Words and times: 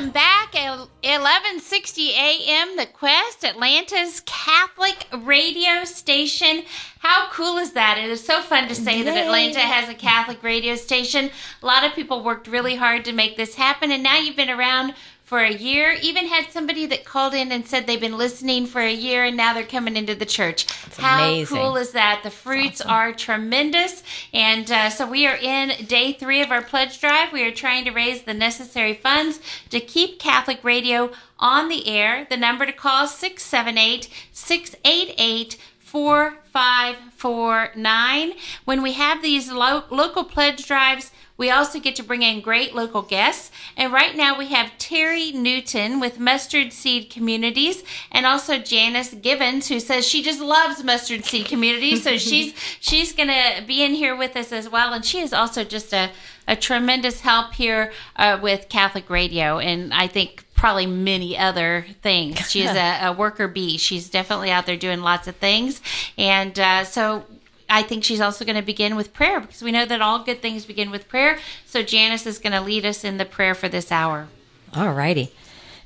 Welcome 0.00 0.14
back 0.14 0.56
at 0.56 0.78
1160 0.78 2.12
AM, 2.14 2.76
The 2.78 2.86
Quest, 2.86 3.44
Atlanta's 3.44 4.22
Catholic 4.24 5.06
radio 5.12 5.84
station. 5.84 6.62
How 7.00 7.28
cool 7.30 7.58
is 7.58 7.72
that? 7.72 7.98
It 7.98 8.08
is 8.08 8.24
so 8.24 8.40
fun 8.40 8.66
to 8.68 8.74
say 8.74 9.02
that 9.02 9.14
Atlanta 9.14 9.60
has 9.60 9.90
a 9.90 9.94
Catholic 9.94 10.42
radio 10.42 10.74
station. 10.76 11.28
A 11.62 11.66
lot 11.66 11.84
of 11.84 11.92
people 11.92 12.24
worked 12.24 12.46
really 12.46 12.76
hard 12.76 13.04
to 13.04 13.12
make 13.12 13.36
this 13.36 13.56
happen, 13.56 13.90
and 13.90 14.02
now 14.02 14.16
you've 14.16 14.36
been 14.36 14.48
around 14.48 14.94
for 15.30 15.38
a 15.38 15.52
year. 15.52 15.96
Even 16.02 16.26
had 16.26 16.50
somebody 16.50 16.86
that 16.86 17.04
called 17.04 17.34
in 17.34 17.52
and 17.52 17.64
said 17.64 17.86
they've 17.86 18.00
been 18.00 18.18
listening 18.18 18.66
for 18.66 18.80
a 18.80 18.92
year 18.92 19.22
and 19.22 19.36
now 19.36 19.54
they're 19.54 19.62
coming 19.62 19.96
into 19.96 20.12
the 20.12 20.26
church. 20.26 20.66
How 20.96 21.22
amazing. 21.22 21.56
cool 21.56 21.76
is 21.76 21.92
that? 21.92 22.22
The 22.24 22.30
fruits 22.30 22.80
are 22.80 23.12
tremendous. 23.12 24.02
And 24.34 24.68
uh, 24.68 24.90
so 24.90 25.08
we 25.08 25.28
are 25.28 25.36
in 25.36 25.86
day 25.86 26.14
three 26.14 26.42
of 26.42 26.50
our 26.50 26.62
pledge 26.62 27.00
drive. 27.00 27.32
We 27.32 27.44
are 27.44 27.52
trying 27.52 27.84
to 27.84 27.92
raise 27.92 28.22
the 28.22 28.34
necessary 28.34 28.94
funds 28.94 29.38
to 29.68 29.78
keep 29.78 30.18
Catholic 30.18 30.64
radio 30.64 31.12
on 31.38 31.68
the 31.68 31.86
air. 31.86 32.26
The 32.28 32.36
number 32.36 32.66
to 32.66 32.72
call 32.72 33.04
is 33.04 33.12
678 33.12 34.08
688 34.32 35.56
4549. 35.78 38.32
When 38.64 38.82
we 38.82 38.94
have 38.94 39.22
these 39.22 39.52
lo- 39.52 39.84
local 39.90 40.24
pledge 40.24 40.66
drives, 40.66 41.12
we 41.40 41.50
also 41.50 41.80
get 41.80 41.96
to 41.96 42.02
bring 42.02 42.20
in 42.20 42.42
great 42.42 42.74
local 42.74 43.00
guests. 43.00 43.50
And 43.74 43.94
right 43.94 44.14
now 44.14 44.38
we 44.38 44.48
have 44.48 44.76
Terry 44.76 45.32
Newton 45.32 45.98
with 45.98 46.20
Mustard 46.20 46.70
Seed 46.70 47.08
Communities 47.08 47.82
and 48.12 48.26
also 48.26 48.58
Janice 48.58 49.14
Givens 49.14 49.68
who 49.68 49.80
says 49.80 50.06
she 50.06 50.22
just 50.22 50.38
loves 50.38 50.84
Mustard 50.84 51.24
Seed 51.24 51.46
Communities. 51.46 52.04
So 52.04 52.18
she's 52.18 52.52
she's 52.78 53.14
going 53.14 53.30
to 53.30 53.64
be 53.66 53.82
in 53.82 53.94
here 53.94 54.14
with 54.14 54.36
us 54.36 54.52
as 54.52 54.68
well 54.68 54.92
and 54.92 55.02
she 55.02 55.20
is 55.20 55.32
also 55.32 55.64
just 55.64 55.94
a 55.94 56.10
a 56.46 56.56
tremendous 56.56 57.20
help 57.20 57.54
here 57.54 57.92
uh, 58.16 58.38
with 58.42 58.68
Catholic 58.68 59.08
Radio 59.08 59.58
and 59.58 59.94
I 59.94 60.08
think 60.08 60.44
probably 60.54 60.84
many 60.84 61.38
other 61.38 61.86
things. 62.02 62.50
She 62.50 62.64
is 62.64 62.70
a, 62.76 63.06
a 63.06 63.12
worker 63.14 63.48
bee. 63.48 63.78
She's 63.78 64.10
definitely 64.10 64.50
out 64.50 64.66
there 64.66 64.76
doing 64.76 65.00
lots 65.00 65.26
of 65.26 65.36
things. 65.36 65.80
And 66.18 66.58
uh, 66.58 66.84
so 66.84 67.24
I 67.70 67.82
think 67.82 68.04
she's 68.04 68.20
also 68.20 68.44
going 68.44 68.56
to 68.56 68.62
begin 68.62 68.96
with 68.96 69.12
prayer 69.12 69.40
because 69.40 69.62
we 69.62 69.72
know 69.72 69.86
that 69.86 70.02
all 70.02 70.24
good 70.24 70.42
things 70.42 70.66
begin 70.66 70.90
with 70.90 71.08
prayer. 71.08 71.38
So 71.64 71.82
Janice 71.82 72.26
is 72.26 72.38
going 72.38 72.52
to 72.52 72.60
lead 72.60 72.84
us 72.84 73.04
in 73.04 73.16
the 73.16 73.24
prayer 73.24 73.54
for 73.54 73.68
this 73.68 73.92
hour. 73.92 74.28
All 74.74 74.92
righty. 74.92 75.32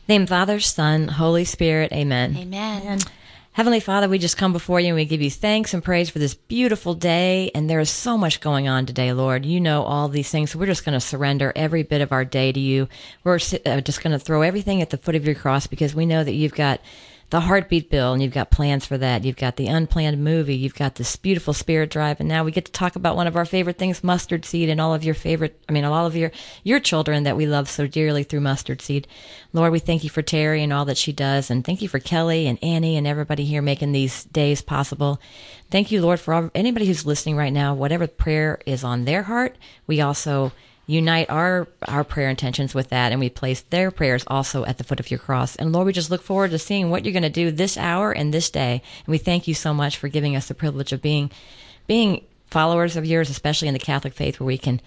Name 0.08 0.26
Father, 0.26 0.60
Son, 0.60 1.08
Holy 1.08 1.44
Spirit. 1.44 1.92
Amen. 1.92 2.36
Amen. 2.36 2.98
Heavenly 3.52 3.78
Father, 3.78 4.08
we 4.08 4.18
just 4.18 4.36
come 4.36 4.52
before 4.52 4.80
you 4.80 4.88
and 4.88 4.96
we 4.96 5.04
give 5.04 5.22
you 5.22 5.30
thanks 5.30 5.72
and 5.72 5.84
praise 5.84 6.10
for 6.10 6.18
this 6.18 6.34
beautiful 6.34 6.92
day. 6.92 7.52
And 7.54 7.70
there 7.70 7.78
is 7.78 7.88
so 7.88 8.18
much 8.18 8.40
going 8.40 8.66
on 8.66 8.84
today, 8.84 9.12
Lord. 9.12 9.46
You 9.46 9.60
know 9.60 9.84
all 9.84 10.08
these 10.08 10.28
things. 10.28 10.50
So 10.50 10.58
we're 10.58 10.66
just 10.66 10.84
going 10.84 10.94
to 10.94 11.00
surrender 11.00 11.52
every 11.54 11.84
bit 11.84 12.00
of 12.00 12.10
our 12.10 12.24
day 12.24 12.50
to 12.50 12.58
you. 12.58 12.88
We're 13.22 13.36
uh, 13.36 13.80
just 13.80 14.02
going 14.02 14.12
to 14.12 14.18
throw 14.18 14.42
everything 14.42 14.82
at 14.82 14.90
the 14.90 14.96
foot 14.96 15.14
of 15.14 15.24
your 15.24 15.36
cross 15.36 15.68
because 15.68 15.94
we 15.94 16.04
know 16.04 16.24
that 16.24 16.32
you've 16.32 16.54
got 16.54 16.80
the 17.34 17.40
heartbeat 17.40 17.90
bill 17.90 18.12
and 18.12 18.22
you've 18.22 18.32
got 18.32 18.52
plans 18.52 18.86
for 18.86 18.96
that. 18.96 19.24
You've 19.24 19.34
got 19.34 19.56
the 19.56 19.66
unplanned 19.66 20.22
movie. 20.22 20.54
You've 20.54 20.76
got 20.76 20.94
this 20.94 21.16
beautiful 21.16 21.52
spirit 21.52 21.90
drive. 21.90 22.20
And 22.20 22.28
now 22.28 22.44
we 22.44 22.52
get 22.52 22.64
to 22.66 22.70
talk 22.70 22.94
about 22.94 23.16
one 23.16 23.26
of 23.26 23.34
our 23.34 23.44
favorite 23.44 23.76
things, 23.76 24.04
mustard 24.04 24.44
seed 24.44 24.68
and 24.68 24.80
all 24.80 24.94
of 24.94 25.02
your 25.02 25.16
favorite, 25.16 25.60
I 25.68 25.72
mean, 25.72 25.84
all 25.84 26.06
of 26.06 26.14
your, 26.14 26.30
your 26.62 26.78
children 26.78 27.24
that 27.24 27.36
we 27.36 27.46
love 27.46 27.68
so 27.68 27.88
dearly 27.88 28.22
through 28.22 28.42
mustard 28.42 28.80
seed. 28.80 29.08
Lord, 29.52 29.72
we 29.72 29.80
thank 29.80 30.04
you 30.04 30.10
for 30.10 30.22
Terry 30.22 30.62
and 30.62 30.72
all 30.72 30.84
that 30.84 30.96
she 30.96 31.12
does. 31.12 31.50
And 31.50 31.64
thank 31.64 31.82
you 31.82 31.88
for 31.88 31.98
Kelly 31.98 32.46
and 32.46 32.62
Annie 32.62 32.96
and 32.96 33.04
everybody 33.04 33.44
here 33.44 33.62
making 33.62 33.90
these 33.90 34.22
days 34.26 34.62
possible. 34.62 35.20
Thank 35.72 35.90
you, 35.90 36.02
Lord, 36.02 36.20
for 36.20 36.34
all, 36.34 36.50
anybody 36.54 36.86
who's 36.86 37.04
listening 37.04 37.36
right 37.36 37.52
now, 37.52 37.74
whatever 37.74 38.06
prayer 38.06 38.60
is 38.64 38.84
on 38.84 39.06
their 39.06 39.24
heart. 39.24 39.56
We 39.88 40.00
also 40.00 40.52
unite 40.86 41.30
our 41.30 41.66
our 41.88 42.04
prayer 42.04 42.28
intentions 42.28 42.74
with 42.74 42.90
that 42.90 43.10
and 43.10 43.20
we 43.20 43.30
place 43.30 43.62
their 43.62 43.90
prayers 43.90 44.24
also 44.26 44.64
at 44.64 44.78
the 44.78 44.84
foot 44.84 45.00
of 45.00 45.10
your 45.10 45.18
cross. 45.18 45.56
And 45.56 45.72
lord 45.72 45.86
we 45.86 45.92
just 45.92 46.10
look 46.10 46.22
forward 46.22 46.50
to 46.50 46.58
seeing 46.58 46.90
what 46.90 47.04
you're 47.04 47.12
going 47.12 47.22
to 47.22 47.30
do 47.30 47.50
this 47.50 47.76
hour 47.76 48.12
and 48.12 48.32
this 48.32 48.50
day. 48.50 48.82
And 49.06 49.12
we 49.12 49.18
thank 49.18 49.48
you 49.48 49.54
so 49.54 49.72
much 49.72 49.96
for 49.96 50.08
giving 50.08 50.36
us 50.36 50.48
the 50.48 50.54
privilege 50.54 50.92
of 50.92 51.02
being 51.02 51.30
being 51.86 52.24
followers 52.46 52.96
of 52.96 53.06
yours 53.06 53.30
especially 53.30 53.68
in 53.68 53.74
the 53.74 53.80
catholic 53.80 54.12
faith 54.14 54.38
where 54.38 54.46
we 54.46 54.58
can 54.58 54.80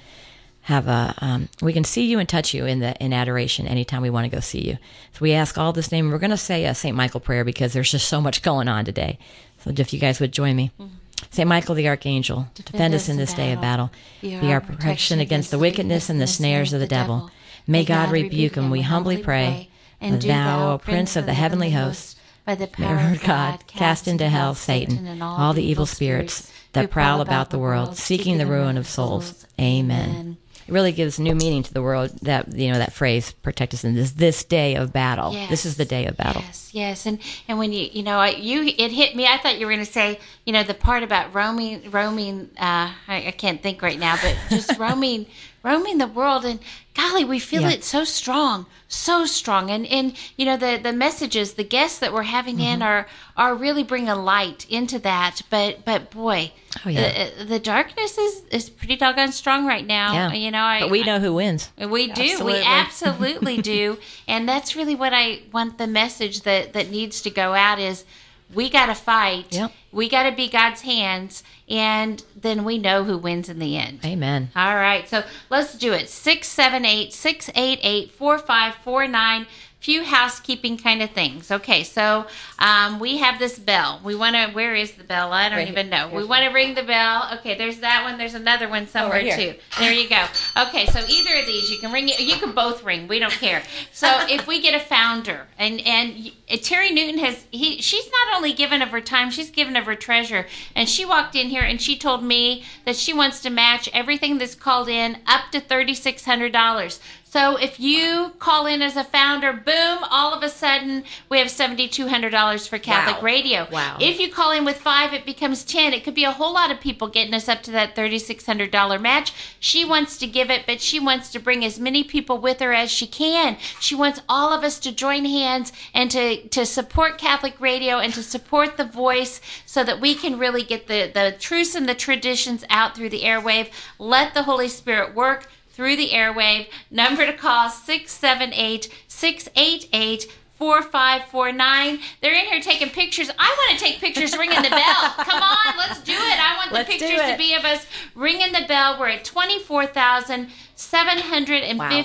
have 0.68 0.88
a 0.90 1.16
um, 1.20 1.48
we 1.62 1.72
can 1.72 1.86
see 1.86 2.06
you 2.08 2.20
and 2.20 2.28
touch 2.28 2.54
you 2.54 2.66
in 2.66 2.80
the 2.80 2.94
in 3.02 3.14
adoration 3.14 3.66
anytime 3.68 4.02
we 4.02 4.10
want 4.10 4.30
to 4.30 4.36
go 4.36 4.42
see 4.42 4.68
you. 4.68 4.78
So 5.14 5.20
we 5.22 5.32
ask 5.32 5.58
all 5.58 5.72
this 5.72 5.94
name. 5.94 6.12
We're 6.12 6.18
going 6.18 6.32
to 6.32 6.38
say 6.38 6.66
a 6.66 6.76
st 6.76 6.94
michael 6.94 7.22
prayer 7.22 7.46
because 7.46 7.72
there's 7.72 7.90
just 7.90 8.10
so 8.10 8.20
much 8.20 8.42
going 8.42 8.68
on 8.68 8.84
today. 8.84 9.18
So 9.60 9.72
if 9.74 9.94
you 9.94 10.00
guys 10.00 10.20
would 10.20 10.34
join 10.34 10.58
me. 10.58 10.72
Mm-hmm. 10.78 10.96
Saint 11.32 11.50
Michael 11.50 11.76
the 11.76 11.88
Archangel, 11.88 12.48
defend, 12.56 12.72
defend 12.72 12.94
us 12.96 13.10
in 13.10 13.18
this 13.18 13.34
day 13.34 13.52
of 13.52 13.62
battle. 13.62 13.92
Be 14.22 14.36
our, 14.36 14.42
Be 14.42 14.54
our 14.54 14.62
protection 14.62 15.20
against 15.20 15.52
the 15.52 15.60
wickedness 15.60 16.10
and 16.10 16.22
the 16.22 16.28
snares 16.28 16.74
of 16.74 16.80
the 16.80 16.88
devil. 16.88 17.32
May 17.66 17.84
God 17.84 18.12
rebuke 18.12 18.56
him, 18.56 18.70
we 18.70 18.82
humbly 18.82 19.18
pray. 19.22 19.70
And 20.00 20.22
thou, 20.22 20.74
O 20.74 20.78
Prince 20.78 21.16
of 21.16 21.26
the 21.26 21.34
heavenly 21.34 21.72
host, 21.72 22.18
by 22.46 22.56
the 22.56 22.68
power 22.68 23.12
of 23.12 23.24
God, 23.24 23.66
cast 23.68 24.08
into 24.08 24.30
hell 24.30 24.56
Satan 24.56 25.06
and 25.06 25.24
all 25.24 25.54
the 25.54 25.64
evil 25.64 25.86
spirits 25.86 26.52
that 26.74 26.92
prowl 26.92 27.20
about 27.22 27.50
the 27.50 27.60
world, 27.60 27.98
seeking 27.98 28.38
the 28.38 28.46
ruin 28.46 28.78
of 28.78 28.88
souls. 28.88 29.46
Amen 29.60 30.38
it 30.68 30.72
really 30.72 30.92
gives 30.92 31.20
new 31.20 31.36
meaning 31.36 31.64
to 31.64 31.74
the 31.74 31.82
world 31.82 32.12
that 32.22 32.54
you 32.54 32.72
know 32.72 32.78
that 32.78 32.94
phrase 32.94 33.32
protect 33.32 33.74
us 33.74 33.84
in 33.84 33.96
this 33.96 34.12
this 34.12 34.44
day 34.44 34.76
of 34.76 34.94
battle. 34.94 35.34
Yes. 35.34 35.50
this 35.50 35.66
is 35.66 35.78
the 35.78 35.86
day 35.86 36.06
of 36.06 36.18
battle. 36.18 36.42
Yes 36.42 36.68
yes. 36.78 37.06
And 37.06 37.20
and 37.48 37.58
when 37.58 37.74
you 37.74 37.90
you 37.92 38.04
know 38.04 38.20
I, 38.20 38.30
you 38.30 38.64
it 38.64 38.92
hit 38.92 39.16
me. 39.16 39.28
I 39.28 39.38
thought 39.38 39.60
you 39.60 39.66
were 39.66 39.74
going 39.74 39.86
to 39.86 39.92
say 39.92 40.20
you 40.46 40.54
know 40.54 40.64
the 40.64 40.74
part 40.74 41.04
about 41.04 41.34
roaming 41.34 41.92
roaming 41.92 42.50
uh 42.58 42.94
I, 43.08 43.28
I 43.28 43.32
can't 43.32 43.62
think 43.62 43.82
right 43.82 44.00
now 44.00 44.16
but 44.22 44.38
just 44.50 44.78
roaming 44.80 45.26
roaming 45.64 45.98
the 45.98 46.08
world. 46.08 46.46
And 46.46 46.60
golly 46.94 47.26
we 47.26 47.40
feel 47.40 47.64
yeah. 47.64 47.72
it 47.72 47.84
so 47.84 48.06
strong 48.06 48.68
so 48.88 49.26
strong. 49.26 49.70
And 49.70 49.86
and 49.88 50.16
you 50.38 50.46
know 50.46 50.58
the 50.58 50.80
the 50.82 50.94
messages 50.94 51.54
the 51.54 51.64
guests 51.64 52.00
that 52.00 52.14
we're 52.14 52.24
having 52.24 52.58
mm-hmm. 52.58 52.76
in 52.76 52.82
are 52.82 53.08
are 53.36 53.56
really 53.56 53.84
bring 53.84 54.08
a 54.08 54.16
light 54.16 54.66
into 54.70 55.00
that. 55.00 55.42
But 55.50 55.84
but 55.84 56.12
boy 56.12 56.54
oh, 56.86 56.90
yeah. 56.90 57.30
the, 57.38 57.46
the 57.46 57.60
darkness 57.60 58.18
is 58.18 58.44
is 58.52 58.70
pretty 58.70 58.96
doggone 58.96 59.32
strong 59.32 59.66
right 59.66 59.86
now 59.86 60.14
yeah. 60.14 60.34
you 60.34 60.52
know 60.52 60.62
I, 60.62 60.82
but 60.82 60.90
we 60.90 61.04
know 61.04 61.20
who 61.20 61.34
wins 61.34 61.72
we 61.78 62.08
do 62.08 62.22
absolutely. 62.22 62.54
we 62.54 62.64
absolutely 62.64 63.62
do 63.62 63.98
and 64.28 64.48
that's 64.48 64.76
really 64.76 64.96
what 64.96 65.14
i 65.14 65.42
want 65.52 65.78
the 65.78 65.88
message 65.88 66.42
that 66.42 66.74
that 66.74 66.90
needs 66.90 67.22
to 67.22 67.30
go 67.30 67.54
out 67.54 67.80
is 67.80 68.06
we 68.54 68.70
got 68.70 68.88
to 68.88 68.96
fight. 68.96 69.54
Yep. 69.54 69.72
We 69.92 70.10
got 70.10 70.30
to 70.30 70.36
be 70.36 70.48
God's 70.48 70.82
hands, 70.82 71.44
and 71.68 72.24
then 72.36 72.64
we 72.64 72.78
know 72.78 73.04
who 73.04 73.18
wins 73.18 73.50
in 73.50 73.60
the 73.60 73.78
end. 73.78 74.00
Amen. 74.06 74.50
All 74.56 74.76
right, 74.76 75.08
so 75.08 75.24
let's 75.50 75.78
do 75.78 75.94
it. 75.94 76.10
678 76.10 77.14
688 77.14 78.12
4549 78.12 79.48
few 79.88 80.04
housekeeping 80.04 80.78
kind 80.78 81.02
of 81.02 81.10
things. 81.12 81.50
Okay, 81.50 81.82
so 81.82 82.28
um, 82.60 83.00
we 83.00 83.20
have 83.20 83.40
this 83.40 83.58
bell. 83.58 84.02
We 84.04 84.16
want 84.16 84.36
to. 84.36 84.52
Where 84.52 84.76
is 84.76 84.92
the 84.92 85.06
bell? 85.06 85.32
I 85.32 85.48
don't 85.48 85.60
right 85.60 85.70
even 85.70 85.90
know. 85.90 86.10
we 86.10 86.26
want 86.26 86.44
to 86.44 86.50
ring 86.50 86.76
the 86.76 86.84
bell. 86.84 87.30
Okay, 87.36 87.58
there's 87.58 87.80
that 87.80 88.04
one. 88.04 88.18
There's 88.18 88.34
another 88.34 88.68
one 88.68 88.86
somewhere 88.88 89.22
oh, 89.22 89.26
right 89.26 89.40
too. 89.40 89.56
There 89.80 89.94
you 89.94 90.10
go. 90.10 90.26
Okay, 90.58 90.88
so 90.88 91.00
either 91.08 91.38
of 91.38 91.46
these, 91.46 91.72
you 91.72 91.78
can 91.78 91.94
ring 91.94 92.10
it. 92.10 92.20
You 92.20 92.36
can 92.36 92.52
both 92.52 92.84
ring. 92.84 93.08
We 93.08 93.20
don't 93.20 93.32
care. 93.32 93.64
So 93.94 94.08
if 94.30 94.46
we 94.46 94.62
get 94.62 94.76
a 94.76 94.84
founder, 94.84 95.48
and 95.58 95.80
and 95.88 96.34
Terry 96.62 96.92
Newton 96.92 97.20
has 97.20 97.46
he 97.50 97.82
she's 97.82 98.12
not 98.12 98.36
only 98.36 98.52
given 98.52 98.82
of 98.82 98.90
her 98.90 99.00
time, 99.00 99.32
she's 99.32 99.50
given 99.50 99.78
of 99.78 99.86
her 99.86 99.96
treasure. 99.96 100.48
And 100.76 100.90
she 100.90 101.06
walked 101.06 101.34
in 101.34 101.48
here 101.48 101.64
and 101.64 101.82
she 101.82 101.98
told 101.98 102.26
me 102.26 102.66
that 102.84 102.98
she 102.98 103.14
wants 103.14 103.40
to 103.40 103.50
match 103.50 103.88
everything 103.94 104.38
that's 104.38 104.54
called 104.54 104.90
in 104.90 105.20
up 105.26 105.50
to 105.54 105.62
thirty 105.62 105.94
six 105.94 106.26
hundred 106.26 106.52
dollars. 106.52 107.00
So 107.30 107.58
if 107.58 107.78
you 107.78 108.32
call 108.40 108.68
in 108.68 108.82
as 108.82 108.96
a 108.96 109.04
founder, 109.04 109.52
boom, 109.52 110.00
all 110.10 110.34
of 110.34 110.44
a 110.44 110.50
sudden 110.50 111.04
we 111.28 111.40
have 111.40 111.50
$7,200 111.50 112.70
for 112.70 112.80
Catholic 112.80 113.18
wow. 113.18 113.22
Radio. 113.22 113.68
Wow. 113.70 113.98
If 114.00 114.22
you 114.22 114.32
call 114.32 114.54
in 114.54 114.64
with 114.64 114.78
five, 114.78 115.14
it 115.14 115.26
becomes 115.26 115.66
10. 115.66 115.92
It 115.92 116.06
could 116.06 116.14
be 116.14 116.24
a 116.24 116.32
whole 116.32 116.54
lot 116.54 116.72
of 116.72 116.80
people 116.80 117.10
getting 117.10 117.34
us 117.34 117.50
up 117.50 117.64
to 117.64 117.72
that 117.72 117.98
$3,600 117.98 119.02
match. 119.02 119.34
She 119.60 119.84
wants 119.84 120.18
to 120.20 120.26
give 120.26 120.50
it, 120.50 120.66
but 120.66 120.80
she 120.80 121.02
wants 121.02 121.30
to 121.32 121.40
bring 121.40 121.66
as 121.66 121.78
many 121.78 122.02
people 122.02 122.38
with 122.38 122.62
her 122.62 122.74
as 122.74 122.90
she 122.90 123.06
can. 123.06 123.58
She 123.82 123.94
wants 123.94 124.22
all 124.30 124.54
of 124.54 124.64
us 124.64 124.80
to 124.80 124.94
join 124.94 125.26
hands 125.26 125.74
and 125.94 126.10
to, 126.12 126.48
to 126.48 126.66
support 126.66 127.18
Catholic 127.18 127.60
Radio 127.60 127.98
and 127.98 128.14
to 128.14 128.24
support 128.24 128.78
the 128.78 128.86
voice 128.86 129.42
so 129.66 129.84
that 129.84 130.00
we 130.00 130.16
can 130.16 130.40
really 130.40 130.64
get 130.64 130.88
the, 130.88 131.12
the 131.14 131.36
truths 131.38 131.76
and 131.76 131.90
the 131.90 131.94
traditions 131.94 132.64
out 132.70 132.96
through 132.96 133.10
the 133.10 133.24
airwave. 133.24 133.70
Let 134.00 134.34
the 134.34 134.44
Holy 134.44 134.70
Spirit 134.70 135.14
work 135.14 135.50
through 135.78 135.96
the 135.96 136.10
airwave. 136.10 136.68
Number 136.90 137.28
to 137.28 137.34
call 137.34 137.70
678 137.70 138.92
688 139.08 140.24
4549. 140.56 142.00
They're 142.20 142.34
in 142.34 142.48
here 142.48 142.60
taking 142.60 142.90
pictures. 142.90 143.30
I 143.38 143.48
want 143.48 143.78
to 143.78 143.86
take 143.86 144.00
pictures 144.00 144.36
ringing 144.36 144.64
the 144.64 144.72
bell. 144.72 144.80
Come 145.20 145.44
on, 145.44 145.78
let's 145.78 146.02
do 146.02 146.14
it. 146.14 146.18
I 146.18 146.56
want 146.58 146.70
the 146.70 146.74
let's 146.78 146.90
pictures 146.90 147.22
to 147.22 147.38
be 147.38 147.54
of 147.54 147.64
us 147.64 147.86
ringing 148.16 148.54
the 148.54 148.66
bell. 148.68 149.00
We're 149.00 149.10
at 149.10 149.24
$24,750. 149.24 151.78
Wow. 151.78 152.04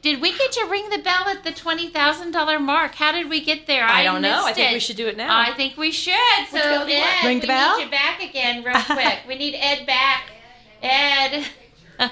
Did 0.00 0.22
we 0.22 0.38
get 0.38 0.52
to 0.52 0.64
ring 0.70 0.88
the 0.90 0.98
bell 0.98 1.26
at 1.26 1.42
the 1.42 1.50
$20,000 1.50 2.60
mark? 2.62 2.94
How 2.94 3.10
did 3.10 3.28
we 3.28 3.44
get 3.44 3.66
there? 3.66 3.82
I, 3.82 4.02
I 4.02 4.04
don't 4.04 4.22
know. 4.22 4.46
I 4.46 4.52
think 4.52 4.70
it. 4.70 4.74
we 4.74 4.80
should 4.80 4.96
do 4.96 5.08
it 5.08 5.16
now. 5.16 5.36
I 5.36 5.52
think 5.54 5.76
we 5.76 5.90
should. 5.90 6.14
So, 6.52 6.60
Ed, 6.60 7.26
ring 7.26 7.40
the 7.40 7.42
we 7.42 7.48
bell? 7.48 7.78
need 7.78 7.86
you 7.86 7.90
back 7.90 8.22
again 8.22 8.62
real 8.62 8.80
quick. 8.82 9.18
we 9.26 9.34
need 9.34 9.56
Ed 9.56 9.84
back. 9.84 10.30
Ed. 10.80 11.44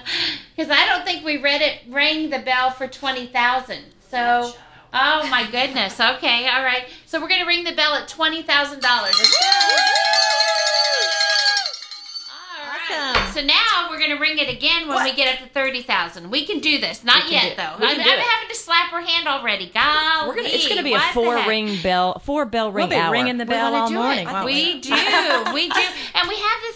Because 0.56 0.70
I 0.70 0.86
don't 0.86 1.04
think 1.04 1.22
we 1.24 1.36
read 1.36 1.60
it 1.60 1.80
rang 1.90 2.30
the 2.30 2.38
bell 2.38 2.70
for 2.70 2.86
twenty 2.88 3.26
thousand. 3.26 3.82
So, 4.10 4.52
oh 4.94 5.28
my 5.28 5.46
goodness. 5.50 6.00
Okay, 6.00 6.48
all 6.48 6.62
right. 6.64 6.84
So 7.04 7.20
we're 7.20 7.28
gonna 7.28 7.44
ring 7.46 7.62
the 7.64 7.74
bell 7.74 7.92
at 7.94 8.08
twenty 8.08 8.42
thousand 8.42 8.80
dollars. 8.80 9.14
Awesome. 12.90 13.32
So 13.32 13.40
now 13.42 13.88
we're 13.90 13.98
gonna 14.00 14.18
ring 14.18 14.38
it 14.38 14.48
again 14.48 14.88
when 14.88 15.02
we 15.04 15.12
get 15.14 15.34
up 15.34 15.40
to 15.46 15.48
thirty 15.52 15.82
thousand. 15.82 16.30
We 16.30 16.46
can 16.46 16.60
do 16.60 16.78
this. 16.78 17.04
Not 17.04 17.30
yet 17.30 17.56
though. 17.56 17.62
I'm, 17.62 17.96
can 17.96 18.04
do 18.04 18.10
I'm 18.10 18.18
having 18.18 18.48
to 18.48 18.54
slap 18.54 18.90
her 18.92 19.00
hand 19.00 19.26
already. 19.28 19.68
Golly, 19.68 20.28
We're 20.28 20.36
gonna. 20.36 20.48
It's 20.48 20.68
gonna 20.68 20.82
be 20.82 20.94
a 20.94 21.00
four 21.12 21.36
ring 21.46 21.76
bell, 21.82 22.18
four 22.20 22.44
bell 22.46 22.70
ring 22.72 22.88
We'll 22.88 22.88
be 22.88 22.96
hour. 22.96 23.12
ringing 23.12 23.36
the 23.38 23.44
bell 23.44 23.72
wanna 23.72 23.82
all 23.82 23.88
do 23.88 23.94
it. 23.94 23.98
morning, 23.98 24.26
I 24.28 24.44
We 24.44 24.80
do, 24.80 24.90
we 25.52 25.68
do, 25.68 25.80
and 26.14 26.28
we 26.28 26.36
have 26.36 26.60
this 26.62 26.75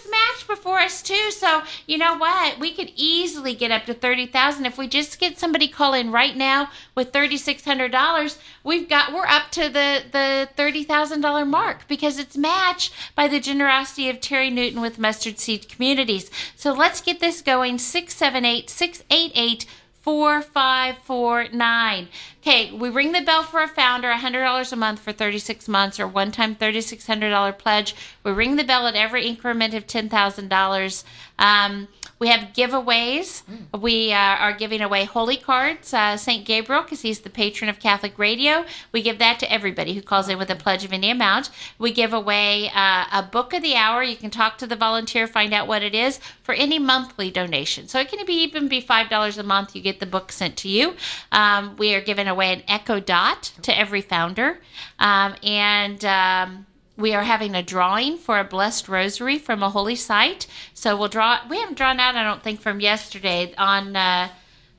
before 0.55 0.79
us 0.79 1.01
too. 1.01 1.31
So 1.31 1.63
you 1.87 1.97
know 1.97 2.15
what? 2.17 2.59
We 2.59 2.73
could 2.73 2.91
easily 2.95 3.55
get 3.55 3.71
up 3.71 3.85
to 3.85 3.93
thirty 3.93 4.25
thousand 4.25 4.65
if 4.65 4.77
we 4.77 4.87
just 4.87 5.19
get 5.19 5.39
somebody 5.39 5.67
call 5.67 5.93
in 5.93 6.11
right 6.11 6.35
now 6.35 6.69
with 6.95 7.11
thirty 7.11 7.37
six 7.37 7.65
hundred 7.65 7.91
dollars. 7.91 8.37
We've 8.63 8.87
got 8.87 9.13
we're 9.13 9.25
up 9.25 9.51
to 9.51 9.69
the 9.69 10.03
the 10.11 10.49
thirty 10.55 10.83
thousand 10.83 11.21
dollar 11.21 11.45
mark 11.45 11.87
because 11.87 12.19
it's 12.19 12.37
matched 12.37 12.93
by 13.15 13.27
the 13.27 13.39
generosity 13.39 14.09
of 14.09 14.21
Terry 14.21 14.49
Newton 14.49 14.81
with 14.81 14.99
Mustard 14.99 15.39
Seed 15.39 15.69
Communities. 15.69 16.29
So 16.55 16.73
let's 16.73 17.01
get 17.01 17.19
this 17.19 17.41
going. 17.41 17.79
Six 17.79 18.15
seven 18.15 18.45
eight 18.45 18.69
six 18.69 19.03
eight 19.09 19.31
eight. 19.35 19.65
4549. 20.01 22.07
Okay, 22.41 22.71
we 22.71 22.89
ring 22.89 23.11
the 23.11 23.21
bell 23.21 23.43
for 23.43 23.61
a 23.61 23.67
founder, 23.67 24.11
$100 24.11 24.71
a 24.71 24.75
month 24.75 24.99
for 24.99 25.11
36 25.11 25.67
months 25.67 25.99
or 25.99 26.07
one 26.07 26.31
time 26.31 26.55
$3,600 26.55 27.55
pledge. 27.57 27.95
We 28.23 28.31
ring 28.31 28.55
the 28.55 28.63
bell 28.63 28.87
at 28.87 28.95
every 28.95 29.27
increment 29.27 29.75
of 29.75 29.85
$10,000. 29.85 31.03
Um, 31.37 31.87
we 32.21 32.27
have 32.27 32.53
giveaways. 32.53 33.41
We 33.81 34.13
uh, 34.13 34.15
are 34.15 34.53
giving 34.53 34.81
away 34.81 35.05
holy 35.05 35.37
cards, 35.37 35.91
uh, 35.91 36.15
St. 36.17 36.45
Gabriel, 36.45 36.83
because 36.83 37.01
he's 37.01 37.21
the 37.21 37.31
patron 37.31 37.67
of 37.67 37.79
Catholic 37.79 38.19
radio. 38.19 38.63
We 38.91 39.01
give 39.01 39.17
that 39.17 39.39
to 39.39 39.51
everybody 39.51 39.95
who 39.95 40.03
calls 40.03 40.29
in 40.29 40.37
with 40.37 40.51
a 40.51 40.55
pledge 40.55 40.85
of 40.85 40.93
any 40.93 41.09
amount. 41.09 41.49
We 41.79 41.91
give 41.91 42.13
away 42.13 42.69
uh, 42.75 43.05
a 43.11 43.23
book 43.23 43.53
of 43.53 43.63
the 43.63 43.73
hour. 43.73 44.03
You 44.03 44.15
can 44.15 44.29
talk 44.29 44.59
to 44.59 44.67
the 44.67 44.75
volunteer, 44.75 45.25
find 45.25 45.51
out 45.51 45.67
what 45.67 45.81
it 45.81 45.95
is 45.95 46.19
for 46.43 46.53
any 46.53 46.77
monthly 46.77 47.31
donation. 47.31 47.87
So 47.87 47.99
it 47.99 48.09
can 48.09 48.23
be 48.23 48.35
even 48.43 48.67
be 48.67 48.81
five 48.81 49.09
dollars 49.09 49.39
a 49.39 49.43
month. 49.43 49.75
You 49.75 49.81
get 49.81 49.99
the 49.99 50.05
book 50.05 50.31
sent 50.31 50.57
to 50.57 50.69
you. 50.69 50.93
Um, 51.31 51.75
we 51.77 51.95
are 51.95 52.01
giving 52.01 52.27
away 52.27 52.53
an 52.53 52.61
Echo 52.67 52.99
Dot 52.99 53.51
to 53.63 53.75
every 53.75 54.01
founder, 54.01 54.59
um, 54.99 55.33
and. 55.41 56.05
Um, 56.05 56.67
we 57.01 57.13
are 57.13 57.23
having 57.23 57.55
a 57.55 57.63
drawing 57.63 58.17
for 58.17 58.39
a 58.39 58.43
blessed 58.43 58.87
rosary 58.87 59.37
from 59.37 59.63
a 59.63 59.69
holy 59.69 59.95
site. 59.95 60.47
So 60.73 60.95
we'll 60.95 61.07
draw. 61.09 61.39
We 61.49 61.59
haven't 61.59 61.77
drawn 61.77 61.99
out, 61.99 62.15
I 62.15 62.23
don't 62.23 62.43
think, 62.43 62.61
from 62.61 62.79
yesterday. 62.79 63.53
On 63.57 63.95
uh, 63.95 64.29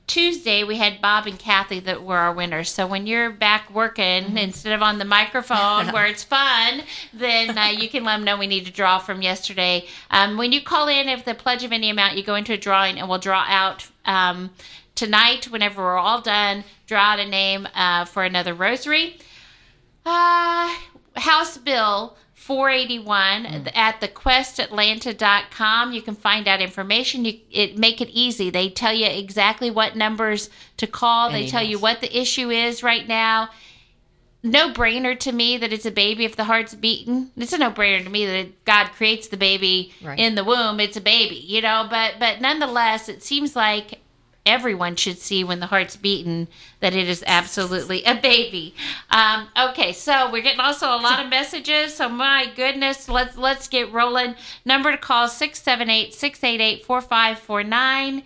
Tuesday, 0.07 0.63
we 0.63 0.77
had 0.77 1.01
Bob 1.01 1.27
and 1.27 1.37
Kathy 1.37 1.79
that 1.81 2.03
were 2.03 2.17
our 2.17 2.33
winners. 2.33 2.69
So 2.69 2.87
when 2.87 3.05
you're 3.05 3.29
back 3.29 3.73
working 3.73 4.37
instead 4.37 4.73
of 4.73 4.81
on 4.81 4.97
the 4.97 5.05
microphone 5.05 5.87
where 5.93 6.05
it's 6.05 6.23
fun, 6.23 6.83
then 7.13 7.57
uh, 7.57 7.65
you 7.65 7.89
can 7.89 8.03
let 8.03 8.17
them 8.17 8.23
know 8.23 8.37
we 8.37 8.47
need 8.47 8.65
to 8.65 8.71
draw 8.71 8.99
from 8.99 9.21
yesterday. 9.21 9.85
Um, 10.09 10.37
when 10.37 10.51
you 10.51 10.61
call 10.61 10.87
in, 10.87 11.09
if 11.09 11.25
the 11.25 11.35
pledge 11.35 11.63
of 11.63 11.71
any 11.71 11.89
amount, 11.89 12.17
you 12.17 12.23
go 12.23 12.35
into 12.35 12.53
a 12.53 12.57
drawing 12.57 12.99
and 12.99 13.09
we'll 13.09 13.19
draw 13.19 13.45
out. 13.47 13.87
Um, 14.05 14.51
Tonight, 14.95 15.45
whenever 15.49 15.81
we're 15.81 15.97
all 15.97 16.21
done, 16.21 16.63
draw 16.85 17.13
out 17.13 17.19
a 17.19 17.27
name 17.27 17.67
uh, 17.73 18.05
for 18.05 18.23
another 18.23 18.53
rosary. 18.53 19.17
Uh, 20.05 20.75
House 21.15 21.57
Bill 21.57 22.17
481 22.33 23.45
mm. 23.45 23.71
at 23.75 24.01
the 24.01 24.07
questatlanta.com. 24.07 25.93
You 25.93 26.01
can 26.01 26.15
find 26.15 26.47
out 26.47 26.61
information. 26.61 27.25
You 27.25 27.39
it 27.51 27.77
make 27.77 28.01
it 28.01 28.09
easy. 28.09 28.49
They 28.49 28.69
tell 28.69 28.93
you 28.93 29.05
exactly 29.07 29.71
what 29.71 29.95
numbers 29.95 30.49
to 30.77 30.87
call. 30.87 31.29
They 31.31 31.43
And 31.43 31.51
tell 31.51 31.63
you 31.63 31.79
what 31.79 32.01
the 32.01 32.17
issue 32.17 32.49
is 32.49 32.83
right 32.83 33.07
now. 33.07 33.49
No 34.45 34.71
brainer 34.73 35.17
to 35.19 35.31
me 35.31 35.57
that 35.57 35.71
it's 35.71 35.85
a 35.85 35.91
baby 35.91 36.25
if 36.25 36.35
the 36.35 36.43
heart's 36.43 36.75
beating. 36.75 37.29
It's 37.37 37.53
a 37.53 37.57
no 37.57 37.71
brainer 37.71 38.03
to 38.03 38.09
me 38.09 38.25
that 38.25 38.65
God 38.65 38.87
creates 38.87 39.29
the 39.29 39.37
baby 39.37 39.93
Right. 40.03 40.19
in 40.19 40.35
the 40.35 40.43
womb. 40.43 40.81
It's 40.81 40.97
a 40.97 41.01
baby, 41.01 41.35
you 41.35 41.61
know. 41.61 41.87
But 41.89 42.15
but 42.19 42.41
nonetheless, 42.41 43.07
it 43.07 43.23
seems 43.23 43.55
like 43.55 44.01
everyone 44.45 44.95
should 44.95 45.17
see 45.17 45.43
when 45.43 45.59
the 45.59 45.65
heart's 45.67 45.95
beating 45.95 46.47
that 46.79 46.93
it 46.93 47.07
is 47.07 47.23
absolutely 47.25 48.03
a 48.03 48.13
baby. 48.15 48.75
Um, 49.09 49.47
okay, 49.57 49.93
so 49.93 50.29
we're 50.31 50.41
getting 50.41 50.59
also 50.59 50.87
a 50.87 50.97
lot 50.97 51.23
of 51.23 51.29
messages. 51.29 51.95
So 51.95 52.09
my 52.09 52.51
goodness, 52.55 53.07
let's 53.07 53.37
let's 53.37 53.67
get 53.67 53.91
rolling. 53.91 54.35
Number 54.65 54.91
to 54.91 54.97
call 54.97 55.27
678-688-4549. 55.27 58.23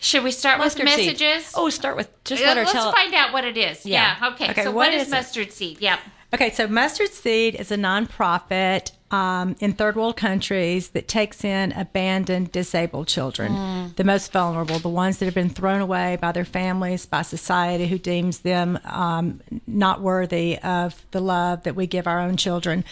Should 0.00 0.24
we 0.24 0.32
start 0.32 0.58
Mustard 0.58 0.84
with 0.84 0.94
seed. 0.94 1.06
messages? 1.06 1.52
Oh, 1.54 1.70
start 1.70 1.96
with 1.96 2.10
just 2.24 2.42
let 2.42 2.58
her 2.58 2.64
let's 2.64 2.72
tell. 2.72 2.92
find 2.92 3.14
out 3.14 3.32
what 3.32 3.44
it 3.44 3.56
is. 3.56 3.86
Yeah. 3.86 4.16
Yeah. 4.20 4.28
Okay. 4.32 4.50
Okay, 4.50 4.64
so 4.64 4.70
what 4.70 4.90
what 4.90 4.94
is, 4.94 5.04
is 5.06 5.10
mustard 5.10 5.50
seed? 5.52 5.80
Yep. 5.80 6.00
Okay, 6.34 6.50
so 6.50 6.66
Mustard 6.66 7.12
Seed 7.12 7.54
is 7.54 7.70
a 7.70 7.76
nonprofit 7.76 8.90
um, 9.14 9.54
in 9.60 9.72
third 9.72 9.94
world 9.94 10.16
countries 10.16 10.88
that 10.88 11.06
takes 11.06 11.44
in 11.44 11.70
abandoned, 11.70 12.50
disabled 12.50 13.06
children, 13.06 13.92
the 13.94 14.02
most 14.02 14.32
vulnerable, 14.32 14.80
the 14.80 14.88
ones 14.88 15.18
that 15.18 15.26
have 15.26 15.34
been 15.34 15.50
thrown 15.50 15.80
away 15.80 16.18
by 16.20 16.32
their 16.32 16.44
families, 16.44 17.06
by 17.06 17.22
society 17.22 17.86
who 17.86 17.96
deems 17.96 18.40
them 18.40 18.76
um, 18.84 19.40
not 19.68 20.00
worthy 20.00 20.58
of 20.58 21.06
the 21.12 21.20
love 21.20 21.62
that 21.62 21.76
we 21.76 21.86
give 21.86 22.08
our 22.08 22.18
own 22.18 22.36
children. 22.36 22.82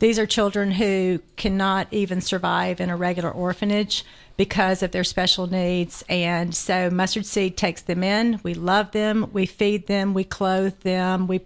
These 0.00 0.18
are 0.18 0.26
children 0.26 0.72
who 0.72 1.20
cannot 1.36 1.88
even 1.90 2.20
survive 2.20 2.78
in 2.80 2.90
a 2.90 2.96
regular 2.96 3.30
orphanage 3.30 4.04
because 4.36 4.82
of 4.82 4.90
their 4.90 5.04
special 5.04 5.46
needs. 5.46 6.04
And 6.08 6.54
so 6.54 6.90
Mustard 6.90 7.26
Seed 7.26 7.56
takes 7.56 7.82
them 7.82 8.02
in. 8.02 8.40
We 8.42 8.52
love 8.52 8.92
them. 8.92 9.30
We 9.32 9.46
feed 9.46 9.86
them. 9.86 10.12
We 10.12 10.24
clothe 10.24 10.78
them. 10.80 11.26
We 11.26 11.40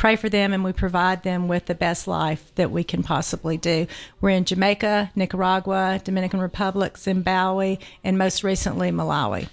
pray 0.00 0.16
for 0.16 0.30
them 0.30 0.54
and 0.54 0.64
we 0.64 0.72
provide 0.72 1.22
them 1.24 1.46
with 1.46 1.66
the 1.66 1.74
best 1.74 2.08
life 2.08 2.50
that 2.54 2.70
we 2.70 2.82
can 2.82 3.02
possibly 3.02 3.58
do. 3.58 3.86
We're 4.22 4.30
in 4.30 4.46
Jamaica, 4.46 5.10
Nicaragua, 5.14 6.00
Dominican 6.02 6.40
Republic, 6.40 6.96
Zimbabwe, 6.96 7.76
and 8.02 8.16
most 8.16 8.42
recently 8.42 8.90
Malawi. 8.90 9.48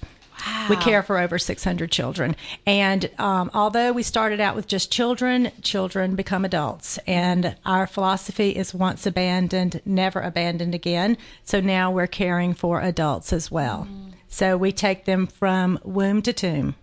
Wow. 0.45 0.67
We 0.69 0.77
care 0.77 1.03
for 1.03 1.17
over 1.17 1.37
600 1.37 1.91
children. 1.91 2.33
And 2.65 3.09
um, 3.19 3.51
although 3.53 3.91
we 3.91 4.03
started 4.03 4.39
out 4.39 4.55
with 4.55 4.67
just 4.67 4.89
children, 4.89 5.51
children 5.61 6.15
become 6.15 6.45
adults. 6.45 6.97
And 7.05 7.57
our 7.65 7.85
philosophy 7.85 8.51
is 8.51 8.73
once 8.73 9.05
abandoned, 9.05 9.81
never 9.83 10.21
abandoned 10.21 10.73
again. 10.73 11.17
So 11.43 11.59
now 11.59 11.91
we're 11.91 12.07
caring 12.07 12.53
for 12.53 12.79
adults 12.79 13.33
as 13.33 13.51
well. 13.51 13.85
So 14.29 14.55
we 14.55 14.71
take 14.71 15.03
them 15.03 15.27
from 15.27 15.77
womb 15.83 16.21
to 16.21 16.31
tomb. 16.31 16.75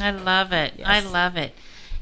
I 0.00 0.12
love 0.12 0.52
it. 0.52 0.80
I 0.82 1.00
love 1.00 1.36
it. 1.36 1.54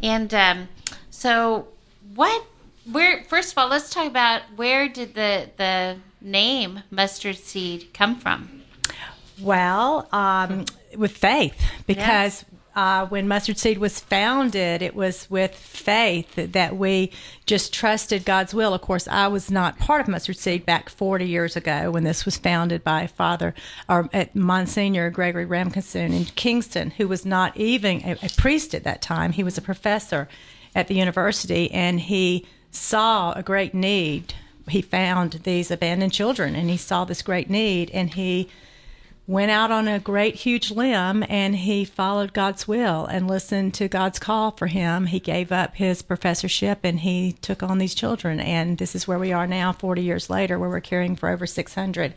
And 0.03 0.33
um, 0.35 0.69
so, 1.11 1.69
what? 2.15 2.45
Where? 2.91 3.23
First 3.25 3.53
of 3.53 3.59
all, 3.59 3.69
let's 3.69 3.91
talk 3.91 4.07
about 4.07 4.43
where 4.57 4.89
did 4.89 5.15
the 5.15 5.51
the 5.57 5.99
name 6.21 6.83
mustard 6.91 7.37
seed 7.37 7.95
come 7.95 8.17
from? 8.17 8.63
Well, 9.41 10.09
um, 10.13 10.65
with 10.97 11.17
faith, 11.17 11.61
because 11.87 12.45
uh, 12.75 13.07
when 13.07 13.29
Mustard 13.29 13.59
Seed 13.59 13.79
was 13.79 14.01
founded, 14.01 14.81
it 14.81 14.95
was 14.95 15.31
with 15.31 15.55
faith 15.55 16.35
that 16.37 16.77
we 16.77 17.11
just 17.45 17.73
trusted 17.73 18.25
God's 18.25 18.55
will. 18.55 18.73
Of 18.73 18.81
course, 18.81 19.07
I 19.07 19.29
was 19.29 19.51
not 19.51 19.79
part 19.79 20.01
of 20.01 20.09
Mustard 20.09 20.39
Seed 20.39 20.65
back 20.65 20.89
40 20.89 21.27
years 21.27 21.55
ago 21.55 21.91
when 21.91 22.05
this 22.05 22.25
was 22.25 22.39
founded 22.39 22.83
by 22.83 23.07
Father 23.07 23.55
or 23.89 24.09
at 24.13 24.35
Monsignor 24.35 25.11
Gregory 25.11 25.45
Ramkissoon 25.45 26.15
in 26.15 26.25
Kingston, 26.25 26.93
who 26.93 27.09
was 27.09 27.27
not 27.27 27.57
even 27.57 28.03
a, 28.05 28.13
a 28.23 28.31
priest 28.37 28.75
at 28.75 28.85
that 28.85 29.03
time. 29.03 29.33
He 29.33 29.45
was 29.45 29.59
a 29.59 29.63
professor 29.63 30.29
at 30.75 30.89
the 30.89 30.95
university, 30.95 31.71
and 31.73 32.01
he 32.01 32.47
saw 32.71 33.33
a 33.33 33.43
great 33.43 33.75
need. 33.75 34.35
He 34.69 34.81
found 34.81 35.33
these 35.45 35.71
abandoned 35.71 36.13
children, 36.13 36.55
and 36.55 36.71
he 36.71 36.79
saw 36.79 37.05
this 37.05 37.21
great 37.21 37.51
need, 37.51 37.91
and 37.91 38.15
he 38.15 38.49
went 39.27 39.51
out 39.51 39.71
on 39.71 39.87
a 39.87 40.01
great 40.01 40.35
huge 40.35 40.71
limb 40.71 41.25
and 41.29 41.55
he 41.55 41.85
followed 41.85 42.33
God's 42.33 42.67
will 42.67 43.07
and 43.07 43.29
listened 43.29 43.73
to 43.75 43.87
God's 43.87 44.19
call 44.19 44.51
for 44.51 44.67
him. 44.67 45.07
He 45.07 45.21
gave 45.21 45.53
up 45.53 45.77
his 45.77 46.03
professorship 46.03 46.81
and 46.83 47.01
he 47.01 47.33
took 47.41 47.63
on 47.63 47.79
these 47.79 47.95
children. 47.95 48.41
And 48.41 48.79
this 48.79 48.95
is 48.95 49.07
where 49.07 49.19
we 49.19 49.33
are 49.33 49.47
now, 49.47 49.73
40 49.73 50.03
years 50.03 50.29
later, 50.29 50.59
where 50.59 50.69
we're 50.69 50.81
caring 50.81 51.15
for 51.15 51.29
over 51.29 51.47
600. 51.47 52.15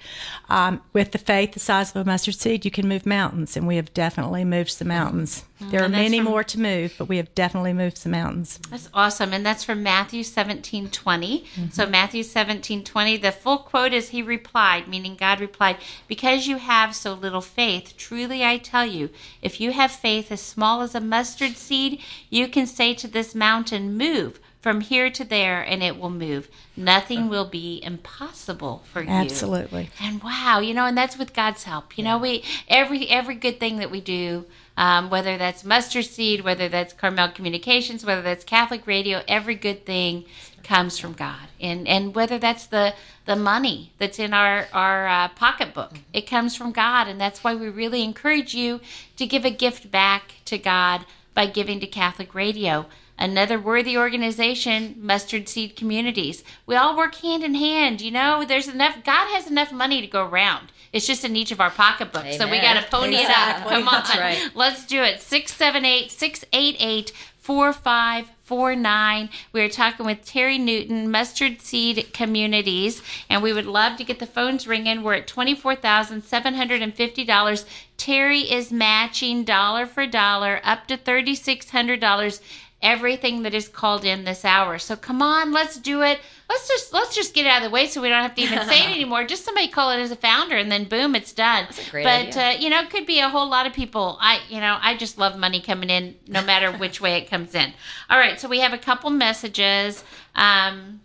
Um, 0.49 0.81
with 0.93 1.11
the 1.11 1.17
faith 1.17 1.53
the 1.53 1.59
size 1.59 1.91
of 1.91 1.97
a 1.97 2.05
mustard 2.05 2.35
seed, 2.35 2.65
you 2.65 2.71
can 2.71 2.87
move 2.87 3.05
mountains, 3.05 3.55
and 3.55 3.67
we 3.67 3.75
have 3.75 3.93
definitely 3.93 4.43
moved 4.43 4.71
some 4.71 4.87
mountains. 4.87 5.43
Mm. 5.61 5.71
There 5.71 5.83
are 5.83 5.89
many 5.89 6.17
from- 6.17 6.25
more 6.25 6.43
to 6.43 6.59
move, 6.59 6.95
but 6.97 7.07
we 7.07 7.17
have 7.17 7.33
definitely 7.33 7.71
moved 7.71 7.97
some 7.97 8.11
mountains. 8.11 8.59
That's 8.69 8.89
awesome, 8.93 9.31
and 9.31 9.45
that's 9.45 9.63
from 9.63 9.81
Matthew 9.83 10.23
seventeen 10.23 10.89
twenty. 10.89 11.45
Mm-hmm. 11.55 11.69
So 11.69 11.85
Matthew 11.85 12.23
seventeen 12.23 12.83
twenty. 12.83 13.15
The 13.15 13.31
full 13.31 13.59
quote 13.59 13.93
is, 13.93 14.09
"He 14.09 14.21
replied," 14.21 14.87
meaning 14.87 15.15
God 15.15 15.39
replied, 15.39 15.77
"Because 16.07 16.47
you 16.47 16.57
have 16.57 16.93
so 16.93 17.13
little 17.13 17.41
faith, 17.41 17.95
truly 17.97 18.43
I 18.43 18.57
tell 18.57 18.85
you, 18.85 19.09
if 19.41 19.61
you 19.61 19.71
have 19.71 19.91
faith 19.91 20.31
as 20.31 20.41
small 20.41 20.81
as 20.81 20.93
a 20.93 20.99
mustard 20.99 21.55
seed, 21.55 22.01
you 22.29 22.47
can 22.47 22.67
say 22.67 22.93
to 22.93 23.07
this 23.07 23.33
mountain, 23.33 23.97
move." 23.97 24.39
From 24.65 24.81
here 24.81 25.11
to 25.11 25.23
there 25.23 25.61
and 25.61 25.83
it 25.83 25.99
will 25.99 26.09
move. 26.09 26.49
Nothing 26.75 27.29
will 27.29 27.45
be 27.45 27.79
impossible 27.83 28.81
for 28.91 29.03
you. 29.03 29.09
Absolutely. 29.09 29.91
And 30.01 30.23
wow, 30.23 30.59
you 30.59 30.73
know, 30.73 30.87
and 30.87 30.97
that's 30.97 31.19
with 31.19 31.35
God's 31.35 31.65
help. 31.65 31.95
You 31.99 32.03
know, 32.03 32.17
we 32.17 32.43
every 32.67 33.07
every 33.07 33.35
good 33.35 33.59
thing 33.59 33.77
that 33.77 33.91
we 33.91 34.01
do, 34.01 34.47
um, 34.75 35.11
whether 35.11 35.37
that's 35.37 35.63
mustard 35.63 36.05
seed, 36.05 36.43
whether 36.43 36.67
that's 36.67 36.93
Carmel 36.93 37.29
Communications, 37.29 38.03
whether 38.03 38.23
that's 38.23 38.43
Catholic 38.43 38.87
Radio, 38.87 39.21
every 39.27 39.53
good 39.53 39.85
thing 39.85 40.25
comes 40.63 40.97
from 40.97 41.13
God. 41.13 41.47
And 41.61 41.87
and 41.87 42.15
whether 42.15 42.39
that's 42.39 42.65
the 42.65 42.95
the 43.25 43.35
money 43.35 43.93
that's 43.99 44.17
in 44.17 44.33
our 44.33 44.65
our 44.73 45.07
uh, 45.07 45.27
pocketbook, 45.27 45.99
it 46.11 46.25
comes 46.27 46.55
from 46.55 46.71
God, 46.71 47.07
and 47.07 47.21
that's 47.21 47.43
why 47.43 47.53
we 47.53 47.69
really 47.69 48.01
encourage 48.01 48.55
you 48.55 48.81
to 49.17 49.27
give 49.27 49.45
a 49.45 49.51
gift 49.51 49.91
back 49.91 50.33
to 50.45 50.57
God 50.57 51.05
by 51.35 51.45
giving 51.45 51.79
to 51.81 51.85
Catholic 51.85 52.33
Radio. 52.33 52.87
Another 53.17 53.59
worthy 53.59 53.97
organization, 53.97 54.95
Mustard 54.99 55.47
Seed 55.47 55.75
Communities. 55.75 56.43
We 56.65 56.75
all 56.75 56.97
work 56.97 57.15
hand 57.15 57.43
in 57.43 57.55
hand. 57.55 58.01
You 58.01 58.11
know, 58.11 58.43
there's 58.45 58.67
enough, 58.67 59.03
God 59.05 59.33
has 59.33 59.47
enough 59.47 59.71
money 59.71 60.01
to 60.01 60.07
go 60.07 60.27
around. 60.27 60.71
It's 60.91 61.07
just 61.07 61.25
in 61.25 61.35
each 61.35 61.51
of 61.51 61.59
our 61.59 61.71
pocketbooks. 61.71 62.37
So 62.37 62.49
we 62.49 62.57
got 62.57 62.77
Amen. 62.77 62.83
to 62.83 62.89
pony 62.89 63.15
it 63.17 63.29
up. 63.29 63.67
Come 63.67 63.87
on. 63.87 64.03
Right. 64.17 64.49
Let's 64.53 64.85
do 64.85 65.01
it. 65.01 65.21
678 65.21 66.11
688 66.11 67.11
4549. 67.45 69.29
We 69.51 69.61
are 69.61 69.69
talking 69.69 70.05
with 70.05 70.25
Terry 70.25 70.57
Newton, 70.57 71.11
Mustard 71.11 71.61
Seed 71.61 72.11
Communities, 72.11 73.03
and 73.29 73.43
we 73.43 73.53
would 73.53 73.67
love 73.67 73.97
to 73.97 74.03
get 74.03 74.17
the 74.17 74.25
phones 74.25 74.67
ringing. 74.67 75.03
We're 75.03 75.13
at 75.13 75.27
$24,750. 75.27 77.65
Terry 77.97 78.39
is 78.39 78.71
matching 78.71 79.43
dollar 79.43 79.85
for 79.85 80.07
dollar 80.07 80.59
up 80.63 80.87
to 80.87 80.97
$3,600 80.97 82.41
everything 82.85 83.41
that 83.41 83.53
is 83.53 83.67
called 83.67 84.05
in 84.05 84.23
this 84.23 84.45
hour. 84.45 84.77
So 84.77 84.95
come 84.95 85.21
on, 85.21 85.51
let's 85.51 85.77
do 85.77 86.03
it. 86.03 86.19
Let's 86.47 86.67
just 86.67 86.93
let's 86.93 87.15
just 87.15 87.33
get 87.33 87.45
it 87.45 87.49
out 87.49 87.63
of 87.63 87.63
the 87.63 87.71
way 87.71 87.87
so 87.87 88.01
we 88.01 88.09
don't 88.09 88.21
have 88.21 88.35
to 88.35 88.41
even 88.41 88.65
say 88.67 88.83
it 88.83 88.89
anymore. 88.95 89.25
Just 89.25 89.43
somebody 89.43 89.67
call 89.67 89.89
it 89.91 89.97
as 89.97 90.11
a 90.11 90.15
founder 90.15 90.55
and 90.55 90.71
then 90.71 90.85
boom, 90.85 91.15
it's 91.15 91.33
done. 91.33 91.65
a 91.65 91.91
great 91.91 92.03
but. 92.03 92.37
Uh, 92.37 92.53
you 92.59 92.69
know, 92.69 92.79
it 92.81 92.89
could 92.91 93.07
be 93.07 93.19
a 93.19 93.27
whole 93.27 93.49
lot 93.49 93.65
of 93.65 93.73
people. 93.73 94.17
I 94.21 94.39
you 94.47 94.61
know, 94.61 94.77
I 94.79 94.95
just 94.95 95.17
love 95.17 95.37
money 95.37 95.59
coming 95.59 95.89
in 95.89 96.15
no 96.27 96.43
matter 96.43 96.71
which 96.77 97.01
way 97.01 97.17
it 97.17 97.29
comes 97.29 97.55
in. 97.55 97.73
All 98.09 98.19
right, 98.19 98.39
so 98.39 98.47
we 98.47 98.59
have 98.59 98.73
a 98.73 98.77
couple 98.77 99.09
messages. 99.09 100.03
Um 100.35 101.01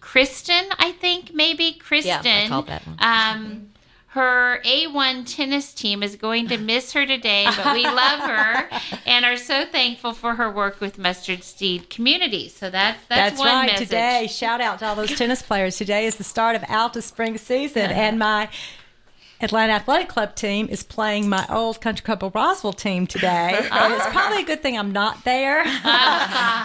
Kristen, 0.00 0.66
I 0.78 0.92
think 0.92 1.32
maybe 1.32 1.72
Kristen. 1.72 2.24
Yeah, 2.24 2.48
called 2.48 2.66
that 2.66 2.86
one. 2.86 2.96
Um, 3.00 3.70
her 4.14 4.60
A1 4.64 5.26
tennis 5.26 5.74
team 5.74 6.00
is 6.00 6.14
going 6.14 6.46
to 6.46 6.56
miss 6.56 6.92
her 6.92 7.04
today, 7.04 7.48
but 7.56 7.74
we 7.74 7.82
love 7.82 8.20
her 8.20 8.68
and 9.06 9.24
are 9.24 9.36
so 9.36 9.66
thankful 9.66 10.12
for 10.12 10.36
her 10.36 10.48
work 10.48 10.80
with 10.80 10.98
Mustard 10.98 11.42
Seed 11.42 11.90
Community. 11.90 12.48
So 12.48 12.70
that's 12.70 13.04
that's, 13.08 13.40
That's 13.40 13.44
right. 13.44 13.66
message. 13.66 13.88
Today, 13.88 14.28
shout 14.30 14.60
out 14.60 14.78
to 14.78 14.86
all 14.86 14.94
those 14.94 15.16
tennis 15.18 15.42
players. 15.42 15.76
Today 15.76 16.06
is 16.06 16.14
the 16.14 16.22
start 16.22 16.54
of 16.54 16.62
Alta 16.68 17.02
Spring 17.02 17.36
season, 17.38 17.90
and 17.90 18.16
my 18.16 18.48
Atlanta 19.40 19.72
Athletic 19.74 20.08
Club 20.08 20.34
team 20.34 20.68
is 20.68 20.82
playing 20.82 21.28
my 21.28 21.46
old 21.48 21.80
Country 21.80 22.04
Club 22.04 22.22
of 22.24 22.34
Roswell 22.34 22.72
team 22.72 23.06
today. 23.06 23.68
and 23.70 23.94
it's 23.94 24.06
probably 24.08 24.42
a 24.42 24.44
good 24.44 24.62
thing 24.62 24.78
I'm 24.78 24.92
not 24.92 25.24
there. 25.24 25.64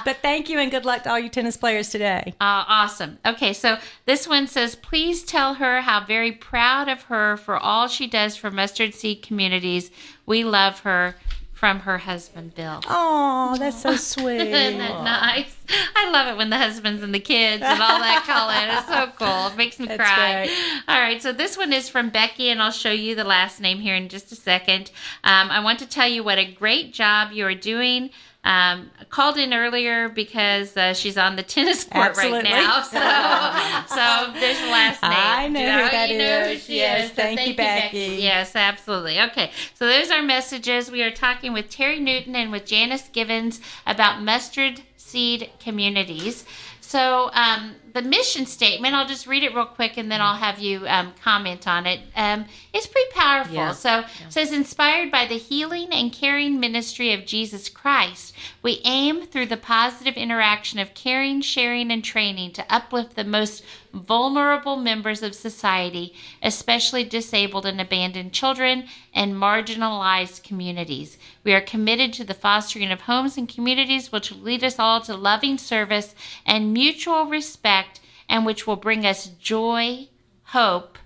but 0.06 0.18
thank 0.22 0.50
you 0.50 0.60
and 0.60 0.70
good 0.70 0.86
luck 0.86 1.04
to 1.04 1.12
all 1.12 1.20
you 1.20 1.30
tennis 1.30 1.58
players 1.58 1.90
today. 1.90 2.34
Uh, 2.40 2.64
awesome. 2.68 3.18
Okay, 3.26 3.54
so 3.54 3.78
this 4.06 4.28
one 4.28 4.48
says, 4.48 4.76
please 4.76 5.24
tell 5.24 5.56
her 5.56 5.82
how 5.82 6.06
very 6.06 6.32
proud 6.32 6.88
of 6.88 7.04
her 7.04 7.38
for 7.38 7.58
all 7.58 7.88
she 7.88 8.08
does 8.08 8.36
for 8.36 8.52
Mustard 8.52 8.94
Seed 8.94 9.22
Communities. 9.22 9.92
We 10.26 10.44
love 10.44 10.82
her 10.82 11.16
from 11.60 11.82
her 11.82 11.98
husband, 11.98 12.56
Bill. 12.56 12.80
Oh, 12.88 13.54
that's 13.60 13.82
so 13.82 13.94
sweet. 13.98 14.40
Isn't 14.40 14.78
that 14.78 15.04
nice? 15.04 15.54
I 15.94 16.10
love 16.10 16.30
it 16.30 16.38
when 16.38 16.50
the 16.50 16.58
husbands 16.58 17.04
and 17.04 17.14
the 17.14 17.20
kids 17.20 17.62
and 17.62 17.82
all 17.82 18.00
that 18.00 18.24
call 18.26 18.50
in. 18.50 18.70
It's 18.70 18.88
so 18.88 19.12
cool. 19.18 19.48
It 19.52 19.58
makes 19.58 19.78
me 19.78 19.88
That's 19.88 19.98
cry. 20.02 20.46
great. 20.46 20.58
All 20.88 21.02
right, 21.02 21.22
so 21.22 21.34
this 21.34 21.58
one 21.58 21.74
is 21.74 21.90
from 21.90 22.12
Becky, 22.12 22.50
and 22.50 22.62
I'll 22.62 22.72
show 22.72 22.92
you 22.92 23.14
the 23.14 23.26
last 23.26 23.60
name 23.60 23.80
here 23.82 23.94
in 23.94 24.08
just 24.08 24.32
a 24.32 24.36
second. 24.36 24.90
Um, 25.26 25.52
I 25.52 25.60
want 25.62 25.80
to 25.80 25.86
tell 25.86 26.08
you 26.08 26.24
what 26.24 26.38
a 26.38 26.50
great 26.50 26.94
job 26.94 27.34
you 27.34 27.46
are 27.46 27.54
doing. 27.54 28.10
Um, 28.42 28.90
called 29.10 29.38
in 29.38 29.54
earlier 29.54 30.08
because 30.08 30.76
uh, 30.78 30.94
she's 30.94 31.18
on 31.18 31.36
the 31.36 31.44
tennis 31.44 31.84
court 31.84 32.12
Absolutely. 32.12 32.50
right 32.50 32.64
now. 32.64 32.82
So, 32.82 32.98
so 33.96 34.40
there's 34.40 34.62
last 34.72 35.04
name. 35.04 35.12
I 35.14 35.48
know 35.50 35.60
You 35.60 35.84
who 35.84 35.90
that 35.92 36.10
you 36.10 36.18
know 36.18 36.40
who 36.46 36.50
is. 36.52 36.64
she 36.64 36.78
Yes, 36.78 37.04
is. 37.04 37.10
So 37.10 37.16
thank 37.16 37.48
you, 37.48 37.56
Becky. 37.56 37.98
Yes, 38.22 38.56
absolutely. 38.56 39.20
Okay, 39.20 39.52
so 39.74 39.86
there's 39.88 40.10
our 40.10 40.24
messages. 40.24 40.90
We 40.90 41.04
are 41.04 41.12
talking 41.12 41.52
with 41.52 41.70
Terry 41.70 42.00
Newton 42.00 42.34
and 42.36 42.50
with 42.50 42.66
Janice 42.66 43.10
Givens 43.10 43.60
about 43.86 44.22
mustard 44.22 44.82
seed 44.96 45.50
communities. 45.60 46.46
So 46.82 47.30
um, 47.34 47.76
the 47.94 48.02
mission 48.02 48.46
statement, 48.46 48.96
I'll 48.96 49.08
just 49.08 49.28
read 49.28 49.44
it 49.44 49.54
real 49.54 49.66
quick 49.66 49.98
and 49.98 50.12
then 50.12 50.22
I'll 50.22 50.36
have 50.36 50.60
you 50.60 50.88
um, 50.88 51.14
comment 51.24 51.68
on 51.68 51.86
it. 51.86 52.00
Um, 52.16 52.46
it's 52.74 52.88
pretty 52.88 53.12
powerful. 53.12 53.56
Yeah. 53.56 53.72
So 53.72 54.00
it 54.00 54.06
says, 54.30 54.52
inspired 54.52 55.12
by 55.12 55.26
the 55.26 55.38
healing 55.38 55.90
and 55.92 56.12
caring 56.12 56.60
ministry 56.60 57.14
of 57.14 57.26
Jesus 57.26 57.70
Christ, 57.70 58.34
we 58.62 58.82
aim 58.86 59.26
through 59.26 59.48
the 59.48 59.58
positive 59.58 60.16
interaction 60.16 60.80
of 60.80 60.94
caring, 60.94 61.42
sharing, 61.42 61.92
and 61.92 62.04
training 62.04 62.52
to 62.54 62.74
uplift 62.74 63.16
the 63.16 63.24
most 63.24 63.64
vulnerable 63.94 64.76
members 64.76 65.24
of 65.24 65.34
society, 65.34 66.14
especially 66.42 67.04
disabled 67.04 67.66
and 67.66 67.82
abandoned 67.82 68.34
children 68.34 68.86
and 69.14 69.34
marginalized 69.34 70.44
communities. 70.44 71.18
We 71.44 71.54
are 71.54 71.62
committed 71.62 72.14
to 72.14 72.24
the 72.24 72.34
fostering 72.34 72.92
of 72.92 73.02
homes 73.02 73.38
and 73.38 73.50
communities 73.50 74.12
which 74.12 74.32
will 74.32 74.40
lead 74.40 74.64
us 74.64 74.80
all 74.80 75.02
to 75.02 75.16
loving 75.16 75.58
service 75.58 76.16
and 76.46 76.74
mutual 76.74 77.26
respect 77.26 78.00
and 78.28 78.46
which 78.46 78.68
will 78.68 78.76
bring 78.76 79.06
us 79.06 79.28
joy, 79.28 80.08
hope, 80.44 80.98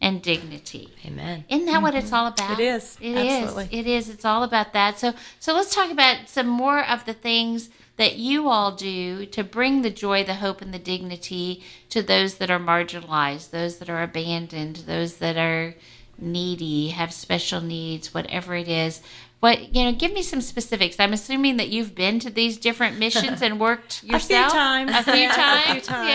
and 0.00 0.20
dignity. 0.20 0.92
Amen. 1.06 1.44
Isn't 1.48 1.66
that 1.66 1.80
what 1.80 1.94
it's 1.94 2.06
mm-hmm. 2.06 2.14
all 2.16 2.26
about? 2.26 2.58
It 2.58 2.64
is. 2.64 2.98
It 3.00 3.16
is. 3.16 3.44
Absolutely. 3.44 3.78
It 3.78 3.86
is. 3.86 4.08
It's 4.08 4.24
all 4.24 4.42
about 4.42 4.72
that. 4.72 4.98
So 4.98 5.14
so 5.38 5.54
let's 5.54 5.72
talk 5.72 5.92
about 5.92 6.28
some 6.28 6.48
more 6.48 6.84
of 6.84 7.04
the 7.04 7.14
things 7.14 7.70
that 8.02 8.16
you 8.16 8.48
all 8.48 8.72
do 8.72 9.24
to 9.26 9.44
bring 9.44 9.82
the 9.82 9.90
joy, 9.90 10.24
the 10.24 10.34
hope, 10.34 10.60
and 10.60 10.74
the 10.74 10.78
dignity 10.78 11.62
to 11.88 12.02
those 12.02 12.34
that 12.34 12.50
are 12.50 12.58
marginalized, 12.58 13.50
those 13.50 13.76
that 13.76 13.88
are 13.88 14.02
abandoned, 14.02 14.74
those 14.88 15.18
that 15.18 15.36
are 15.36 15.76
needy, 16.18 16.88
have 16.88 17.12
special 17.12 17.60
needs, 17.60 18.12
whatever 18.12 18.56
it 18.56 18.66
is. 18.66 19.02
What 19.38 19.72
you 19.72 19.84
know, 19.84 19.92
give 19.92 20.12
me 20.12 20.22
some 20.22 20.40
specifics. 20.40 20.98
I'm 20.98 21.12
assuming 21.12 21.58
that 21.58 21.68
you've 21.68 21.94
been 21.94 22.18
to 22.20 22.30
these 22.30 22.58
different 22.58 22.98
missions 22.98 23.40
and 23.40 23.60
worked 23.60 23.92
few 24.00 24.14
yourself 24.14 24.52
times. 24.52 24.90
A 24.90 25.02
few 25.04 25.14
Yes, 25.14 25.68
a 25.68 25.72
few 25.72 25.80
times. 25.80 26.08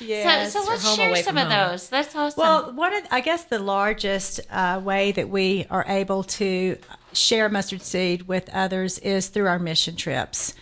Yeah. 0.00 0.06
Yes. 0.06 0.52
So, 0.54 0.62
so 0.62 0.70
let's 0.70 0.94
share 0.94 1.16
some 1.16 1.36
of 1.36 1.48
home. 1.48 1.70
those. 1.70 1.90
That's 1.90 2.16
awesome. 2.16 2.40
Well, 2.40 2.72
one 2.72 2.94
of 2.94 3.04
I 3.10 3.20
guess 3.20 3.44
the 3.44 3.58
largest 3.58 4.40
uh, 4.50 4.80
way 4.82 5.12
that 5.12 5.28
we 5.28 5.66
are 5.70 5.84
able 5.86 6.24
to 6.24 6.78
share 7.12 7.48
mustard 7.50 7.82
seed 7.82 8.28
with 8.28 8.48
others 8.52 8.98
is 8.98 9.28
through 9.28 9.46
our 9.46 9.58
mission 9.58 9.96
trips. 9.96 10.54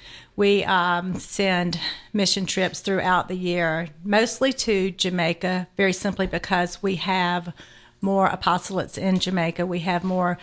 We 0.42 0.64
um, 0.64 1.20
send 1.20 1.78
mission 2.12 2.46
trips 2.46 2.80
throughout 2.80 3.28
the 3.28 3.36
year, 3.36 3.90
mostly 4.02 4.52
to 4.54 4.90
Jamaica, 4.90 5.68
very 5.76 5.92
simply 5.92 6.26
because 6.26 6.82
we 6.82 6.96
have 6.96 7.54
more 8.00 8.28
apostolates 8.28 8.98
in 8.98 9.20
Jamaica. 9.20 9.64
We 9.64 9.78
have 9.90 10.02
more 10.02 10.38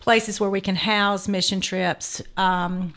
places 0.00 0.40
where 0.40 0.48
we 0.48 0.62
can 0.62 0.76
house 0.76 1.28
mission 1.28 1.60
trips. 1.60 2.22
Um, 2.38 2.94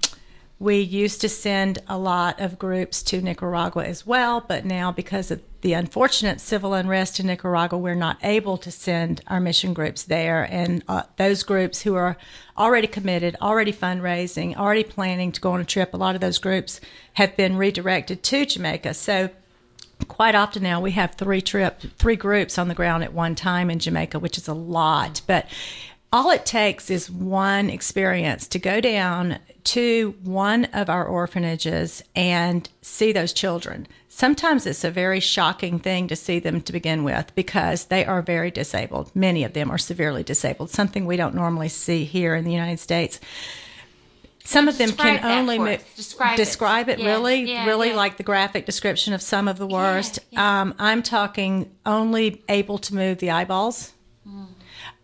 we 0.60 0.78
used 0.80 1.22
to 1.22 1.30
send 1.30 1.80
a 1.88 1.98
lot 1.98 2.39
of 2.42 2.60
groups 2.60 3.01
to 3.04 3.22
Nicaragua 3.22 3.86
as 3.86 4.06
well, 4.06 4.44
but 4.46 4.66
now 4.66 4.92
because 4.92 5.32
of 5.32 5.42
the 5.62 5.72
unfortunate 5.72 6.42
civil 6.42 6.74
unrest 6.74 7.20
in 7.20 7.28
Nicaragua, 7.28 7.78
we're 7.78 7.96
not 7.96 8.18
able 8.24 8.58
to 8.58 8.70
send 8.70 9.22
our 9.28 9.39
mission 9.39 9.74
groups 9.74 10.04
there. 10.04 10.44
And 10.44 10.84
uh, 10.89 11.04
those 11.16 11.44
groups 11.44 11.82
who 11.82 11.96
are 11.96 12.18
already 12.58 12.88
committed, 12.88 13.38
already 13.42 13.72
fundraising, 13.72 14.56
already 14.58 14.84
planning 14.84 15.32
to 15.32 15.42
go 15.42 15.54
on 15.54 15.62
a 15.62 15.66
trip, 15.66 15.94
a 15.94 15.98
lot 15.98 16.16
of 16.16 16.22
those 16.22 16.38
groups 16.38 16.82
have 17.13 17.38
been 17.38 17.56
redirected 17.56 18.22
to 18.24 18.46
Jamaica. 18.46 18.94
So 18.96 19.30
quite 20.08 20.36
often 20.36 20.63
now 20.63 20.82
we 20.82 20.92
have 20.92 21.16
three 21.16 21.42
trip 21.42 21.82
three 21.98 22.16
groups 22.16 22.58
on 22.58 22.68
the 22.68 22.75
ground 22.75 23.04
at 23.04 23.13
one 23.13 23.36
time 23.36 23.70
in 23.70 23.80
Jamaica, 23.80 24.20
which 24.20 24.38
is 24.38 24.48
a 24.48 24.54
lot. 24.54 25.22
But 25.25 25.46
all 26.12 26.32
it 26.32 26.46
takes 26.46 26.89
is 26.89 27.10
one 27.10 27.70
experience 27.70 28.48
to 28.48 28.60
go 28.60 28.82
down 28.82 29.39
to 29.66 30.16
one 30.24 30.66
of 30.66 30.89
our 30.89 31.06
orphanages 31.06 32.01
and 32.16 32.68
see 32.82 33.12
those 33.12 33.34
children. 33.34 33.88
Sometimes 34.08 34.66
it's 34.66 34.84
a 34.84 34.92
very 34.92 35.20
shocking 35.20 35.80
thing 35.80 36.08
to 36.08 36.16
see 36.16 36.39
them 36.39 36.62
to 36.62 36.74
begin 36.74 37.04
with 37.04 37.34
because 37.36 37.86
they 37.86 38.04
are 38.06 38.22
very 38.22 38.50
disabled. 38.51 39.12
Many 39.16 39.44
of 39.44 39.54
them 39.54 39.70
are 39.70 39.78
severely 39.78 40.24
disabled, 40.24 40.72
something 40.72 41.06
we 41.06 41.16
don't 41.16 41.36
normally 41.36 41.70
see 41.70 42.04
here 42.06 42.36
in 42.36 42.44
the 42.44 42.51
United 42.51 42.80
States. 42.80 43.20
Some 44.44 44.68
of 44.68 44.80
them 44.80 44.88
Describe 44.89 45.20
can 45.20 45.39
only 45.39 45.60
mo- 45.60 45.66
us. 45.74 46.36
Describe 46.36 46.89
it. 46.89 47.00
it 47.00 47.04
Yeah, 47.04 47.12
really, 47.12 47.42
yeah, 47.44 47.66
really 47.68 47.89
yeah. 47.89 47.96
like 47.96 48.18
the 48.18 48.24
graphic 48.24 48.66
description 48.66 49.13
of 49.13 49.22
some 49.22 49.48
of 49.48 49.60
the 49.60 49.68
worst. 49.68 50.18
Um, 50.36 50.74
I'm 50.80 51.04
talking 51.04 51.70
only 51.86 52.44
able 52.50 52.80
to 52.80 52.96
move 52.96 53.20
the 53.20 53.30
eyeballs, 53.30 53.94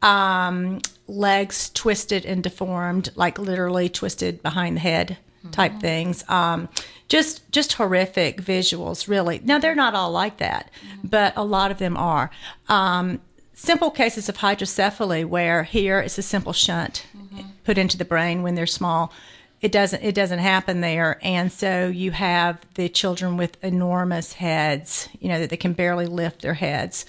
um, 0.02 0.80
legs 1.08 1.70
twisted 1.74 2.26
and 2.26 2.44
deformed, 2.44 3.12
like 3.16 3.38
literally 3.38 3.90
twisted 3.90 4.42
behind 4.42 4.78
the 4.78 4.82
head 4.82 5.18
type 5.52 5.80
things. 5.80 6.28
Um, 6.30 6.70
just 7.08 7.50
just 7.52 7.74
horrific 7.74 8.42
visuals, 8.42 9.08
really. 9.08 9.40
Now 9.44 9.60
they're 9.60 9.76
not 9.76 9.94
all 9.94 10.12
like 10.12 10.38
that, 10.38 10.72
but 11.04 11.34
a 11.36 11.44
lot 11.44 11.72
of 11.72 11.78
them 11.78 11.98
are. 11.98 12.32
Um, 12.68 13.22
simple 13.54 13.92
cases 13.92 14.28
of 14.28 14.38
hydrocephaly, 14.38 15.26
where 15.26 15.64
here 15.64 16.00
it's 16.00 16.18
a 16.18 16.24
simple 16.24 16.54
shunt 16.54 17.06
put 17.64 17.78
into 17.78 17.98
the 17.98 18.06
brain 18.06 18.44
when 18.44 18.56
they're 18.56 18.66
small. 18.66 19.14
It 19.62 19.72
doesn't 19.72 20.04
it 20.04 20.16
doesn't 20.16 20.40
happen 20.40 20.82
there, 20.82 21.20
and 21.22 21.52
so 21.52 21.88
you 21.88 22.12
have 22.12 22.60
the 22.76 22.90
children 22.90 23.38
with 23.38 23.64
enormous 23.64 24.34
heads, 24.34 25.10
you 25.20 25.30
know 25.30 25.40
that 25.40 25.50
they 25.50 25.58
can 25.58 25.74
barely 25.74 26.06
lift 26.06 26.42
their 26.42 26.56
heads. 26.56 27.06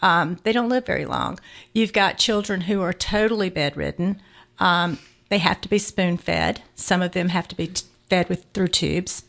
Um, 0.00 0.38
they 0.44 0.52
don't 0.52 0.68
live 0.68 0.86
very 0.86 1.04
long. 1.04 1.38
You've 1.72 1.92
got 1.92 2.18
children 2.18 2.62
who 2.62 2.80
are 2.82 2.92
totally 2.92 3.50
bedridden. 3.50 4.20
Um, 4.58 4.98
they 5.28 5.38
have 5.38 5.60
to 5.62 5.68
be 5.68 5.78
spoon 5.78 6.16
fed. 6.16 6.62
Some 6.74 7.02
of 7.02 7.12
them 7.12 7.28
have 7.30 7.48
to 7.48 7.56
be 7.56 7.68
t- 7.68 7.84
fed 8.08 8.28
with 8.28 8.46
through 8.54 8.68
tubes. 8.68 9.24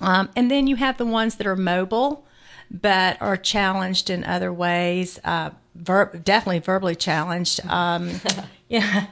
Um, 0.00 0.30
and 0.36 0.50
then 0.50 0.66
you 0.66 0.76
have 0.76 0.96
the 0.96 1.04
ones 1.04 1.36
that 1.36 1.46
are 1.46 1.56
mobile, 1.56 2.24
but 2.70 3.20
are 3.20 3.36
challenged 3.36 4.10
in 4.10 4.24
other 4.24 4.52
ways. 4.52 5.18
Uh, 5.24 5.50
ver- 5.74 6.20
definitely 6.24 6.60
verbally 6.60 6.94
challenged. 6.94 7.60
Um, 7.66 8.20
yeah, 8.68 9.06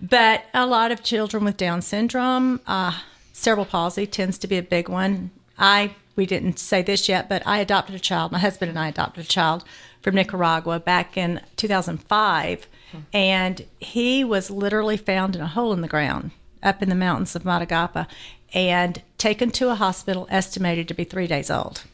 but 0.00 0.44
a 0.54 0.66
lot 0.66 0.90
of 0.90 1.02
children 1.02 1.44
with 1.44 1.56
Down 1.56 1.82
syndrome, 1.82 2.60
uh, 2.66 2.98
cerebral 3.32 3.66
palsy 3.66 4.06
tends 4.06 4.38
to 4.38 4.46
be 4.46 4.58
a 4.58 4.62
big 4.62 4.88
one. 4.88 5.30
I 5.58 5.94
we 6.14 6.26
didn't 6.26 6.58
say 6.58 6.82
this 6.82 7.08
yet, 7.08 7.28
but 7.28 7.42
I 7.46 7.58
adopted 7.58 7.94
a 7.94 7.98
child. 7.98 8.32
My 8.32 8.38
husband 8.38 8.68
and 8.68 8.78
I 8.78 8.88
adopted 8.88 9.24
a 9.24 9.28
child 9.28 9.64
from 10.02 10.14
Nicaragua 10.14 10.80
back 10.80 11.16
in 11.16 11.40
2005, 11.56 12.66
and 13.12 13.64
he 13.80 14.24
was 14.24 14.50
literally 14.50 14.96
found 14.96 15.34
in 15.34 15.42
a 15.42 15.46
hole 15.46 15.72
in 15.72 15.80
the 15.80 15.88
ground 15.88 16.32
up 16.62 16.82
in 16.82 16.88
the 16.88 16.94
mountains 16.94 17.34
of 17.34 17.42
Matagalpa 17.42 18.06
and 18.54 19.02
taken 19.18 19.50
to 19.50 19.70
a 19.70 19.74
hospital 19.74 20.26
estimated 20.30 20.88
to 20.88 20.94
be 20.94 21.04
three 21.04 21.26
days 21.26 21.50
old. 21.50 21.84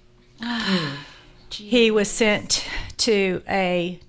he 1.50 1.90
was 1.90 2.10
sent 2.10 2.66
to 2.96 3.42
a 3.48 4.00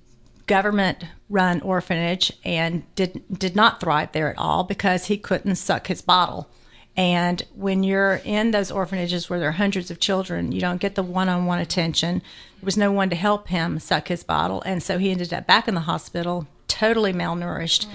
government 0.47 1.05
run 1.29 1.61
orphanage 1.61 2.33
and 2.43 2.83
did 2.95 3.21
did 3.31 3.55
not 3.55 3.79
thrive 3.79 4.11
there 4.13 4.31
at 4.31 4.37
all 4.37 4.63
because 4.63 5.05
he 5.05 5.17
couldn't 5.17 5.55
suck 5.55 5.87
his 5.87 6.01
bottle. 6.01 6.49
And 6.97 7.41
when 7.55 7.83
you're 7.83 8.21
in 8.25 8.51
those 8.51 8.71
orphanages 8.71 9.29
where 9.29 9.39
there 9.39 9.49
are 9.49 9.53
hundreds 9.53 9.89
of 9.89 9.99
children, 9.99 10.51
you 10.51 10.59
don't 10.59 10.81
get 10.81 10.95
the 10.95 11.03
one-on-one 11.03 11.59
attention. 11.59 12.19
There 12.19 12.65
was 12.65 12.77
no 12.77 12.91
one 12.91 13.09
to 13.09 13.15
help 13.15 13.47
him 13.47 13.79
suck 13.79 14.09
his 14.09 14.23
bottle, 14.23 14.61
and 14.63 14.83
so 14.83 14.97
he 14.97 15.11
ended 15.11 15.33
up 15.33 15.47
back 15.47 15.67
in 15.67 15.75
the 15.75 15.81
hospital, 15.81 16.47
totally 16.67 17.13
malnourished. 17.13 17.87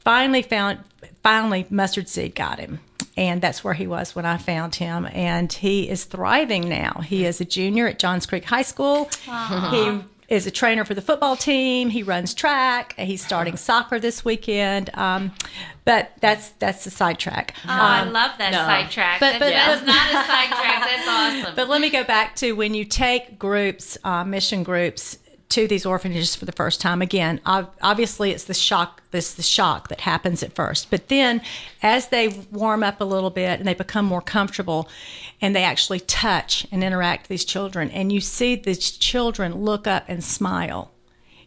Finally 0.00 0.42
found 0.42 0.80
finally 1.22 1.66
mustard 1.70 2.08
seed 2.08 2.34
got 2.34 2.58
him 2.58 2.78
and 3.16 3.40
that's 3.40 3.62
where 3.62 3.74
he 3.74 3.86
was 3.86 4.14
when 4.14 4.26
I 4.26 4.36
found 4.36 4.76
him. 4.76 5.08
And 5.12 5.52
he 5.52 5.88
is 5.88 6.04
thriving 6.04 6.68
now. 6.68 7.00
He 7.04 7.24
is 7.24 7.40
a 7.40 7.44
junior 7.44 7.86
at 7.86 7.98
Johns 7.98 8.26
Creek 8.26 8.44
High 8.44 8.62
School. 8.62 9.08
He 9.70 10.00
is 10.28 10.46
a 10.46 10.50
trainer 10.50 10.84
for 10.84 10.94
the 10.94 11.02
football 11.02 11.36
team. 11.36 11.90
He 11.90 12.02
runs 12.02 12.34
track. 12.34 12.94
He's 12.98 13.24
starting 13.24 13.56
soccer 13.56 13.98
this 14.00 14.24
weekend. 14.24 14.90
Um, 14.94 15.32
but 15.84 16.12
that's 16.20 16.50
that's 16.60 16.86
a 16.86 16.90
sidetrack. 16.90 17.54
Oh, 17.64 17.68
I 17.68 18.04
love 18.04 18.32
that 18.38 18.52
sidetrack. 18.54 19.20
But- 19.20 19.34
But, 19.34 19.38
but- 19.40 19.50
that's 19.50 19.80
but- 19.80 19.86
not 19.86 20.10
a 20.10 20.26
sidetrack. 20.26 20.80
That's 20.80 21.08
awesome. 21.44 21.54
But 21.56 21.68
let 21.68 21.80
me 21.80 21.90
go 21.90 22.04
back 22.04 22.36
to 22.36 22.52
when 22.52 22.74
you 22.74 22.84
take 22.84 23.38
groups, 23.38 23.98
uh, 24.04 24.24
mission 24.24 24.62
groups, 24.62 25.18
to 25.50 25.68
these 25.68 25.86
orphanages 25.86 26.34
for 26.34 26.46
the 26.46 26.52
first 26.52 26.80
time. 26.80 27.00
Again, 27.02 27.40
obviously, 27.44 28.30
it's 28.30 28.44
the 28.44 28.54
shock. 28.54 29.02
This 29.10 29.34
the 29.34 29.42
shock 29.42 29.88
that 29.88 30.00
happens 30.00 30.42
at 30.42 30.54
first, 30.54 30.90
but 30.90 31.08
then 31.08 31.40
as 31.82 32.08
they 32.08 32.28
warm 32.50 32.82
up 32.82 33.00
a 33.00 33.04
little 33.04 33.30
bit 33.30 33.60
and 33.60 33.68
they 33.68 33.74
become 33.74 34.04
more 34.04 34.20
comfortable, 34.20 34.88
and 35.40 35.54
they 35.54 35.62
actually 35.62 36.00
touch 36.00 36.66
and 36.72 36.82
interact 36.82 37.22
with 37.22 37.28
these 37.28 37.44
children, 37.44 37.90
and 37.90 38.10
you 38.10 38.20
see 38.20 38.56
these 38.56 38.90
children 38.90 39.54
look 39.54 39.86
up 39.86 40.04
and 40.08 40.24
smile. 40.24 40.90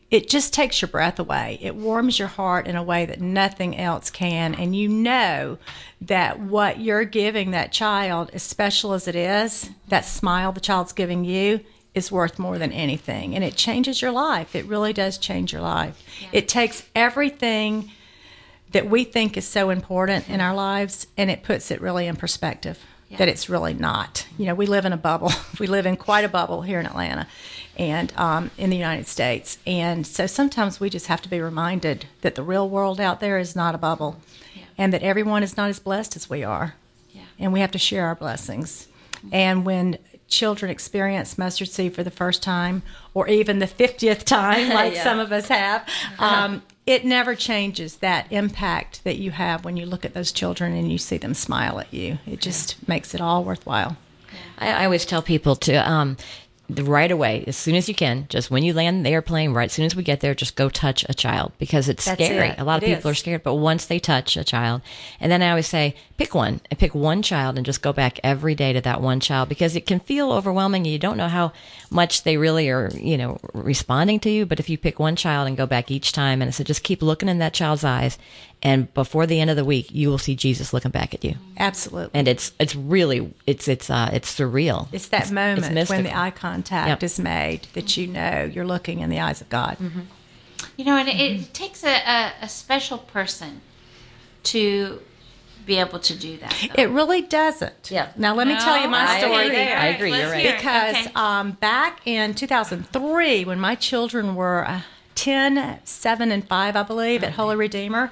It 0.09 0.29
just 0.29 0.53
takes 0.53 0.81
your 0.81 0.87
breath 0.87 1.19
away. 1.19 1.59
It 1.61 1.75
warms 1.75 2.17
your 2.17 2.29
heart 2.29 2.65
in 2.65 2.77
a 2.77 2.83
way 2.83 3.05
that 3.05 3.19
nothing 3.19 3.77
else 3.77 4.09
can. 4.09 4.55
And 4.55 4.73
you 4.73 4.87
know 4.87 5.57
that 5.99 6.39
what 6.39 6.79
you're 6.79 7.03
giving 7.03 7.51
that 7.51 7.73
child, 7.73 8.29
as 8.31 8.41
special 8.41 8.93
as 8.93 9.09
it 9.09 9.15
is, 9.17 9.69
that 9.89 10.05
smile 10.05 10.53
the 10.53 10.62
child's 10.62 10.93
giving 10.93 11.25
you, 11.25 11.60
is 11.97 12.12
worth 12.12 12.39
more 12.39 12.57
than 12.57 12.71
anything. 12.71 13.36
And 13.36 13.43
it 13.43 13.55
changes 13.55 14.01
your 14.01 14.12
life. 14.12 14.55
It 14.55 14.65
really 14.65 14.93
does 14.93 15.17
change 15.17 15.51
your 15.51 15.62
life. 15.62 16.01
It 16.31 16.47
takes 16.47 16.83
everything 16.95 17.91
that 18.71 18.89
we 18.89 19.03
think 19.03 19.38
is 19.38 19.47
so 19.47 19.69
important 19.69 20.29
in 20.29 20.41
our 20.41 20.53
lives 20.53 21.07
and 21.17 21.31
it 21.31 21.43
puts 21.43 21.71
it 21.71 21.81
really 21.81 22.07
in 22.07 22.15
perspective 22.15 22.79
that 23.17 23.29
it's 23.29 23.47
really 23.47 23.73
not. 23.73 24.27
You 24.38 24.47
know, 24.47 24.55
we 24.55 24.65
live 24.65 24.86
in 24.86 24.91
a 24.91 24.97
bubble. 24.97 25.31
we 25.60 25.67
live 25.67 25.86
in 25.86 25.95
quite 25.95 26.25
a 26.25 26.29
bubble 26.29 26.62
here 26.62 26.79
in 26.79 26.86
Atlanta 26.86 27.27
and 27.77 28.12
um, 28.17 28.51
in 28.57 28.69
the 28.69 28.75
United 28.75 29.07
States. 29.07 29.57
And 29.65 30.05
so 30.05 30.27
sometimes 30.27 30.79
we 30.79 30.89
just 30.89 31.07
have 31.07 31.21
to 31.21 31.29
be 31.29 31.39
reminded 31.39 32.05
that 32.21 32.36
the 32.36 32.43
real 32.43 32.69
world 32.69 32.99
out 32.99 33.19
there 33.19 33.38
is 33.38 33.55
not 33.55 33.75
a 33.75 33.77
bubble 33.77 34.19
and 34.77 34.93
that 34.93 35.03
everyone 35.03 35.41
is 35.41 35.55
not 35.55 35.69
as 35.69 35.79
blessed 35.79 36.15
as 36.15 36.29
we 36.29 36.43
are. 36.43 36.75
Yeah. 37.13 37.21
And 37.39 37.53
we 37.53 37.62
have 37.62 37.71
to 37.71 37.79
share 37.79 38.05
our 38.05 38.15
blessings. 38.15 38.88
And 39.31 39.65
when 39.65 39.97
children 40.27 40.69
experience 40.71 41.37
mustard 41.37 41.69
seed 41.69 41.93
for 41.95 42.03
the 42.03 42.11
first 42.11 42.43
time 42.43 42.83
or 43.13 43.27
even 43.27 43.59
the 43.59 43.65
50th 43.67 44.23
time, 44.23 44.69
like 44.73 44.93
Yeah. 44.95 45.03
some 45.03 45.19
of 45.19 45.31
us 45.31 45.47
have, 45.47 45.87
um, 46.19 46.61
it 46.85 47.05
never 47.05 47.35
changes 47.35 47.97
that 47.97 48.31
impact 48.31 49.03
that 49.03 49.17
you 49.17 49.31
have 49.31 49.65
when 49.65 49.77
you 49.77 49.85
look 49.85 50.05
at 50.05 50.13
those 50.13 50.31
children 50.31 50.73
and 50.73 50.91
you 50.91 50.97
see 50.97 51.17
them 51.17 51.33
smile 51.33 51.79
at 51.79 51.93
you. 51.93 52.17
It 52.25 52.41
just 52.41 52.87
makes 52.87 53.13
it 53.13 53.21
all 53.21 53.43
worthwhile. 53.43 53.97
I, 54.59 54.71
I 54.71 54.85
always 54.85 55.05
tell 55.05 55.21
people 55.21 55.55
to 55.57 55.75
um, 55.89 56.17
right 56.69 57.12
away, 57.12 57.43
as 57.47 57.56
soon 57.56 57.75
as 57.75 57.88
you 57.88 57.95
can, 57.95 58.25
just 58.30 58.51
when 58.51 58.63
you 58.63 58.73
land 58.73 59.06
the 59.06 59.10
airplane, 59.10 59.53
right 59.53 59.65
as 59.65 59.73
soon 59.73 59.86
as 59.86 59.95
we 59.95 60.03
get 60.03 60.19
there, 60.19 60.36
just 60.36 60.56
go 60.56 60.69
touch 60.69 61.06
a 61.08 61.13
child 61.13 61.53
because 61.60 61.88
it's 61.88 62.06
That's 62.06 62.21
scary. 62.21 62.49
it. 62.49 62.60
A 62.60 62.63
lot 62.63 62.77
of 62.77 62.84
people 62.84 63.10
is. 63.10 63.13
are 63.13 63.15
scared, 63.15 63.43
but 63.43 63.56
once 63.56 63.86
they 63.86 63.99
touch 63.99 64.36
a 64.36 64.43
child, 64.43 64.82
and 65.19 65.32
then 65.32 65.41
I 65.41 65.49
always 65.49 65.67
say, 65.67 65.95
pick 66.17 66.36
one 66.36 66.60
and 66.69 66.80
pick 66.80 66.93
one 66.93 67.21
child 67.21 67.58
and 67.58 67.65
just 67.65 67.82
go 67.82 67.93
back 67.93 68.19
every 68.23 68.53
day 68.53 68.73
to 68.73 68.82
that 68.82 69.01
one 69.01 69.19
child 69.19 69.47
because 69.49 69.75
it 69.75 69.86
can 69.86 69.99
feel 69.99 70.32
overwhelming. 70.32 70.84
And 70.84 70.91
you 70.91 70.99
don't 70.99 71.17
know 71.17 71.30
how 71.30 71.53
much 71.89 72.23
they 72.23 72.38
really 72.38 72.69
are, 72.69 72.89
you 72.93 73.17
know, 73.17 73.39
responding 73.53 74.19
to 74.21 74.30
you. 74.30 74.45
But 74.45 74.60
if 74.60 74.69
you 74.69 74.77
pick 74.77 74.99
one 74.99 75.15
child 75.15 75.47
and 75.47 75.56
go 75.56 75.65
back 75.65 75.89
each 75.89 76.12
time, 76.12 76.41
and 76.41 76.49
I 76.49 76.51
said, 76.51 76.65
just 76.65 76.84
keep 76.84 77.01
looking 77.01 77.30
in 77.30 77.39
that 77.39 77.53
child's 77.53 77.84
eyes, 77.84 78.17
and 78.63 78.91
before 78.93 79.28
the 79.28 79.39
end 79.39 79.50
of 79.52 79.56
the 79.56 79.63
week, 79.65 79.88
you 79.91 80.10
will 80.10 80.17
see 80.17 80.36
Jesus 80.36 80.74
looking 80.74 80.91
back 80.91 81.13
at 81.13 81.24
you. 81.24 81.36
Absolutely. 81.58 82.12
And 82.20 82.28
it's 82.28 82.52
it's 82.60 82.76
really 82.76 83.34
it's 83.46 83.67
it's 83.67 83.89
uh 83.89 84.10
it's 84.13 84.34
surreal. 84.38 84.88
It's 84.91 85.10
that 85.10 85.32
moment 85.32 85.89
when 85.89 86.04
the 86.04 86.17
eye 86.17 86.32
contact 86.32 86.88
Yep. 86.89 87.04
is 87.04 87.20
made 87.20 87.67
that 87.74 87.96
you 87.98 88.08
know 88.08 88.50
you're 88.52 88.65
looking 88.65 89.00
in 89.00 89.10
the 89.10 89.20
eyes 89.20 89.41
of 89.41 89.50
God. 89.50 89.78
You 90.76 90.86
know, 90.86 90.96
and 90.98 91.08
it, 91.08 91.15
it 91.20 91.54
takes 91.54 91.84
a, 91.84 91.96
a, 91.96 92.34
a 92.43 92.50
special 92.50 92.98
person 93.00 93.62
to 94.43 95.02
be 95.65 95.78
able 95.78 96.00
to 96.00 96.15
do 96.17 96.38
that. 96.38 96.56
though. 96.76 96.82
It 96.82 96.89
really 96.89 97.22
doesn't. 97.24 97.91
Yeah. 97.91 98.12
Now 98.15 98.34
let 98.34 98.48
me 98.48 98.56
tell 98.56 98.80
you 98.82 98.88
my 98.88 99.06
I 99.06 99.20
story. 99.20 99.46
agree. 99.48 99.58
I 99.60 99.86
agree, 99.88 100.12
Let's 100.12 100.22
you're 100.24 100.32
right. 100.32 100.58
because 100.58 100.96
Okay. 101.08 101.12
um, 101.15 101.52
back 101.54 102.02
in 102.08 102.34
2003 102.34 103.46
when 103.46 103.60
my 103.60 103.76
children 103.76 104.36
were 104.36 104.65
uh, 104.67 104.82
10 105.15 105.80
7 105.84 106.32
and 106.32 106.48
5 106.48 106.76
i 106.76 106.84
believe 106.84 107.24
at 107.24 107.34
holy 107.34 107.56
redeemer 107.56 108.12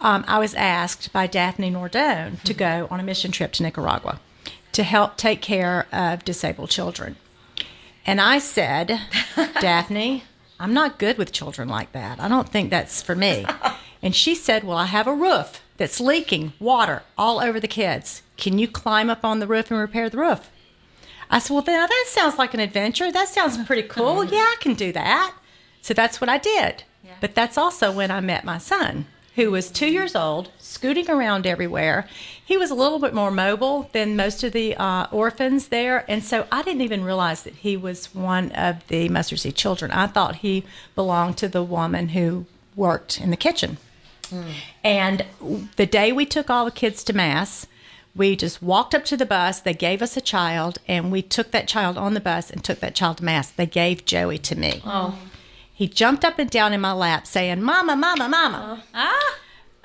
um, 0.00 0.24
i 0.26 0.38
was 0.38 0.54
asked 0.54 1.12
by 1.12 1.26
daphne 1.26 1.70
nordone 1.70 2.40
to 2.42 2.54
go 2.54 2.86
on 2.90 3.00
a 3.00 3.02
mission 3.02 3.30
trip 3.30 3.52
to 3.52 3.62
nicaragua 3.62 4.20
to 4.72 4.82
help 4.82 5.16
take 5.16 5.40
care 5.40 5.86
of 5.92 6.24
disabled 6.24 6.70
children 6.70 7.16
and 8.06 8.20
i 8.20 8.38
said 8.38 9.00
daphne 9.60 10.24
i'm 10.58 10.74
not 10.74 10.98
good 10.98 11.18
with 11.18 11.32
children 11.32 11.68
like 11.68 11.92
that 11.92 12.20
i 12.20 12.28
don't 12.28 12.48
think 12.48 12.70
that's 12.70 13.02
for 13.02 13.14
me 13.14 13.44
and 14.02 14.14
she 14.14 14.34
said 14.34 14.64
well 14.64 14.78
i 14.78 14.86
have 14.86 15.06
a 15.06 15.14
roof 15.14 15.60
that's 15.76 16.00
leaking 16.00 16.52
water 16.60 17.02
all 17.18 17.40
over 17.40 17.58
the 17.58 17.68
kids 17.68 18.22
can 18.36 18.58
you 18.58 18.66
climb 18.68 19.08
up 19.10 19.24
on 19.24 19.38
the 19.40 19.46
roof 19.46 19.70
and 19.70 19.80
repair 19.80 20.08
the 20.08 20.18
roof 20.18 20.50
I 21.30 21.38
said, 21.38 21.54
well, 21.54 21.62
then 21.62 21.80
that 21.80 22.04
sounds 22.08 22.38
like 22.38 22.54
an 22.54 22.60
adventure. 22.60 23.10
That 23.10 23.28
sounds 23.28 23.56
pretty 23.64 23.82
cool. 23.88 24.24
Yeah, 24.30 24.38
I 24.38 24.56
can 24.60 24.74
do 24.74 24.92
that. 24.92 25.34
So 25.80 25.94
that's 25.94 26.20
what 26.20 26.28
I 26.30 26.38
did. 26.38 26.84
But 27.20 27.34
that's 27.34 27.58
also 27.58 27.90
when 27.90 28.10
I 28.10 28.20
met 28.20 28.44
my 28.44 28.58
son, 28.58 29.06
who 29.36 29.50
was 29.50 29.70
two 29.70 29.86
years 29.86 30.14
old, 30.14 30.50
scooting 30.58 31.10
around 31.10 31.46
everywhere. 31.46 32.06
He 32.44 32.56
was 32.56 32.70
a 32.70 32.74
little 32.74 32.98
bit 32.98 33.14
more 33.14 33.30
mobile 33.30 33.90
than 33.92 34.16
most 34.16 34.44
of 34.44 34.52
the 34.52 34.76
uh, 34.76 35.06
orphans 35.10 35.68
there. 35.68 36.04
And 36.08 36.22
so 36.22 36.46
I 36.52 36.62
didn't 36.62 36.82
even 36.82 37.02
realize 37.04 37.42
that 37.42 37.54
he 37.54 37.76
was 37.76 38.14
one 38.14 38.52
of 38.52 38.86
the 38.88 39.08
mustard 39.08 39.40
seed 39.40 39.56
children. 39.56 39.90
I 39.90 40.06
thought 40.06 40.36
he 40.36 40.64
belonged 40.94 41.36
to 41.38 41.48
the 41.48 41.62
woman 41.62 42.10
who 42.10 42.46
worked 42.76 43.20
in 43.20 43.30
the 43.30 43.36
kitchen. 43.36 43.78
And 44.82 45.24
the 45.76 45.86
day 45.86 46.10
we 46.10 46.26
took 46.26 46.50
all 46.50 46.64
the 46.64 46.70
kids 46.70 47.04
to 47.04 47.12
Mass, 47.12 47.66
we 48.16 48.36
just 48.36 48.62
walked 48.62 48.94
up 48.94 49.04
to 49.06 49.16
the 49.16 49.26
bus. 49.26 49.60
They 49.60 49.74
gave 49.74 50.02
us 50.02 50.16
a 50.16 50.20
child, 50.20 50.78
and 50.88 51.12
we 51.12 51.22
took 51.22 51.50
that 51.52 51.68
child 51.68 51.96
on 51.98 52.14
the 52.14 52.20
bus 52.20 52.50
and 52.50 52.62
took 52.62 52.80
that 52.80 52.94
child 52.94 53.18
to 53.18 53.24
Mass. 53.24 53.50
They 53.50 53.66
gave 53.66 54.04
Joey 54.04 54.38
to 54.38 54.56
me. 54.56 54.82
Oh. 54.84 55.18
He 55.74 55.88
jumped 55.88 56.24
up 56.24 56.38
and 56.38 56.48
down 56.48 56.72
in 56.72 56.80
my 56.80 56.92
lap 56.92 57.26
saying, 57.26 57.60
Mama, 57.60 57.96
Mama, 57.96 58.28
Mama. 58.28 58.82
ah, 58.94 59.38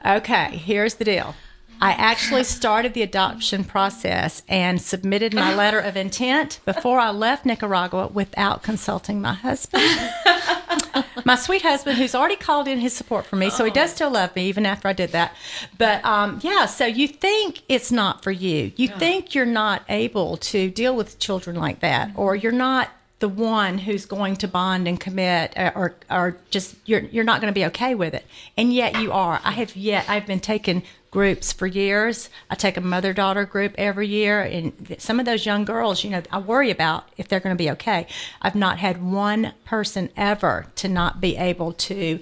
Okay, 0.05 0.55
here's 0.55 0.93
the 0.95 1.03
deal. 1.03 1.35
I 1.81 1.91
actually 1.91 2.43
started 2.43 2.93
the 2.93 3.01
adoption 3.01 3.63
process 3.63 4.43
and 4.49 4.81
submitted 4.81 5.33
my 5.33 5.55
letter 5.55 5.79
of 5.79 5.95
intent 5.95 6.59
before 6.65 6.99
I 6.99 7.09
left 7.09 7.45
Nicaragua 7.45 8.07
without 8.07 8.63
consulting 8.63 9.21
my 9.21 9.33
husband. 9.33 9.83
my 11.25 11.35
sweet 11.35 11.61
husband, 11.61 11.97
who's 11.97 12.13
already 12.13 12.35
called 12.35 12.67
in 12.67 12.79
his 12.79 12.91
support 12.93 13.25
for 13.25 13.37
me, 13.37 13.49
so 13.49 13.63
he 13.63 13.71
does 13.71 13.91
still 13.93 14.11
love 14.11 14.35
me 14.35 14.47
even 14.47 14.65
after 14.65 14.89
I 14.89 14.93
did 14.93 15.11
that. 15.13 15.33
But 15.77 16.03
um, 16.05 16.39
yeah, 16.43 16.65
so 16.65 16.85
you 16.85 17.07
think 17.07 17.61
it's 17.69 17.91
not 17.93 18.23
for 18.23 18.31
you. 18.31 18.73
You 18.75 18.89
think 18.89 19.33
you're 19.33 19.45
not 19.45 19.83
able 19.87 20.35
to 20.37 20.69
deal 20.69 20.95
with 20.95 21.17
children 21.17 21.55
like 21.55 21.79
that, 21.79 22.11
or 22.15 22.35
you're 22.35 22.51
not 22.51 22.89
the 23.19 23.29
one 23.29 23.79
who's 23.79 24.05
going 24.05 24.37
to 24.37 24.47
bond 24.47 24.87
and 24.87 24.99
commit 24.99 25.57
uh, 25.57 25.71
or 25.75 25.95
or 26.09 26.37
just 26.49 26.75
you're 26.85 27.01
you're 27.01 27.23
not 27.23 27.41
going 27.41 27.53
to 27.53 27.57
be 27.57 27.65
okay 27.65 27.93
with 27.93 28.13
it. 28.13 28.25
And 28.57 28.73
yet 28.73 28.99
you 28.99 29.11
are. 29.11 29.41
I 29.43 29.51
have 29.51 29.75
yet 29.75 30.09
i've 30.09 30.25
been 30.25 30.39
taking 30.39 30.83
groups 31.11 31.51
for 31.51 31.67
years. 31.67 32.29
I 32.49 32.55
take 32.55 32.77
a 32.77 32.81
mother 32.81 33.13
daughter 33.13 33.43
group 33.45 33.75
every 33.77 34.07
year 34.07 34.41
and 34.41 34.95
some 34.99 35.19
of 35.19 35.25
those 35.25 35.45
young 35.45 35.65
girls 35.65 36.03
you 36.03 36.11
know 36.11 36.21
i 36.31 36.37
worry 36.37 36.69
about 36.69 37.09
if 37.17 37.27
they're 37.27 37.39
going 37.39 37.55
to 37.55 37.61
be 37.61 37.69
okay. 37.71 38.07
I've 38.41 38.55
not 38.55 38.79
had 38.79 39.03
one 39.03 39.53
person 39.65 40.09
ever 40.15 40.67
to 40.75 40.87
not 40.87 41.19
be 41.19 41.35
able 41.35 41.73
to 41.73 42.19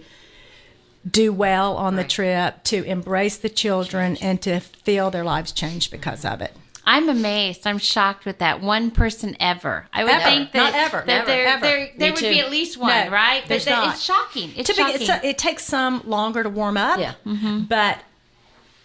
do 1.09 1.31
well 1.31 1.77
on 1.77 1.95
the 1.95 2.03
trip 2.03 2.63
to 2.65 2.83
embrace 2.83 3.37
the 3.37 3.49
children 3.49 4.17
and 4.17 4.41
to 4.41 4.59
feel 4.59 5.09
their 5.11 5.23
lives 5.23 5.51
change 5.51 5.91
because 5.91 6.25
of 6.25 6.41
it 6.41 6.53
I'm 6.89 7.09
amazed. 7.09 7.67
I'm 7.67 7.77
shocked 7.79 8.25
with 8.25 8.37
that 8.39 8.61
one 8.61 8.91
person 8.91 9.35
ever. 9.41 9.87
I 9.91 10.05
would 10.05 10.13
Ever. 10.13 10.23
think 10.23 10.51
that 10.53 10.71
Not 10.71 10.73
ever. 10.73 10.97
that 10.99 11.05
Never. 11.07 11.25
there 11.27 11.45
Ever. 11.47 11.61
there, 11.61 11.89
there 11.97 12.07
Me 12.07 12.11
would 12.11 12.19
too. 12.19 12.29
be 12.29 12.39
at 12.39 12.49
least 12.49 12.77
one, 12.77 13.05
No, 13.07 13.11
right? 13.11 13.41
But 13.43 13.49
there's 13.49 13.65
that- 13.65 13.71
not. 13.85 13.93
it's 13.95 14.03
shocking. 14.03 14.51
It's 14.55 14.67
Typically, 14.67 15.05
shocking. 15.05 15.15
it's 15.15 15.23
a, 15.25 15.27
it 15.27 15.37
takes 15.37 15.63
some 15.65 16.01
longer 16.05 16.43
to 16.43 16.49
warm 16.49 16.77
up. 16.77 16.97
Yeah. 16.99 17.13
Mm-hmm. 17.25 17.63
But 17.65 17.99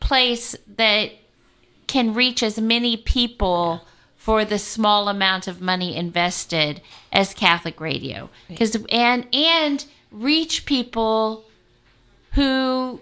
place 0.00 0.56
that 0.76 1.12
can 1.86 2.12
reach 2.12 2.42
as 2.42 2.58
many 2.60 2.96
people 2.96 3.86
for 4.16 4.44
the 4.44 4.58
small 4.58 5.08
amount 5.08 5.46
of 5.46 5.60
money 5.60 5.94
invested 5.94 6.80
as 7.12 7.34
Catholic 7.34 7.80
Radio. 7.80 8.30
Because 8.48 8.76
and 8.90 9.26
and 9.34 9.84
reach 10.10 10.66
people 10.66 11.44
who 12.32 13.00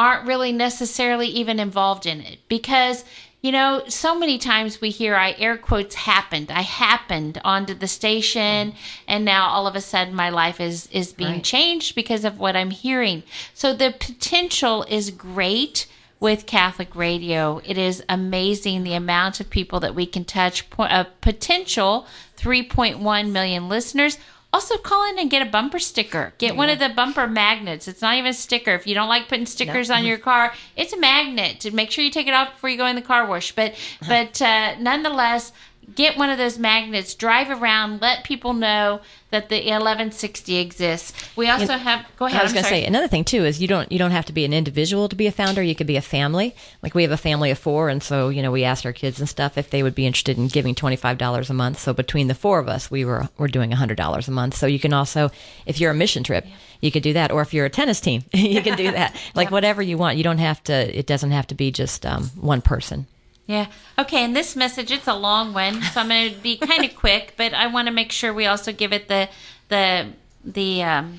aren't 0.00 0.26
really 0.26 0.50
necessarily 0.50 1.26
even 1.26 1.60
involved 1.60 2.06
in 2.06 2.22
it 2.22 2.38
because 2.48 3.04
you 3.42 3.52
know 3.52 3.82
so 3.86 4.18
many 4.18 4.38
times 4.38 4.80
we 4.80 4.88
hear 4.88 5.14
i 5.14 5.34
air 5.38 5.58
quotes 5.58 5.94
happened 5.94 6.50
i 6.50 6.62
happened 6.62 7.38
onto 7.44 7.74
the 7.74 7.86
station 7.86 8.72
and 9.06 9.26
now 9.26 9.46
all 9.48 9.66
of 9.66 9.76
a 9.76 9.80
sudden 9.80 10.14
my 10.14 10.30
life 10.30 10.58
is 10.58 10.88
is 10.90 11.12
being 11.12 11.34
Right. 11.34 11.44
changed 11.44 11.94
because 11.94 12.24
of 12.24 12.38
what 12.38 12.56
i'm 12.56 12.70
hearing 12.70 13.22
so 13.52 13.74
the 13.74 13.94
potential 14.08 14.86
is 14.88 15.10
great 15.10 15.86
with 16.20 16.44
Catholic 16.44 16.94
radio. 16.94 17.62
It 17.64 17.78
is 17.78 18.04
amazing 18.06 18.82
the 18.84 18.92
amount 18.92 19.40
of 19.40 19.48
people 19.48 19.80
that 19.80 19.94
we 19.94 20.04
can 20.04 20.26
touch. 20.26 20.66
A 20.78 20.82
uh, 20.82 21.04
potential 21.22 22.06
3.1 22.36 23.30
million 23.30 23.70
listeners. 23.70 24.18
Also, 24.52 24.76
call 24.76 25.08
in 25.08 25.18
and 25.18 25.30
get 25.30 25.46
a 25.46 25.50
bumper 25.50 25.78
sticker. 25.78 26.32
Get 26.38 26.56
one 26.56 26.68
of 26.68 26.80
the 26.80 26.88
bumper 26.88 27.28
magnets. 27.28 27.86
It's 27.86 28.02
not 28.02 28.16
even 28.16 28.30
a 28.30 28.34
sticker. 28.34 28.72
If 28.74 28.84
you 28.84 28.94
don't 28.94 29.08
like 29.08 29.28
putting 29.28 29.46
stickers 29.46 29.90
on 29.90 30.04
your 30.04 30.18
car, 30.30 30.52
it's 30.76 30.92
a 30.92 30.98
magnet. 30.98 31.72
Make 31.72 31.92
sure 31.92 32.02
you 32.02 32.10
take 32.10 32.26
it 32.26 32.34
off 32.34 32.54
before 32.54 32.68
you 32.70 32.76
go 32.76 32.86
in 32.86 32.96
the 32.96 33.02
car 33.02 33.26
wash. 33.26 33.52
But 33.54 33.74
but 34.08 34.42
uh, 34.42 34.76
nonetheless, 34.80 35.52
get 35.94 36.16
one 36.16 36.30
of 36.30 36.38
those 36.38 36.58
magnets, 36.58 37.14
drive 37.14 37.50
around, 37.50 38.00
let 38.00 38.24
people 38.24 38.52
know 38.52 39.00
that 39.30 39.48
the 39.48 39.56
1160 39.56 40.56
exists. 40.56 41.12
We 41.36 41.48
also 41.48 41.76
have. 41.76 42.06
Go 42.16 42.26
ahead. 42.26 42.40
I 42.40 42.42
was 42.42 42.52
going 42.52 42.64
to 42.64 42.68
say 42.68 42.84
another 42.84 43.08
thing 43.08 43.24
too 43.24 43.44
is 43.44 43.60
you 43.60 43.68
don't 43.68 43.90
you 43.90 43.98
don't 43.98 44.10
have 44.10 44.26
to 44.26 44.32
be 44.32 44.44
an 44.44 44.52
individual 44.52 45.08
to 45.08 45.16
be 45.16 45.26
a 45.26 45.32
founder. 45.32 45.62
You 45.62 45.74
could 45.74 45.86
be 45.86 45.96
a 45.96 46.02
family. 46.02 46.54
Like 46.82 46.94
we 46.94 47.02
have 47.02 47.12
a 47.12 47.16
family 47.16 47.50
of 47.50 47.58
four, 47.58 47.88
and 47.88 48.02
so 48.02 48.28
you 48.28 48.42
know 48.42 48.50
we 48.50 48.64
asked 48.64 48.84
our 48.84 48.92
kids 48.92 49.20
and 49.20 49.28
stuff 49.28 49.56
if 49.56 49.70
they 49.70 49.82
would 49.82 49.94
be 49.94 50.06
interested 50.06 50.36
in 50.36 50.48
giving 50.48 50.74
twenty 50.74 50.96
five 50.96 51.18
dollars 51.18 51.50
a 51.50 51.54
month. 51.54 51.78
So 51.78 51.92
between 51.92 52.28
the 52.28 52.34
four 52.34 52.58
of 52.58 52.68
us, 52.68 52.90
we 52.90 53.04
were 53.04 53.28
we're 53.38 53.48
doing 53.48 53.70
hundred 53.70 53.96
dollars 53.96 54.28
a 54.28 54.32
month. 54.32 54.56
So 54.56 54.66
you 54.66 54.80
can 54.80 54.92
also, 54.92 55.30
if 55.66 55.80
you're 55.80 55.92
a 55.92 55.94
mission 55.94 56.24
trip, 56.24 56.46
you 56.80 56.90
could 56.90 57.02
do 57.02 57.12
that, 57.12 57.30
or 57.30 57.40
if 57.42 57.54
you're 57.54 57.66
a 57.66 57.70
tennis 57.70 58.00
team, 58.00 58.24
you 58.32 58.62
can 58.62 58.76
do 58.76 58.90
that. 58.92 59.16
Like 59.34 59.50
whatever 59.50 59.80
you 59.80 59.96
want. 59.96 60.16
You 60.16 60.24
don't 60.24 60.38
have 60.38 60.62
to. 60.64 60.98
It 60.98 61.06
doesn't 61.06 61.30
have 61.30 61.46
to 61.48 61.54
be 61.54 61.70
just 61.70 62.04
um, 62.04 62.24
one 62.40 62.60
person. 62.62 63.06
Yeah. 63.50 63.66
Okay. 63.98 64.22
And 64.22 64.36
this 64.36 64.54
message, 64.54 64.92
it's 64.92 65.08
a 65.08 65.14
long 65.14 65.52
one, 65.52 65.82
so 65.82 66.00
I'm 66.00 66.08
going 66.08 66.32
to 66.32 66.40
be 66.40 66.56
kind 66.56 66.84
of 66.84 66.94
quick, 67.04 67.34
but 67.36 67.52
I 67.52 67.66
want 67.66 67.88
to 67.88 67.92
make 67.92 68.12
sure 68.12 68.32
we 68.32 68.46
also 68.46 68.70
give 68.70 68.92
it 68.92 69.08
the 69.08 69.28
the 69.66 70.12
the 70.44 70.84
um, 70.84 71.18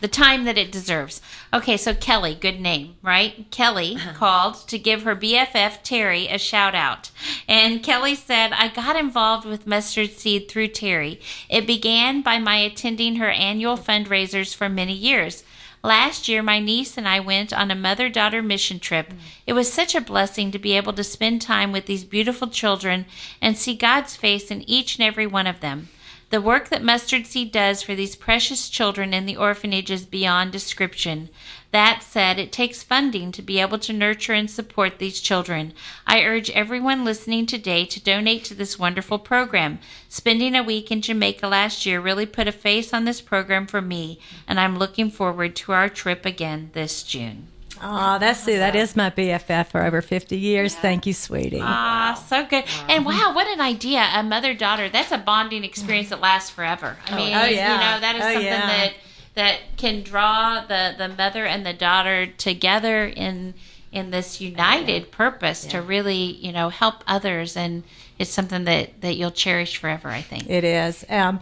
the 0.00 0.08
time 0.08 0.42
that 0.42 0.58
it 0.58 0.72
deserves. 0.72 1.22
Okay. 1.52 1.76
So 1.76 1.94
Kelly, 1.94 2.34
good 2.34 2.58
name, 2.58 2.96
right? 3.00 3.48
Kelly 3.52 3.96
called 4.14 4.66
to 4.66 4.76
give 4.76 5.04
her 5.04 5.14
BFF 5.14 5.84
Terry 5.84 6.26
a 6.26 6.36
shout 6.36 6.74
out, 6.74 7.12
and 7.46 7.80
Kelly 7.80 8.16
said, 8.16 8.50
"I 8.52 8.66
got 8.66 8.96
involved 8.96 9.46
with 9.46 9.68
Mustard 9.68 10.10
Seed 10.10 10.48
through 10.48 10.68
Terry. 10.68 11.20
It 11.48 11.64
began 11.64 12.22
by 12.22 12.40
my 12.40 12.56
attending 12.56 13.16
her 13.16 13.30
annual 13.30 13.76
fundraisers 13.76 14.52
for 14.52 14.68
many 14.68 14.94
years." 14.94 15.44
Last 15.84 16.28
year, 16.28 16.42
my 16.42 16.60
niece 16.60 16.96
and 16.96 17.06
I 17.06 17.20
went 17.20 17.52
on 17.52 17.70
a 17.70 17.74
mother 17.74 18.08
daughter 18.08 18.40
mission 18.40 18.80
trip. 18.80 19.12
It 19.46 19.52
was 19.52 19.70
such 19.70 19.94
a 19.94 20.00
blessing 20.00 20.50
to 20.50 20.58
be 20.58 20.72
able 20.78 20.94
to 20.94 21.04
spend 21.04 21.42
time 21.42 21.72
with 21.72 21.84
these 21.84 22.04
beautiful 22.04 22.48
children 22.48 23.04
and 23.42 23.54
see 23.54 23.74
God's 23.74 24.16
face 24.16 24.50
in 24.50 24.66
each 24.66 24.96
and 24.96 25.06
every 25.06 25.26
one 25.26 25.46
of 25.46 25.60
them. 25.60 25.90
The 26.30 26.40
work 26.40 26.70
that 26.70 26.82
Mustard 26.82 27.26
Seed 27.26 27.52
does 27.52 27.82
for 27.82 27.94
these 27.94 28.16
precious 28.16 28.70
children 28.70 29.12
in 29.12 29.26
the 29.26 29.36
orphanage 29.36 29.90
is 29.90 30.06
beyond 30.06 30.52
description. 30.52 31.28
That 31.74 32.04
said, 32.04 32.38
it 32.38 32.52
takes 32.52 32.84
funding 32.84 33.32
to 33.32 33.42
be 33.42 33.58
able 33.60 33.80
to 33.80 33.92
nurture 33.92 34.32
and 34.32 34.48
support 34.48 35.00
these 35.00 35.20
children. 35.20 35.72
I 36.06 36.22
urge 36.22 36.48
everyone 36.50 37.04
listening 37.04 37.46
today 37.46 37.84
to 37.86 38.00
donate 38.00 38.44
to 38.44 38.54
this 38.54 38.78
wonderful 38.78 39.18
program. 39.18 39.80
Spending 40.08 40.54
a 40.54 40.62
week 40.62 40.92
in 40.92 41.00
Jamaica 41.00 41.48
last 41.48 41.84
year 41.84 42.00
really 42.00 42.26
put 42.26 42.46
a 42.46 42.52
face 42.52 42.94
on 42.94 43.06
this 43.06 43.20
program 43.20 43.66
for 43.66 43.82
me, 43.82 44.20
and 44.46 44.60
I'm 44.60 44.78
looking 44.78 45.10
forward 45.10 45.56
to 45.56 45.72
our 45.72 45.88
trip 45.88 46.24
again 46.24 46.70
this 46.74 47.02
June. 47.02 47.48
Oh, 47.82 48.20
that's 48.20 48.46
it. 48.46 48.58
That 48.58 48.76
is 48.76 48.94
my 48.94 49.10
BFF 49.10 49.66
for 49.66 49.82
over 49.82 50.00
50 50.00 50.38
years. 50.38 50.76
Thank 50.76 51.06
you, 51.06 51.12
sweetie. 51.12 51.58
Ah, 51.60 52.14
so 52.28 52.46
good. 52.46 52.62
And 52.88 53.04
wow, 53.04 53.32
what 53.34 53.48
an 53.48 53.60
idea. 53.60 54.08
A 54.14 54.22
mother 54.22 54.54
daughter, 54.54 54.88
that's 54.88 55.10
a 55.10 55.18
bonding 55.18 55.64
experience 55.64 56.10
that 56.10 56.20
lasts 56.20 56.50
forever. 56.50 56.96
I 57.06 57.16
mean, 57.16 57.34
oh, 57.36 57.44
you 57.46 57.56
know, 57.56 57.98
that 57.98 58.14
is 58.14 58.22
Oh, 58.22 58.32
something 58.32 58.44
yeah. 58.44 58.66
that 58.66 58.92
that 59.34 59.60
can 59.76 60.02
draw 60.02 60.64
the 60.66 60.94
the 60.96 61.08
mother 61.08 61.44
and 61.44 61.66
the 61.66 61.72
daughter 61.72 62.26
together 62.26 63.06
in 63.06 63.54
in 63.92 64.10
this 64.10 64.40
united 64.40 65.12
purpose 65.12 65.64
to 65.66 65.80
really, 65.80 66.16
you 66.16 66.52
know, 66.52 66.68
help 66.68 67.04
others 67.06 67.56
and 67.56 67.84
it's 68.18 68.30
something 68.30 68.64
that 68.64 69.00
that 69.00 69.16
you'll 69.16 69.30
cherish 69.30 69.76
forever, 69.76 70.08
I 70.08 70.22
think. 70.22 70.48
It 70.48 70.64
is. 70.64 71.04
Um, 71.08 71.40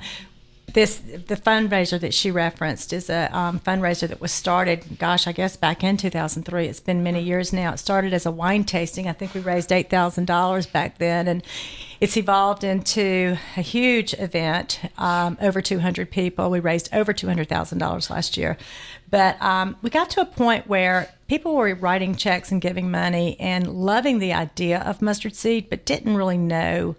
this 0.72 0.98
the 0.98 1.37
fundraiser 1.37 2.00
that 2.00 2.14
she 2.14 2.30
referenced 2.30 2.92
is 2.92 3.11
a 3.11 3.35
um, 3.37 3.61
fundraiser 3.61 4.08
that 4.08 4.20
was 4.20 4.32
started. 4.32 4.98
Gosh, 4.98 5.26
I 5.26 5.32
guess 5.32 5.56
back 5.56 5.85
in 5.85 5.96
2003. 5.96 6.66
It's 6.66 6.80
been 6.80 7.02
many 7.02 7.22
years 7.22 7.52
now. 7.52 7.72
It 7.72 7.78
started 7.78 8.12
as 8.12 8.26
a 8.26 8.30
wine 8.30 8.64
tasting. 8.64 9.08
I 9.08 9.12
think 9.12 9.35
we 9.35 9.40
raised 9.40 9.72
eight 9.72 9.90
thousand 9.90 10.26
dollars 10.26 10.66
back 10.66 10.98
then, 10.98 11.28
and 11.28 11.42
it's 12.00 12.16
evolved 12.16 12.64
into 12.64 13.38
a 13.56 13.62
huge 13.62 14.14
event. 14.14 14.80
Um, 14.98 15.38
over 15.40 15.61
200 15.61 16.11
people. 16.11 16.50
We 16.50 16.61
raised 16.61 16.88
over 16.92 17.12
200 17.12 17.48
thousand 17.48 17.78
dollars 17.78 18.11
last 18.11 18.37
year, 18.37 18.56
but 19.11 19.40
um, 19.42 19.76
we 19.82 19.90
got 19.90 20.11
to 20.11 20.20
a 20.20 20.26
point 20.26 20.66
where 20.66 21.12
people 21.28 21.54
were 21.54 21.74
writing 21.74 22.14
checks 22.14 22.50
and 22.50 22.61
giving 22.61 22.90
money 22.90 23.38
and 23.40 23.66
loving 23.66 24.18
the 24.18 24.32
idea 24.32 24.80
of 24.80 25.00
mustard 25.02 25.35
seed, 25.35 25.70
but 25.70 25.85
didn't 25.85 26.16
really 26.16 26.38
know 26.38 26.96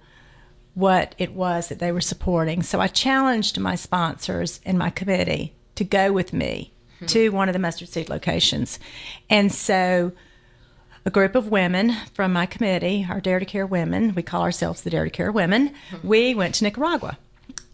what 0.74 1.16
it 1.18 1.34
was 1.34 1.70
that 1.70 1.80
they 1.80 1.92
were 1.92 2.02
supporting. 2.02 2.64
So 2.64 2.80
I 2.80 2.88
challenged 2.88 3.60
my 3.60 3.76
sponsors 3.76 4.60
and 4.66 4.78
my 4.78 4.90
committee 4.90 5.54
to 5.76 5.84
go 5.84 6.12
with 6.12 6.34
me 6.34 6.74
hmm. 7.00 7.06
to 7.08 7.30
one 7.30 7.50
of 7.50 7.54
the 7.54 7.60
mustard 7.60 7.90
seed 7.90 8.10
locations. 8.10 8.80
And 9.30 9.52
so 9.52 10.14
a 11.06 11.10
group 11.10 11.36
of 11.36 11.50
women 11.50 11.96
from 12.14 12.34
my 12.34 12.46
committee, 12.46 13.06
our 13.10 13.20
Dare 13.20 13.40
to 13.40 13.46
Care 13.46 13.68
women, 13.68 14.16
we 14.16 14.24
call 14.24 14.42
ourselves 14.42 14.82
the 14.82 14.90
Dare 14.90 15.04
to 15.04 15.10
Care 15.10 15.32
women, 15.32 15.74
hmm. 15.90 16.08
we 16.08 16.34
went 16.34 16.56
to 16.56 16.64
Nicaragua. 16.64 17.18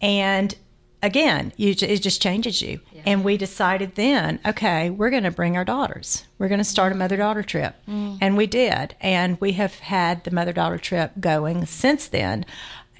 And 0.02 0.54
again, 1.02 1.52
you, 1.56 1.70
it 1.70 2.02
just 2.02 2.20
changes 2.20 2.60
you. 2.60 2.80
And 3.06 3.24
we 3.24 3.38
decided 3.38 3.94
then, 3.94 4.40
okay, 4.46 4.90
we're 4.90 5.08
going 5.08 5.22
to 5.22 5.30
bring 5.30 5.56
our 5.56 5.64
daughters. 5.64 6.24
We're 6.38 6.48
going 6.48 6.58
to 6.58 6.64
start 6.64 6.92
a 6.92 6.94
hmm. 6.94 6.98
mother 6.98 7.16
daughter 7.16 7.42
trip. 7.42 7.76
And 8.20 8.36
we 8.36 8.46
did. 8.46 8.94
And 9.00 9.40
we 9.40 9.52
have 9.52 9.78
had 9.78 10.24
the 10.24 10.30
mother 10.30 10.52
daughter 10.52 10.78
trip 10.78 11.12
going 11.18 11.64
since 11.64 12.08
then. 12.08 12.44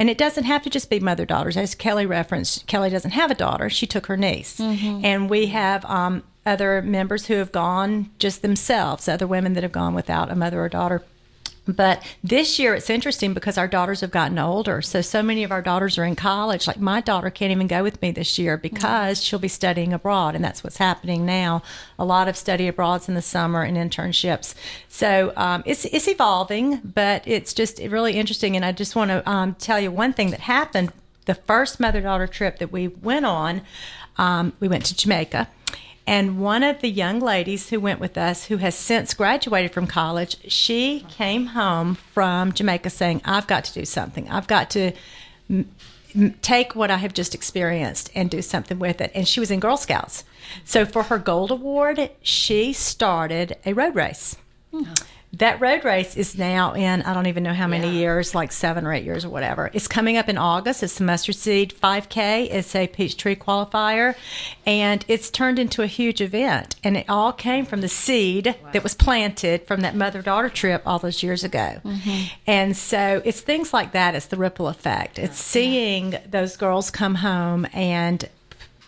And 0.01 0.09
it 0.09 0.17
doesn't 0.17 0.45
have 0.45 0.63
to 0.63 0.71
just 0.71 0.89
be 0.89 0.99
mother 0.99 1.27
daughters. 1.27 1.59
As 1.59 1.75
Kelly 1.75 2.07
referenced, 2.07 2.67
Kelly 2.67 2.89
doesn't 2.89 3.11
have 3.11 3.31
a 3.31 3.35
daughter. 3.35 3.69
She 3.69 3.87
took 3.87 4.07
her 4.07 4.17
niece. 4.17 4.59
And 5.05 5.29
we 5.29 5.49
have 5.49 5.85
um, 5.85 6.23
other 6.47 6.81
members 6.81 7.27
who 7.27 7.35
have 7.35 7.53
gone 7.53 8.09
just 8.19 8.41
themselves, 8.41 9.09
other 9.09 9.27
women 9.27 9.53
that 9.53 9.63
have 9.63 9.73
gone 9.73 9.95
without 9.95 10.31
a 10.31 10.35
mother 10.35 10.65
or 10.65 10.71
daughter. 10.71 11.03
But 11.67 12.05
this 12.25 12.59
year 12.59 12.75
it's 12.75 12.91
interesting 12.91 13.35
because 13.35 13.59
our 13.59 13.69
daughters 13.69 14.01
have 14.01 14.11
gotten 14.11 14.39
older. 14.39 14.83
So, 14.83 15.01
so 15.01 15.23
many 15.23 15.45
of 15.45 15.53
our 15.53 15.63
daughters 15.63 15.99
are 15.99 16.05
in 16.05 16.17
college. 16.17 16.67
Like 16.67 16.81
my 16.81 17.01
daughter 17.01 17.31
can't 17.31 17.53
even 17.53 17.67
go 17.67 17.83
with 17.83 18.01
me 18.03 18.11
this 18.11 18.39
year 18.39 18.57
because 18.57 19.23
she'll 19.23 19.39
be 19.39 19.49
studying 19.49 19.93
abroad. 19.93 20.35
And 20.35 20.45
that's 20.45 20.65
what's 20.65 20.79
happening 20.79 21.25
now. 21.25 21.63
A 21.99 22.05
lot 22.05 22.29
of 22.29 22.37
study 22.37 22.67
abroads 22.67 23.09
in 23.09 23.15
the 23.15 23.23
summer 23.23 23.63
and 23.63 23.77
internships. 23.77 24.55
So, 24.89 25.33
um, 25.37 25.63
it's, 25.67 25.85
it's 25.87 26.09
evolving, 26.09 26.79
but 26.79 27.23
it's 27.27 27.55
just 27.55 27.79
really 27.79 28.15
interesting. 28.15 28.57
And 28.57 28.65
I 28.65 28.73
just 28.73 28.97
want 28.97 29.11
to 29.11 29.29
um, 29.31 29.55
tell 29.55 29.79
you 29.79 29.91
one 29.91 30.13
thing 30.13 30.31
that 30.31 30.41
happened 30.41 30.93
the 31.27 31.35
first 31.35 31.79
mother 31.79 32.01
daughter 32.01 32.27
trip 32.27 32.59
that 32.59 32.73
we 32.73 32.89
went 32.89 33.25
on, 33.25 33.63
um, 34.17 34.53
we 34.59 34.67
went 34.67 34.85
to 34.87 34.97
Jamaica. 34.97 35.49
And 36.11 36.41
one 36.41 36.65
of 36.65 36.81
the 36.81 36.91
young 36.91 37.21
ladies 37.21 37.71
who 37.71 37.79
went 37.79 38.01
with 38.01 38.19
us, 38.19 38.47
who 38.47 38.57
has 38.57 38.75
since 38.75 39.15
graduated 39.15 39.71
from 39.71 39.87
college, 39.87 40.39
she 40.51 41.07
came 41.09 41.47
home 41.47 41.95
from 41.95 42.51
Jamaica 42.53 42.91
saying, 42.91 43.23
I've 43.25 43.47
got 43.47 43.63
to 43.67 43.73
do 43.73 43.85
something. 43.85 44.29
I've 44.29 44.49
got 44.49 44.71
to 44.71 44.91
m- 45.49 45.71
m- 46.17 46.35
take 46.43 46.75
what 46.75 46.91
I 46.91 46.97
have 46.97 47.15
just 47.15 47.33
experienced 47.33 48.11
and 48.13 48.29
do 48.29 48.43
something 48.43 48.81
with 48.81 49.01
it. 49.01 49.13
And 49.15 49.29
she 49.29 49.39
was 49.39 49.53
in 49.53 49.61
Girl 49.61 49.77
Scouts. 49.77 50.25
So 50.65 50.85
for 50.85 51.05
her 51.05 51.17
Gold 51.17 51.53
Award, 51.53 52.11
she 52.23 52.73
started 52.73 53.57
a 53.65 53.73
road 53.73 53.95
race. 53.95 54.37
Hmm. 54.73 54.93
That 55.35 55.61
road 55.61 55.85
race 55.85 56.17
is 56.17 56.37
now 56.37 56.75
in, 56.75 57.03
I 57.03 57.15
don't 57.15 57.27
even 57.27 57.45
know 57.45 57.55
how 57.55 57.69
many 57.69 57.89
years, 57.91 58.35
like 58.35 58.51
seven 58.51 58.85
or 58.85 58.93
eight 58.93 59.05
years 59.05 59.25
or 59.25 59.31
whatever. 59.31 59.71
It's 59.73 59.87
coming 59.87 60.17
up 60.17 60.29
in 60.29 60.37
August. 60.37 60.83
It's 60.83 60.99
the 60.99 61.05
Mustard 61.05 61.37
Seed 61.37 61.73
5K. 61.81 62.49
It's 62.51 62.75
a 62.75 62.89
Peachtree 62.89 63.37
qualifier. 63.37 64.17
And 64.67 65.05
it's 65.07 65.31
turned 65.31 65.61
into 65.61 65.83
a 65.83 65.87
huge 65.87 66.21
event. 66.21 66.75
And 66.83 66.97
it 66.97 67.09
all 67.09 67.33
came 67.33 67.65
from 67.65 67.81
the 67.81 67.89
seed 67.89 68.57
that 68.73 68.83
was 68.83 68.95
planted 68.95 69.69
from 69.69 69.83
that 69.83 69.95
mother 69.95 70.21
daughter 70.21 70.49
trip 70.49 70.83
all 70.85 70.99
those 70.99 71.23
years 71.23 71.45
ago. 71.45 71.81
Mm-hmm. 71.85 72.35
And 72.49 72.77
so 72.77 73.23
it's 73.25 73.41
things 73.41 73.73
like 73.73 73.93
that. 73.93 74.17
It's 74.17 74.27
the 74.27 74.37
ripple 74.37 74.67
effect. 74.67 75.17
It's 75.17 75.39
seeing 75.39 76.17
those 76.29 76.57
girls 76.57 76.91
come 76.91 77.15
home 77.17 77.69
and 77.73 78.29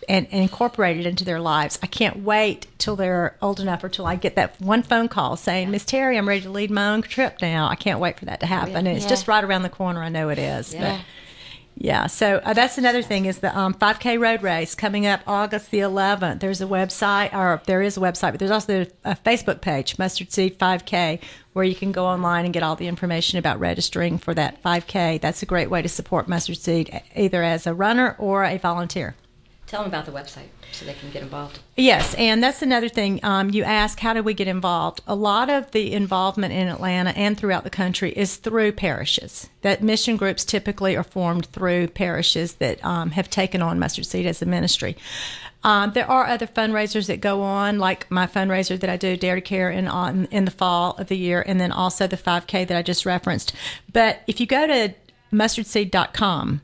and, 0.07 0.27
and 0.31 0.41
incorporate 0.41 0.97
it 0.97 1.05
into 1.05 1.23
their 1.23 1.39
lives. 1.39 1.79
I 1.83 1.87
can't 1.87 2.23
wait 2.23 2.67
till 2.77 2.95
they're 2.95 3.35
old 3.41 3.59
enough 3.59 3.83
or 3.83 3.89
till 3.89 4.05
I 4.05 4.15
get 4.15 4.35
that 4.35 4.59
one 4.61 4.83
phone 4.83 5.07
call 5.07 5.35
saying, 5.35 5.71
Miss 5.71 5.85
Terry, 5.85 6.17
I'm 6.17 6.27
ready 6.27 6.41
to 6.41 6.49
lead 6.49 6.71
my 6.71 6.89
own 6.93 7.01
trip 7.01 7.37
now. 7.41 7.67
I 7.67 7.75
can't 7.75 7.99
wait 7.99 8.19
for 8.19 8.25
that 8.25 8.39
to 8.41 8.45
happen. 8.45 8.75
And 8.75 8.87
it's 8.89 9.05
Yeah. 9.05 9.09
just 9.09 9.27
right 9.27 9.43
around 9.43 9.63
the 9.63 9.69
corner. 9.69 10.01
I 10.03 10.09
know 10.09 10.29
it 10.29 10.37
is. 10.39 10.73
Yeah. 10.73 10.97
But 10.97 11.05
yeah, 11.75 12.05
so 12.05 12.39
uh, 12.43 12.53
that's 12.53 12.77
another 12.77 13.01
thing 13.01 13.25
is 13.25 13.39
the 13.39 13.57
um, 13.57 13.73
5K 13.73 14.19
road 14.19 14.43
race 14.43 14.75
coming 14.75 15.07
up 15.07 15.21
August 15.25 15.71
the 15.71 15.79
11th. 15.79 16.39
There's 16.39 16.61
a 16.61 16.67
website, 16.67 17.33
or 17.33 17.61
there 17.65 17.81
is 17.81 17.97
a 17.97 17.99
website, 17.99 18.31
but 18.31 18.39
there's 18.39 18.51
also 18.51 18.85
a 19.03 19.15
Facebook 19.15 19.59
page, 19.61 19.97
Mustard 19.97 20.31
Seed 20.31 20.59
5K, 20.59 21.19
where 21.53 21.65
you 21.65 21.73
can 21.73 21.91
go 21.91 22.05
online 22.05 22.45
and 22.45 22.53
get 22.53 22.61
all 22.61 22.75
the 22.75 22.87
information 22.87 23.39
about 23.39 23.59
registering 23.59 24.19
for 24.19 24.35
that 24.35 24.61
5K. 24.61 25.19
That's 25.19 25.41
a 25.41 25.47
great 25.47 25.71
way 25.71 25.81
to 25.81 25.89
support 25.89 26.27
Mustard 26.27 26.57
Seed, 26.57 27.01
either 27.15 27.41
as 27.41 27.65
a 27.65 27.73
runner 27.73 28.15
or 28.19 28.43
a 28.43 28.57
volunteer. 28.57 29.15
Tell 29.73 29.81
them 29.81 29.89
about 29.89 30.05
the 30.05 30.11
website 30.11 30.49
so 30.71 30.85
they 30.85 30.93
can 30.93 31.09
get 31.09 31.23
involved. 31.23 31.57
Yes, 31.75 32.13
and 32.13 32.43
that's 32.43 32.61
another 32.61 32.89
thing. 32.89 33.19
Um, 33.23 33.49
you 33.49 33.63
ask, 33.63 33.99
how 33.99 34.13
do 34.13 34.21
we 34.21 34.35
get 34.35 34.47
involved? 34.47 35.01
A 35.07 35.15
lot 35.15 35.49
of 35.49 35.71
the 35.71 35.93
involvement 35.93 36.53
in 36.53 36.67
Atlanta 36.67 37.09
and 37.17 37.35
throughout 37.35 37.63
the 37.63 37.71
country 37.71 38.11
is 38.11 38.35
through 38.35 38.73
parishes. 38.73 39.49
That 39.63 39.81
mission 39.81 40.15
groups 40.15 40.45
typically 40.45 40.95
are 40.95 41.03
formed 41.03 41.47
through 41.47 41.87
parishes 41.87 42.53
that 42.57 42.85
um, 42.85 43.09
have 43.09 43.31
taken 43.31 43.63
on 43.63 43.79
Mustard 43.79 44.05
Seed 44.05 44.27
as 44.27 44.43
a 44.43 44.45
ministry. 44.45 44.95
Um, 45.63 45.93
there 45.93 46.07
are 46.07 46.27
other 46.27 46.45
fundraisers 46.45 47.07
that 47.07 47.19
go 47.19 47.41
on, 47.41 47.79
like 47.79 48.11
my 48.11 48.27
fundraiser 48.27 48.79
that 48.79 48.91
I 48.91 48.97
do, 48.97 49.17
Dare 49.17 49.33
to 49.33 49.41
Care, 49.41 49.71
in 49.71 49.87
on 49.87 50.25
in 50.25 50.45
the 50.45 50.51
fall 50.51 50.91
of 50.99 51.07
the 51.07 51.17
year, 51.17 51.43
and 51.47 51.59
then 51.59 51.71
also 51.71 52.05
the 52.05 52.15
5K 52.15 52.67
that 52.67 52.77
I 52.77 52.83
just 52.83 53.07
referenced. 53.07 53.53
But 53.91 54.21
if 54.27 54.39
you 54.39 54.45
go 54.45 54.67
to 54.67 54.93
mustardseed.com. 55.33 56.61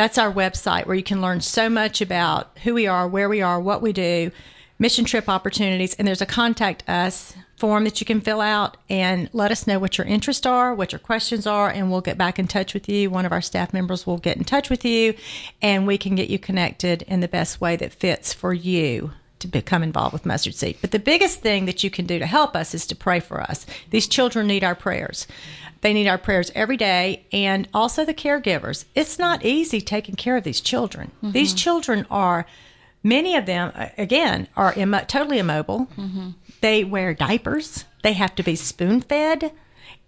That's 0.00 0.16
our 0.16 0.32
website 0.32 0.86
where 0.86 0.96
you 0.96 1.02
can 1.02 1.20
learn 1.20 1.42
so 1.42 1.68
much 1.68 2.00
about 2.00 2.56
who 2.64 2.72
we 2.72 2.86
are, 2.86 3.06
where 3.06 3.28
we 3.28 3.42
are, 3.42 3.60
what 3.60 3.82
we 3.82 3.92
do, 3.92 4.30
mission 4.78 5.04
trip 5.04 5.28
opportunities, 5.28 5.92
and 5.92 6.08
there's 6.08 6.22
a 6.22 6.26
contact 6.26 6.88
us 6.88 7.34
form 7.58 7.84
that 7.84 8.00
you 8.00 8.06
can 8.06 8.22
fill 8.22 8.40
out 8.40 8.78
and 8.88 9.28
let 9.34 9.50
us 9.50 9.66
know 9.66 9.78
what 9.78 9.98
your 9.98 10.06
interests 10.06 10.46
are, 10.46 10.74
what 10.74 10.92
your 10.92 11.00
questions 11.00 11.46
are, 11.46 11.68
and 11.68 11.90
we'll 11.90 12.00
get 12.00 12.16
back 12.16 12.38
in 12.38 12.48
touch 12.48 12.72
with 12.72 12.88
you. 12.88 13.10
One 13.10 13.26
of 13.26 13.32
our 13.32 13.42
staff 13.42 13.74
members 13.74 14.06
will 14.06 14.16
get 14.16 14.38
in 14.38 14.44
touch 14.44 14.70
with 14.70 14.86
you 14.86 15.12
and 15.60 15.86
we 15.86 15.98
can 15.98 16.14
get 16.14 16.30
you 16.30 16.38
connected 16.38 17.02
in 17.02 17.20
the 17.20 17.28
best 17.28 17.60
way 17.60 17.76
that 17.76 17.92
fits 17.92 18.32
for 18.32 18.54
you 18.54 19.12
to 19.40 19.48
become 19.48 19.82
involved 19.82 20.12
with 20.12 20.26
Mustard 20.26 20.54
Seed. 20.54 20.78
But 20.80 20.90
the 20.90 20.98
biggest 20.98 21.40
thing 21.40 21.66
that 21.66 21.82
you 21.82 21.90
can 21.90 22.06
do 22.06 22.18
to 22.18 22.26
help 22.26 22.54
us 22.54 22.74
is 22.74 22.86
to 22.86 22.96
pray 22.96 23.20
for 23.20 23.40
us. 23.40 23.66
These 23.90 24.06
children 24.06 24.46
need 24.46 24.64
our 24.64 24.74
prayers. 24.74 25.26
They 25.80 25.92
need 25.92 26.08
our 26.08 26.18
prayers 26.18 26.52
every 26.54 26.76
day 26.76 27.24
and 27.32 27.68
also 27.72 28.04
the 28.04 28.14
caregivers. 28.14 28.84
It's 28.94 29.18
not 29.18 29.44
easy 29.44 29.80
taking 29.80 30.14
care 30.14 30.36
of 30.36 30.44
these 30.44 30.60
children. 30.60 31.10
Mm-hmm. 31.18 31.32
These 31.32 31.54
children 31.54 32.06
are 32.10 32.46
many 33.02 33.34
of 33.36 33.46
them 33.46 33.72
again 33.96 34.48
are 34.56 34.74
Im- 34.74 35.06
totally 35.06 35.38
immobile. 35.38 35.88
Mm-hmm. 35.96 36.30
They 36.60 36.84
wear 36.84 37.14
diapers. 37.14 37.84
They 38.02 38.12
have 38.12 38.34
to 38.34 38.42
be 38.42 38.56
spoon 38.56 39.00
fed 39.00 39.52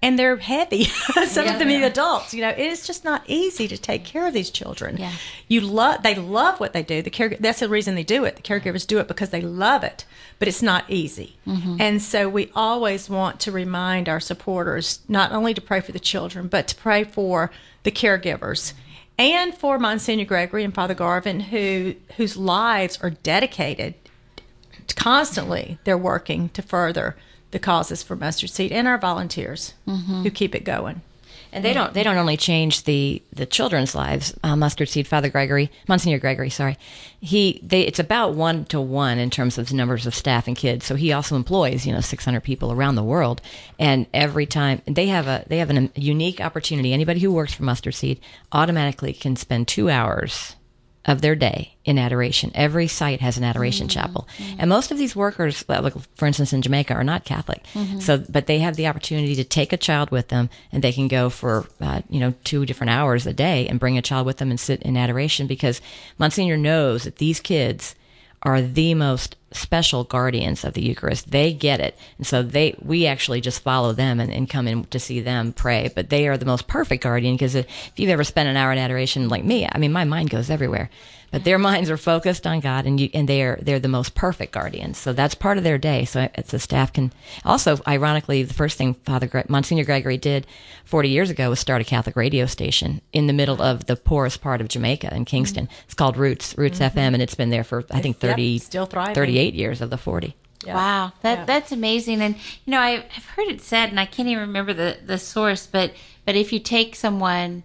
and 0.02 0.18
they're 0.18 0.36
heavy. 0.36 0.84
Some 1.26 1.46
yeah, 1.46 1.52
of 1.52 1.58
them 1.58 1.70
yeah. 1.70 1.86
adults. 1.86 2.34
You 2.34 2.42
know, 2.42 2.50
it 2.50 2.58
is 2.58 2.86
just 2.86 3.04
not 3.04 3.22
easy 3.26 3.68
to 3.68 3.78
take 3.78 4.04
care 4.04 4.26
of 4.26 4.34
these 4.34 4.50
children. 4.50 4.96
Yeah. 4.96 5.12
You 5.46 5.60
love 5.60 6.02
they 6.02 6.16
love 6.16 6.58
what 6.58 6.72
they 6.72 6.82
do. 6.82 7.00
The 7.00 7.10
care 7.10 7.36
that's 7.38 7.60
the 7.60 7.68
reason 7.68 7.94
they 7.94 8.02
do 8.02 8.24
it. 8.24 8.36
The 8.36 8.42
caregivers 8.42 8.86
do 8.86 8.98
it 8.98 9.08
because 9.08 9.30
they 9.30 9.40
love 9.40 9.84
it, 9.84 10.04
but 10.38 10.48
it's 10.48 10.62
not 10.62 10.84
easy. 10.88 11.36
Mm-hmm. 11.46 11.76
And 11.78 12.02
so 12.02 12.28
we 12.28 12.50
always 12.54 13.08
want 13.08 13.38
to 13.40 13.52
remind 13.52 14.08
our 14.08 14.20
supporters 14.20 15.00
not 15.08 15.32
only 15.32 15.54
to 15.54 15.60
pray 15.60 15.80
for 15.80 15.92
the 15.92 16.00
children, 16.00 16.48
but 16.48 16.66
to 16.68 16.74
pray 16.74 17.04
for 17.04 17.50
the 17.84 17.92
caregivers 17.92 18.72
and 19.18 19.54
for 19.54 19.78
Monsignor 19.78 20.24
Gregory 20.24 20.64
and 20.64 20.74
Father 20.74 20.94
Garvin 20.94 21.40
who 21.40 21.94
whose 22.16 22.36
lives 22.36 22.98
are 23.02 23.10
dedicated 23.10 23.94
constantly 24.96 25.78
they're 25.84 25.96
working 25.96 26.48
to 26.50 26.60
further 26.60 27.16
the 27.52 27.58
causes 27.58 28.02
for 28.02 28.16
Mustard 28.16 28.50
Seed 28.50 28.72
and 28.72 28.88
our 28.88 28.98
volunteers 28.98 29.74
mm-hmm. 29.86 30.22
who 30.22 30.30
keep 30.30 30.54
it 30.54 30.64
going. 30.64 31.00
And 31.54 31.62
they 31.62 31.74
don't 31.74 31.92
they 31.92 32.02
don't 32.02 32.16
only 32.16 32.38
change 32.38 32.84
the 32.84 33.20
the 33.30 33.44
children's 33.44 33.94
lives. 33.94 34.34
Uh, 34.42 34.56
Mustard 34.56 34.88
Seed 34.88 35.06
Father 35.06 35.28
Gregory, 35.28 35.70
Monsignor 35.86 36.18
Gregory, 36.18 36.48
sorry, 36.48 36.78
he 37.20 37.60
they 37.62 37.82
it's 37.82 37.98
about 37.98 38.34
one 38.34 38.64
to 38.66 38.80
one 38.80 39.18
in 39.18 39.28
terms 39.28 39.58
of 39.58 39.70
numbers 39.70 40.06
of 40.06 40.14
staff 40.14 40.48
and 40.48 40.56
kids. 40.56 40.86
So 40.86 40.94
he 40.94 41.12
also 41.12 41.36
employs 41.36 41.84
you 41.84 41.92
know 41.92 42.00
600 42.00 42.40
people 42.40 42.72
around 42.72 42.94
the 42.94 43.04
world, 43.04 43.42
and 43.78 44.06
every 44.14 44.46
time 44.46 44.80
they 44.86 45.08
have 45.08 45.26
a 45.26 45.44
they 45.46 45.58
have 45.58 45.70
a 45.70 45.90
unique 45.94 46.40
opportunity. 46.40 46.94
Anybody 46.94 47.20
who 47.20 47.30
works 47.30 47.52
for 47.52 47.64
Mustard 47.64 47.96
Seed 47.96 48.18
automatically 48.52 49.12
can 49.12 49.36
spend 49.36 49.68
two 49.68 49.90
hours 49.90 50.56
of 51.04 51.20
their 51.20 51.34
day 51.34 51.74
in 51.84 51.98
adoration. 51.98 52.52
Every 52.54 52.86
site 52.86 53.20
has 53.20 53.36
an 53.36 53.44
adoration 53.44 53.88
mm-hmm. 53.88 54.00
chapel, 54.00 54.28
mm-hmm. 54.38 54.60
and 54.60 54.68
most 54.68 54.90
of 54.90 54.98
these 54.98 55.16
workers, 55.16 55.64
like 55.68 55.94
for 56.14 56.26
instance 56.26 56.52
in 56.52 56.62
Jamaica, 56.62 56.94
are 56.94 57.04
not 57.04 57.24
Catholic. 57.24 57.64
Mm-hmm. 57.74 58.00
So, 58.00 58.18
but 58.28 58.46
they 58.46 58.60
have 58.60 58.76
the 58.76 58.86
opportunity 58.86 59.34
to 59.34 59.44
take 59.44 59.72
a 59.72 59.76
child 59.76 60.10
with 60.10 60.28
them, 60.28 60.48
and 60.70 60.82
they 60.82 60.92
can 60.92 61.08
go 61.08 61.28
for 61.28 61.66
uh, 61.80 62.02
you 62.08 62.20
know 62.20 62.34
two 62.44 62.66
different 62.66 62.90
hours 62.90 63.26
a 63.26 63.32
day 63.32 63.66
and 63.66 63.80
bring 63.80 63.98
a 63.98 64.02
child 64.02 64.26
with 64.26 64.36
them 64.36 64.50
and 64.50 64.60
sit 64.60 64.82
in 64.82 64.96
adoration 64.96 65.46
because 65.46 65.80
Monsignor 66.18 66.56
knows 66.56 67.04
that 67.04 67.16
these 67.16 67.40
kids 67.40 67.94
are 68.42 68.60
the 68.60 68.94
most 68.94 69.36
special 69.52 70.04
guardians 70.04 70.64
of 70.64 70.74
the 70.74 70.82
Eucharist. 70.82 71.30
They 71.30 71.52
get 71.52 71.80
it. 71.80 71.96
And 72.18 72.26
so 72.26 72.42
they, 72.42 72.74
we 72.80 73.06
actually 73.06 73.40
just 73.40 73.62
follow 73.62 73.92
them 73.92 74.18
and, 74.18 74.32
and 74.32 74.48
come 74.48 74.66
in 74.66 74.84
to 74.84 74.98
see 74.98 75.20
them 75.20 75.52
pray. 75.52 75.90
But 75.94 76.10
they 76.10 76.26
are 76.28 76.36
the 76.36 76.46
most 76.46 76.66
perfect 76.66 77.02
guardian 77.02 77.34
because 77.34 77.54
if 77.54 77.66
you've 77.96 78.10
ever 78.10 78.24
spent 78.24 78.48
an 78.48 78.56
hour 78.56 78.72
in 78.72 78.78
adoration 78.78 79.28
like 79.28 79.44
me, 79.44 79.68
I 79.70 79.78
mean, 79.78 79.92
my 79.92 80.04
mind 80.04 80.30
goes 80.30 80.50
everywhere 80.50 80.90
but 81.32 81.44
their 81.44 81.58
minds 81.58 81.90
are 81.90 81.96
focused 81.96 82.46
on 82.46 82.60
God, 82.60 82.86
and 82.86 83.00
you, 83.00 83.10
and 83.12 83.28
they 83.28 83.42
are 83.42 83.58
they're 83.60 83.80
the 83.80 83.88
most 83.88 84.14
perfect 84.14 84.52
guardians. 84.52 84.98
So 84.98 85.12
that's 85.12 85.34
part 85.34 85.58
of 85.58 85.64
their 85.64 85.78
day. 85.78 86.04
So 86.04 86.28
it's 86.34 86.52
the 86.52 86.58
staff 86.60 86.92
can 86.92 87.12
also, 87.44 87.80
ironically, 87.88 88.44
the 88.44 88.54
first 88.54 88.78
thing 88.78 88.94
Father 88.94 89.26
Gre- 89.26 89.40
Monsignor 89.48 89.84
Gregory 89.84 90.18
did 90.18 90.46
40 90.84 91.08
years 91.08 91.30
ago 91.30 91.50
was 91.50 91.58
start 91.58 91.80
a 91.80 91.84
Catholic 91.84 92.14
radio 92.14 92.46
station 92.46 93.00
in 93.12 93.26
the 93.26 93.32
middle 93.32 93.60
of 93.60 93.86
the 93.86 93.96
poorest 93.96 94.42
part 94.42 94.60
of 94.60 94.68
Jamaica 94.68 95.12
in 95.12 95.24
Kingston. 95.24 95.66
Mm-hmm. 95.66 95.84
It's 95.86 95.94
called 95.94 96.16
Roots 96.16 96.56
Roots 96.56 96.78
mm-hmm. 96.78 96.98
FM, 96.98 97.14
and 97.14 97.22
it's 97.22 97.34
been 97.34 97.50
there 97.50 97.64
for 97.64 97.82
I 97.90 98.00
think 98.00 98.18
30 98.18 98.42
yep, 98.42 98.62
still 98.62 98.86
38 98.86 99.54
years 99.54 99.80
of 99.80 99.90
the 99.90 99.98
40. 99.98 100.36
Yeah. 100.64 100.74
Wow, 100.74 101.12
that 101.22 101.38
yeah. 101.38 101.44
that's 101.44 101.72
amazing. 101.72 102.20
And 102.20 102.36
you 102.36 102.70
know, 102.70 102.78
I, 102.78 103.04
I've 103.16 103.26
heard 103.26 103.48
it 103.48 103.60
said, 103.62 103.88
and 103.88 103.98
I 103.98 104.04
can't 104.04 104.28
even 104.28 104.42
remember 104.42 104.72
the 104.72 104.98
the 105.04 105.18
source, 105.18 105.66
but 105.66 105.92
but 106.24 106.36
if 106.36 106.52
you 106.52 106.60
take 106.60 106.94
someone 106.94 107.62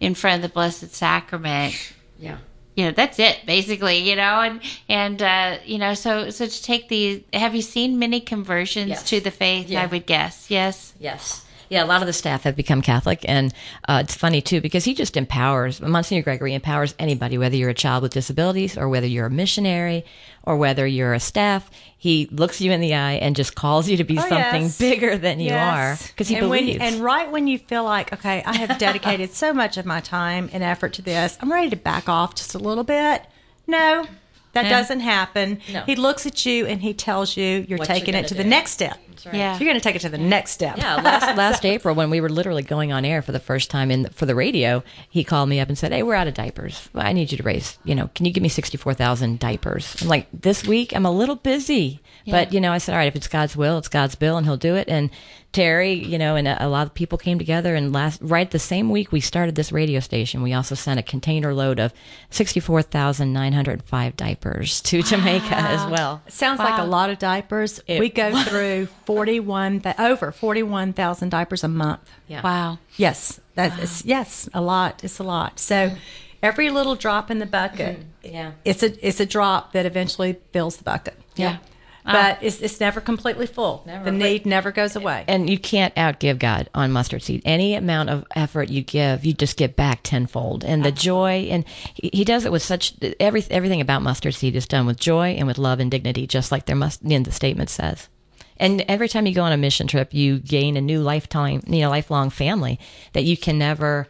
in 0.00 0.14
front 0.14 0.36
of 0.36 0.42
the 0.42 0.52
Blessed 0.52 0.92
Sacrament, 0.94 1.92
yeah, 2.18 2.38
you 2.76 2.84
know 2.84 2.92
that's 2.92 3.18
it 3.18 3.38
basically 3.46 3.98
you 3.98 4.16
know 4.16 4.40
and 4.40 4.60
and 4.88 5.22
uh, 5.22 5.58
you 5.64 5.78
know 5.78 5.94
so 5.94 6.30
so 6.30 6.46
to 6.46 6.62
take 6.62 6.88
these 6.88 7.22
have 7.32 7.54
you 7.54 7.62
seen 7.62 7.98
many 7.98 8.20
conversions 8.20 8.90
yes. 8.90 9.02
to 9.02 9.20
the 9.20 9.30
faith 9.30 9.68
yeah. 9.68 9.82
i 9.82 9.86
would 9.86 10.06
guess 10.06 10.50
yes 10.50 10.94
yes 10.98 11.44
yeah, 11.70 11.84
a 11.84 11.86
lot 11.86 12.02
of 12.02 12.08
the 12.08 12.12
staff 12.12 12.42
have 12.42 12.56
become 12.56 12.82
Catholic, 12.82 13.24
and 13.28 13.54
uh, 13.88 14.00
it's 14.02 14.16
funny 14.16 14.42
too 14.42 14.60
because 14.60 14.84
he 14.84 14.92
just 14.92 15.16
empowers. 15.16 15.80
Monsignor 15.80 16.22
Gregory 16.22 16.52
empowers 16.52 16.96
anybody, 16.98 17.38
whether 17.38 17.54
you're 17.54 17.70
a 17.70 17.74
child 17.74 18.02
with 18.02 18.12
disabilities 18.12 18.76
or 18.76 18.88
whether 18.88 19.06
you're 19.06 19.26
a 19.26 19.30
missionary 19.30 20.04
or 20.42 20.56
whether 20.56 20.84
you're 20.84 21.14
a 21.14 21.20
staff. 21.20 21.70
He 21.96 22.28
looks 22.32 22.60
you 22.60 22.72
in 22.72 22.80
the 22.80 22.94
eye 22.94 23.12
and 23.12 23.36
just 23.36 23.54
calls 23.54 23.88
you 23.88 23.96
to 23.98 24.04
be 24.04 24.18
oh, 24.18 24.22
something 24.22 24.62
yes. 24.62 24.78
bigger 24.78 25.16
than 25.16 25.38
you 25.38 25.54
are 25.54 25.96
because 26.08 26.26
he 26.26 26.36
and 26.36 26.44
believes. 26.44 26.80
When, 26.80 26.94
and 26.94 27.02
right 27.02 27.30
when 27.30 27.46
you 27.46 27.58
feel 27.58 27.84
like, 27.84 28.12
okay, 28.12 28.42
I 28.44 28.56
have 28.56 28.78
dedicated 28.78 29.32
so 29.32 29.54
much 29.54 29.76
of 29.76 29.86
my 29.86 30.00
time 30.00 30.50
and 30.52 30.64
effort 30.64 30.94
to 30.94 31.02
this, 31.02 31.38
I'm 31.40 31.52
ready 31.52 31.70
to 31.70 31.76
back 31.76 32.08
off 32.08 32.34
just 32.34 32.54
a 32.54 32.58
little 32.58 32.84
bit. 32.84 33.22
No, 33.68 34.06
that 34.52 34.64
yeah. 34.64 34.70
doesn't 34.70 35.00
happen. 35.00 35.60
No. 35.72 35.82
He 35.84 35.96
looks 35.96 36.26
at 36.26 36.44
you 36.44 36.66
and 36.66 36.80
he 36.80 36.92
tells 36.92 37.36
you 37.36 37.64
you're 37.68 37.78
what 37.78 37.86
taking 37.86 38.14
it 38.14 38.28
to 38.28 38.34
do. 38.34 38.42
the 38.42 38.48
next 38.48 38.72
step. 38.72 38.98
Right. 39.24 39.34
Yeah. 39.34 39.58
You're 39.58 39.68
going 39.68 39.78
to 39.78 39.82
take 39.82 39.96
it 39.96 40.00
to 40.00 40.08
the 40.08 40.18
next 40.18 40.52
step. 40.52 40.76
Yeah. 40.78 40.96
Last, 40.96 41.36
last 41.36 41.64
April, 41.64 41.94
when 41.94 42.10
we 42.10 42.20
were 42.20 42.28
literally 42.28 42.62
going 42.62 42.90
on 42.90 43.04
air 43.04 43.22
for 43.22 43.32
the 43.32 43.40
first 43.40 43.70
time 43.70 43.90
in 43.90 44.02
the, 44.02 44.10
for 44.10 44.26
the 44.26 44.34
radio, 44.34 44.82
he 45.08 45.24
called 45.24 45.48
me 45.48 45.60
up 45.60 45.68
and 45.68 45.76
said, 45.76 45.92
"Hey, 45.92 46.02
we're 46.02 46.14
out 46.14 46.26
of 46.26 46.34
diapers. 46.34 46.88
I 46.94 47.12
need 47.12 47.30
you 47.30 47.38
to 47.38 47.42
raise. 47.42 47.78
You 47.84 47.94
know, 47.94 48.08
can 48.14 48.26
you 48.26 48.32
give 48.32 48.42
me 48.42 48.48
sixty 48.48 48.76
four 48.76 48.94
thousand 48.94 49.38
diapers?" 49.38 50.00
I'm 50.00 50.08
like, 50.08 50.26
"This 50.32 50.66
week, 50.66 50.94
I'm 50.96 51.06
a 51.06 51.10
little 51.10 51.36
busy." 51.36 52.00
Yeah. 52.24 52.32
But 52.44 52.52
you 52.52 52.60
know, 52.60 52.72
I 52.72 52.78
said, 52.78 52.92
"All 52.92 52.98
right, 52.98 53.08
if 53.08 53.16
it's 53.16 53.28
God's 53.28 53.56
will, 53.56 53.78
it's 53.78 53.88
God's 53.88 54.14
bill, 54.14 54.36
and 54.36 54.46
He'll 54.46 54.56
do 54.56 54.76
it." 54.76 54.88
And 54.88 55.10
Terry, 55.52 55.94
you 55.94 56.16
know, 56.16 56.36
and 56.36 56.46
a, 56.46 56.64
a, 56.64 56.68
lot 56.68 56.86
of 56.86 56.94
people 56.94 57.18
came 57.18 57.36
together. 57.38 57.74
And 57.74 57.92
last, 57.92 58.20
right 58.22 58.48
the 58.48 58.60
same 58.60 58.88
week 58.88 59.10
we 59.10 59.20
started 59.20 59.56
this 59.56 59.72
radio 59.72 59.98
station, 59.98 60.42
we 60.42 60.52
also 60.52 60.76
sent 60.76 61.00
a 61.00 61.02
container 61.02 61.52
load 61.52 61.80
of 61.80 61.92
64,905 62.30 64.16
diapers 64.16 64.80
to 64.82 65.02
Jamaica 65.02 65.48
wow. 65.50 65.66
as 65.68 65.90
well. 65.90 66.22
Sounds 66.28 66.60
wow. 66.60 66.66
like 66.66 66.78
a 66.80 66.84
lot 66.84 67.10
of 67.10 67.18
diapers. 67.18 67.80
It, 67.88 67.98
we 67.98 68.10
go 68.10 68.40
through 68.44 68.86
41, 69.06 69.82
over 69.98 70.30
41,000 70.30 71.28
diapers 71.30 71.64
a 71.64 71.68
month. 71.68 72.08
Yeah. 72.28 72.42
Wow. 72.42 72.78
Yes. 72.96 73.40
That 73.56 73.76
wow. 73.76 73.82
is, 73.82 74.04
yes, 74.04 74.48
a 74.54 74.60
lot. 74.60 75.02
It's 75.02 75.18
a 75.18 75.24
lot. 75.24 75.58
So 75.58 75.96
every 76.44 76.70
little 76.70 76.94
drop 76.94 77.28
in 77.28 77.40
the 77.40 77.46
bucket, 77.46 77.98
mm-hmm. 77.98 78.34
yeah, 78.34 78.52
it's 78.64 78.84
a, 78.84 79.06
it's 79.06 79.18
a 79.18 79.26
drop 79.26 79.72
that 79.72 79.84
eventually 79.84 80.36
fills 80.52 80.76
the 80.76 80.84
bucket. 80.84 81.18
Yeah. 81.34 81.58
Ah. 82.06 82.12
but 82.12 82.42
it's, 82.42 82.60
it's 82.60 82.80
never 82.80 83.00
completely 83.00 83.46
full. 83.46 83.82
Never. 83.86 84.04
The 84.04 84.12
need 84.12 84.46
never 84.46 84.72
goes 84.72 84.96
away. 84.96 85.24
And 85.28 85.50
you 85.50 85.58
can't 85.58 85.94
outgive 85.96 86.38
God 86.38 86.70
on 86.74 86.92
mustard 86.92 87.22
seed. 87.22 87.42
Any 87.44 87.74
amount 87.74 88.10
of 88.10 88.24
effort 88.34 88.70
you 88.70 88.82
give, 88.82 89.24
you 89.24 89.32
just 89.32 89.56
get 89.56 89.76
back 89.76 90.00
tenfold. 90.02 90.64
And 90.64 90.84
the 90.84 90.92
joy, 90.92 91.48
and 91.50 91.64
he, 91.94 92.10
he 92.12 92.24
does 92.24 92.44
it 92.44 92.52
with 92.52 92.62
such 92.62 92.94
every 93.18 93.44
everything 93.50 93.80
about 93.80 94.02
mustard 94.02 94.34
seed 94.34 94.56
is 94.56 94.66
done 94.66 94.86
with 94.86 94.98
joy 94.98 95.30
and 95.30 95.46
with 95.46 95.58
love 95.58 95.80
and 95.80 95.90
dignity, 95.90 96.26
just 96.26 96.50
like 96.50 96.66
there 96.66 96.76
must 96.76 97.02
in 97.02 97.24
the 97.24 97.32
statement 97.32 97.70
says. 97.70 98.08
And 98.56 98.82
every 98.88 99.08
time 99.08 99.26
you 99.26 99.34
go 99.34 99.42
on 99.42 99.52
a 99.52 99.56
mission 99.56 99.86
trip, 99.86 100.12
you 100.12 100.38
gain 100.38 100.76
a 100.76 100.82
new 100.82 101.00
lifetime, 101.00 101.62
you 101.66 101.80
know, 101.80 101.90
lifelong 101.90 102.28
family 102.30 102.78
that 103.14 103.24
you 103.24 103.36
can 103.36 103.58
never 103.58 104.06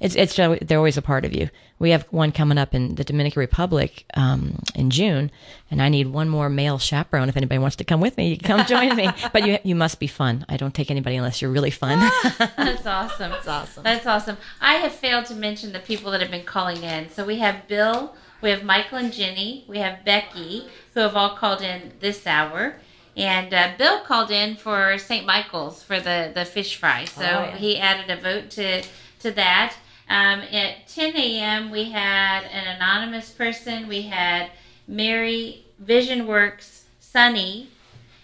it's 0.00 0.14
it's 0.16 0.36
they're 0.36 0.78
always 0.78 0.98
a 0.98 1.02
part 1.02 1.24
of 1.24 1.34
you. 1.34 1.48
We 1.78 1.90
have 1.90 2.04
one 2.10 2.30
coming 2.30 2.56
up 2.56 2.74
in 2.74 2.94
the 2.94 3.04
Dominican 3.04 3.40
Republic 3.40 4.04
um, 4.14 4.60
in 4.74 4.90
June, 4.90 5.30
and 5.70 5.82
I 5.82 5.88
need 5.88 6.06
one 6.08 6.28
more 6.28 6.48
male 6.48 6.78
chaperone. 6.78 7.28
If 7.28 7.36
anybody 7.36 7.58
wants 7.58 7.76
to 7.76 7.84
come 7.84 8.00
with 8.00 8.16
me, 8.16 8.28
you 8.28 8.38
can 8.38 8.56
come 8.56 8.66
join 8.66 8.96
me. 8.96 9.10
But 9.32 9.46
you 9.46 9.58
you 9.64 9.74
must 9.74 9.98
be 9.98 10.06
fun. 10.06 10.44
I 10.48 10.56
don't 10.56 10.74
take 10.74 10.90
anybody 10.90 11.16
unless 11.16 11.42
you're 11.42 11.50
really 11.50 11.70
fun. 11.70 11.98
That's 12.38 12.86
awesome. 12.86 13.30
That's 13.32 13.48
awesome. 13.48 13.82
That's 13.82 14.06
awesome. 14.06 14.36
I 14.60 14.74
have 14.74 14.92
failed 14.92 15.26
to 15.26 15.34
mention 15.34 15.72
the 15.72 15.80
people 15.80 16.10
that 16.12 16.20
have 16.20 16.30
been 16.30 16.44
calling 16.44 16.82
in. 16.82 17.10
So 17.10 17.24
we 17.24 17.38
have 17.38 17.66
Bill, 17.66 18.14
we 18.40 18.50
have 18.50 18.62
Michael 18.62 18.98
and 18.98 19.12
Jenny, 19.12 19.64
we 19.66 19.78
have 19.78 20.04
Becky, 20.04 20.68
who 20.92 21.00
have 21.00 21.16
all 21.16 21.36
called 21.36 21.62
in 21.62 21.92
this 22.00 22.26
hour. 22.26 22.76
And 23.16 23.54
uh, 23.54 23.72
Bill 23.78 24.00
called 24.00 24.30
in 24.30 24.56
for 24.56 24.98
St. 24.98 25.24
Michael's 25.24 25.82
for 25.82 26.00
the, 26.00 26.32
the 26.34 26.44
fish 26.44 26.76
fry. 26.76 27.04
So 27.04 27.22
oh, 27.22 27.24
yeah. 27.24 27.56
he 27.56 27.78
added 27.78 28.10
a 28.10 28.20
vote 28.20 28.50
to, 28.50 28.82
to 29.20 29.30
that. 29.32 29.74
Um, 30.08 30.40
at 30.40 30.86
10 30.88 31.16
a.m., 31.16 31.70
we 31.70 31.90
had 31.90 32.44
an 32.44 32.76
anonymous 32.76 33.30
person. 33.30 33.88
We 33.88 34.02
had 34.02 34.50
Mary 34.86 35.64
Vision 35.78 36.26
Works, 36.26 36.84
Sunny. 37.00 37.68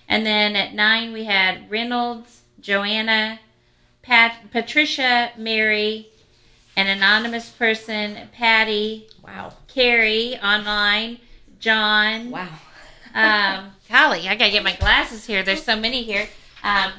And 0.08 0.26
then 0.26 0.56
at 0.56 0.74
9, 0.74 1.12
we 1.12 1.24
had 1.24 1.70
Reynolds, 1.70 2.42
Joanna, 2.60 3.40
Pat, 4.02 4.50
Patricia, 4.50 5.30
Mary, 5.36 6.08
an 6.76 6.86
anonymous 6.86 7.48
person, 7.50 8.28
Patty, 8.32 9.06
Wow. 9.22 9.52
Carrie 9.68 10.36
online, 10.42 11.18
John. 11.58 12.30
Wow. 12.30 12.48
Um, 13.14 13.72
golly, 13.90 14.28
I 14.28 14.34
gotta 14.36 14.50
get 14.50 14.64
my 14.64 14.76
glasses 14.76 15.26
here. 15.26 15.42
There's 15.42 15.62
so 15.62 15.76
many 15.76 16.02
here. 16.02 16.28
Um, 16.62 16.92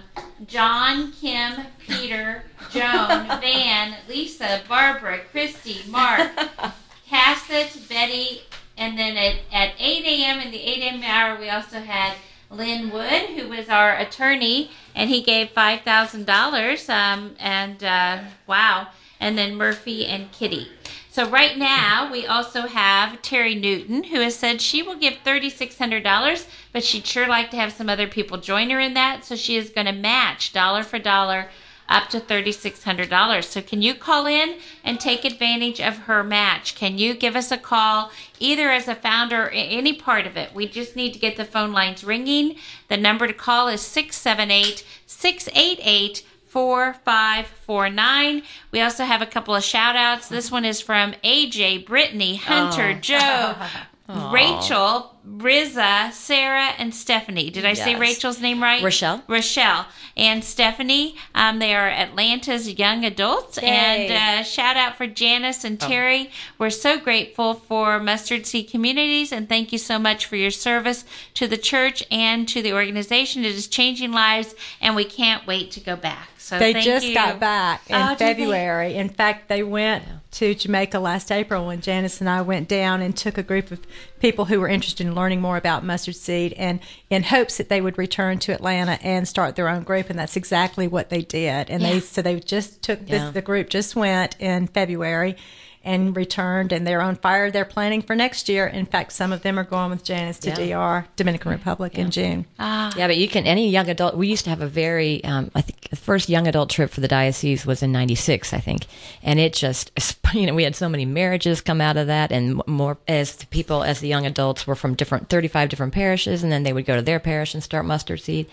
John, 0.48 1.12
Kim, 1.12 1.66
Peter, 1.80 2.44
Joan, 2.72 3.28
Van, 3.42 3.96
Lisa, 4.10 4.62
Barbara, 4.68 5.20
Christy, 5.32 5.82
Mark, 5.88 6.32
Cassett, 7.08 7.88
Betty, 7.88 8.42
and 8.78 8.98
then 8.98 9.18
at, 9.18 9.36
at 9.52 9.74
8 9.78 10.06
a.m. 10.06 10.40
in 10.40 10.52
the 10.52 10.62
8 10.62 10.80
a.m. 10.82 11.04
hour, 11.04 11.40
we 11.40 11.50
also 11.50 11.80
had 11.80 12.16
Lynn 12.50 12.90
Wood, 12.90 13.30
who 13.38 13.48
was 13.48 13.70
our 13.70 13.96
attorney, 13.96 14.72
and 14.96 15.10
he 15.10 15.22
gave 15.22 15.54
$5,000. 15.54 16.90
Um, 16.90 17.36
and 17.40 17.84
uh, 17.84 18.20
wow. 18.48 18.88
And 19.20 19.38
then 19.38 19.56
Murphy 19.56 20.06
and 20.06 20.32
Kitty. 20.32 20.68
So 21.12 21.28
right 21.30 21.58
now, 21.58 22.10
we 22.10 22.26
also 22.26 22.68
have 22.68 23.22
Terry 23.22 23.54
Newton, 23.54 24.04
who 24.04 24.22
has 24.22 24.34
said 24.34 24.62
she 24.62 24.82
will 24.82 24.96
give 24.96 25.16
$3,600, 25.26 26.48
but 26.72 26.86
she'd 26.86 27.06
sure 27.06 27.28
like 27.28 27.52
to 27.52 27.58
have 27.58 27.74
some 27.74 27.90
other 27.90 28.08
people 28.08 28.38
join 28.38 28.70
her 28.70 28.80
in 28.80 28.94
that. 28.94 29.26
So 29.26 29.36
she 29.36 29.58
is 29.58 29.72
going 29.72 29.88
to 29.88 29.92
match 29.92 30.54
dollar 30.54 30.84
for 30.84 31.00
dollar 31.00 31.50
up 31.90 32.08
to 32.12 32.22
$3,600. 32.22 33.44
So 33.44 33.62
can 33.62 33.82
you 33.82 33.94
call 33.94 34.26
in 34.26 34.60
and 34.86 35.02
take 35.02 35.26
advantage 35.26 35.82
of 35.82 35.98
her 35.98 36.24
match? 36.24 36.76
Can 36.76 36.98
you 36.98 37.14
give 37.14 37.36
us 37.36 37.52
a 37.52 37.58
call 37.58 38.12
either 38.40 38.72
as 38.72 38.88
a 38.88 38.96
founder 38.96 39.48
or 39.48 39.50
any 39.50 39.92
part 39.92 40.26
of 40.26 40.38
it? 40.38 40.56
We 40.56 40.66
just 40.66 40.96
need 40.96 41.12
to 41.12 41.20
get 41.20 41.36
the 41.36 41.44
phone 41.44 41.74
lines 41.74 42.06
ringing. 42.06 42.56
The 42.88 42.96
number 42.96 43.28
to 43.28 43.34
call 43.34 43.68
is 43.68 43.82
678 43.82 44.86
688 45.06 46.24
4549. 46.52 48.44
We 48.72 48.82
also 48.82 49.06
have 49.06 49.22
a 49.22 49.26
couple 49.26 49.56
of 49.56 49.64
shout 49.64 49.96
outs. 49.96 50.28
This 50.28 50.52
one 50.52 50.66
is 50.66 50.82
from 50.82 51.14
AJ, 51.24 51.86
Brittany, 51.86 52.36
Hunter, 52.36 52.96
oh. 52.98 53.00
Joe, 53.00 53.56
Rachel, 54.32 55.16
Riza, 55.24 56.10
Sarah, 56.14 56.70
and 56.78 56.94
Stephanie. 56.94 57.50
Did 57.50 57.66
I 57.66 57.74
say 57.74 57.96
Rachel's 57.96 58.42
name 58.42 58.62
right? 58.62 58.84
Rochelle. 58.84 59.24
Rochelle 59.28 59.88
and 60.18 60.44
Stephanie. 60.44 61.16
Um, 61.36 61.60
they 61.60 61.74
are 61.76 61.88
Atlanta's 61.90 62.78
young 62.78 63.06
adults. 63.06 63.58
Yay. 63.62 64.08
And 64.08 64.12
uh, 64.40 64.44
shout 64.44 64.78
out 64.78 64.98
for 64.98 65.08
Janice 65.08 65.64
and 65.64 65.80
Terry. 65.80 66.32
We're 66.58 66.70
so 66.70 66.98
grateful 67.00 67.54
for 67.54 68.00
Mustard 68.00 68.46
Seed 68.46 68.70
Communities 68.70 69.32
and 69.32 69.48
thank 69.48 69.72
you 69.72 69.78
so 69.78 69.98
much 70.00 70.26
for 70.26 70.36
your 70.36 70.52
service 70.52 71.06
to 71.36 71.48
the 71.48 71.58
church 71.58 72.04
and 72.12 72.48
to 72.50 72.62
the 72.62 72.74
organization. 72.74 73.46
It 73.46 73.54
is 73.56 73.68
changing 73.68 74.12
lives 74.12 74.56
and 74.82 74.96
we 74.96 75.06
can't 75.06 75.46
wait 75.48 75.72
to 75.72 75.80
go 75.80 75.96
back. 75.96 76.30
So 76.38 76.60
They 76.60 76.74
thank 76.74 76.86
just 76.86 77.06
you. 77.06 77.14
got 77.14 77.40
back 77.40 77.90
in 77.90 77.96
Oh. 77.96 78.16
February. 78.16 78.96
In 78.96 79.10
fact, 79.10 79.48
they 79.48 79.64
went 79.64 80.04
to 80.32 80.56
Jamaica 80.56 80.98
last 81.00 81.32
April 81.32 81.68
when 81.68 81.82
Janice 81.82 82.22
and 82.22 82.30
I 82.30 82.42
went 82.42 82.68
down 82.70 83.02
and 83.02 83.16
took 83.16 83.38
a 83.38 83.44
group 83.44 83.70
of 83.70 83.82
people 84.20 84.46
who 84.46 84.60
were 84.60 84.70
interested 84.70 85.06
in 85.06 85.14
learning 85.14 85.42
more 85.42 85.58
about 85.58 85.84
mustard 85.84 86.16
seed 86.16 86.54
and 86.54 86.80
in 87.10 87.24
hopes 87.24 87.58
that 87.58 87.68
they 87.70 87.82
would 87.82 87.98
return 87.98 88.40
to 88.40 88.54
Atlanta 88.54 88.98
and 89.04 89.28
start 89.28 89.56
their 89.56 89.68
own 89.68 89.84
group 89.84 90.10
and 90.10 90.18
that's 90.18 90.38
exactly 90.38 90.88
what 90.88 91.10
they 91.10 91.22
did. 91.22 91.70
And 91.70 91.82
Yeah. 91.84 91.94
they 91.94 92.00
so 92.00 92.22
they 92.22 92.40
just 92.40 92.82
took 92.82 93.02
this 93.08 93.22
Yeah. 93.22 93.32
the 93.32 93.42
group 93.42 93.70
just 93.70 93.96
went 93.96 94.36
in 94.40 94.68
February 94.68 95.36
and 95.84 96.16
returned 96.16 96.72
and 96.72 96.86
they're 96.86 97.02
on 97.02 97.16
fire. 97.16 97.50
They're 97.50 97.66
planning 97.66 98.02
for 98.02 98.16
next 98.16 98.48
year. 98.48 98.68
In 98.68 98.86
fact, 98.86 99.14
some 99.14 99.32
of 99.32 99.42
them 99.42 99.58
are 99.58 99.64
going 99.64 99.90
with 99.90 100.04
Janice 100.04 100.38
to 100.40 100.50
Yeah. 100.50 100.56
DR, 101.02 101.08
Dominican 101.16 101.52
Republic 101.52 101.98
in 101.98 102.12
June. 102.12 102.46
Ah, 102.60 102.94
Yeah, 102.96 103.08
but 103.08 103.18
you 103.18 103.28
can 103.28 103.46
any 103.46 103.70
young 103.70 103.90
adult. 103.90 104.16
We 104.16 104.28
used 104.28 104.44
to 104.44 104.50
have 104.52 104.62
a 104.62 104.68
very, 104.68 105.24
um, 105.24 105.50
I 105.56 105.62
think 105.62 105.90
the 105.90 105.96
first 105.96 106.30
young 106.30 106.48
adult 106.48 106.70
trip 106.70 106.92
for 106.92 107.02
the 107.02 107.08
diocese 107.08 107.66
was 107.66 107.82
in 107.82 107.92
'96, 107.92 108.54
I 108.54 108.60
think, 108.60 108.86
and 109.24 109.40
it 109.40 109.54
just, 109.54 109.92
you 110.34 110.46
know, 110.46 110.54
we 110.54 110.64
had 110.64 110.76
so 110.76 110.88
many 110.88 111.06
marriages 111.06 111.62
come 111.62 111.82
out 111.82 111.98
of 111.98 112.08
that, 112.08 112.32
and 112.32 112.62
more 112.68 112.98
as 113.08 113.36
the 113.36 113.46
people 113.48 113.84
as 113.84 114.00
the 114.00 114.08
young 114.08 114.26
adults 114.26 114.68
were 114.68 114.76
from 114.76 114.94
different 114.96 115.30
35 115.30 115.70
different 115.70 115.94
parishes, 115.94 116.44
and 116.44 116.52
then 116.52 116.64
they 116.64 116.74
would 116.74 116.86
go 116.86 116.96
to 116.96 117.02
their 117.02 117.20
parish 117.20 117.54
and 117.54 117.64
start 117.64 117.86
mustard 117.86 118.22
seed. 118.22 118.46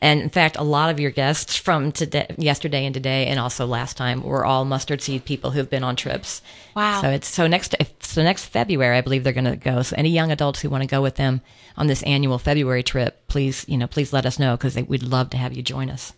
And 0.00 0.20
in 0.20 0.30
fact, 0.30 0.56
a 0.56 0.62
lot 0.62 0.90
of 0.90 1.00
your 1.00 1.10
guests 1.10 1.56
from 1.56 1.90
today, 1.92 2.26
yesterday 2.38 2.84
and 2.86 2.94
today, 2.94 3.26
and 3.26 3.40
also 3.40 3.66
last 3.66 3.96
time, 3.96 4.22
were 4.22 4.44
all 4.44 4.64
mustard 4.64 5.02
seed 5.02 5.24
people 5.24 5.50
who've 5.50 5.68
been 5.68 5.82
on 5.84 5.96
trips. 5.96 6.40
Wow. 6.78 7.02
So 7.02 7.10
it's 7.10 7.26
so 7.26 7.48
next 7.48 7.74
so 7.98 8.22
next 8.22 8.44
February, 8.44 8.96
I 8.96 9.00
believe 9.00 9.24
they're 9.24 9.32
going 9.32 9.46
to 9.46 9.56
go. 9.56 9.82
So 9.82 9.96
any 9.98 10.10
young 10.10 10.30
adults 10.30 10.60
who 10.60 10.70
want 10.70 10.82
to 10.82 10.86
go 10.86 11.02
with 11.02 11.16
them 11.16 11.40
on 11.76 11.88
this 11.88 12.04
annual 12.04 12.38
February 12.38 12.84
trip, 12.84 13.26
please 13.26 13.64
you 13.66 13.76
know 13.76 13.88
please 13.88 14.12
let 14.12 14.24
us 14.24 14.38
know 14.38 14.56
because 14.56 14.76
we'd 14.76 15.02
love 15.02 15.30
to 15.30 15.36
have 15.36 15.52
you 15.52 15.64
join 15.64 15.90
us. 15.90 16.12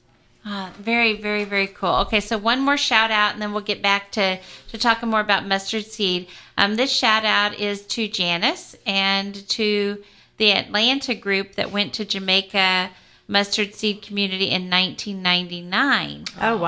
Ah, 0.45 0.71
very, 0.79 1.15
very, 1.15 1.45
very 1.45 1.67
cool. 1.67 1.95
Okay, 2.05 2.21
so 2.21 2.37
one 2.37 2.61
more 2.61 2.77
shout 2.77 3.11
out, 3.11 3.33
and 3.33 3.41
then 3.41 3.53
we'll 3.53 3.63
get 3.63 3.81
back 3.81 4.11
to, 4.13 4.39
to 4.69 4.79
talking 4.79 5.09
more 5.09 5.21
about 5.21 5.47
mustard 5.47 5.85
seed. 5.85 6.29
Um, 6.59 6.77
this 6.77 6.91
shout 6.91 7.25
out 7.25 7.59
is 7.59 7.87
to 7.89 8.09
Janice 8.09 8.75
and 8.87 9.35
to 9.51 10.03
the 10.39 10.53
Atlanta 10.53 11.15
group 11.15 11.57
that 11.57 11.73
went 11.73 11.95
to 11.95 12.07
Jamaica 12.07 12.91
Mustard 13.31 13.75
Seed 13.77 14.03
Community 14.03 14.47
in 14.51 14.69
1999. 14.69 16.25
Oh 16.41 16.57
wow. 16.57 16.59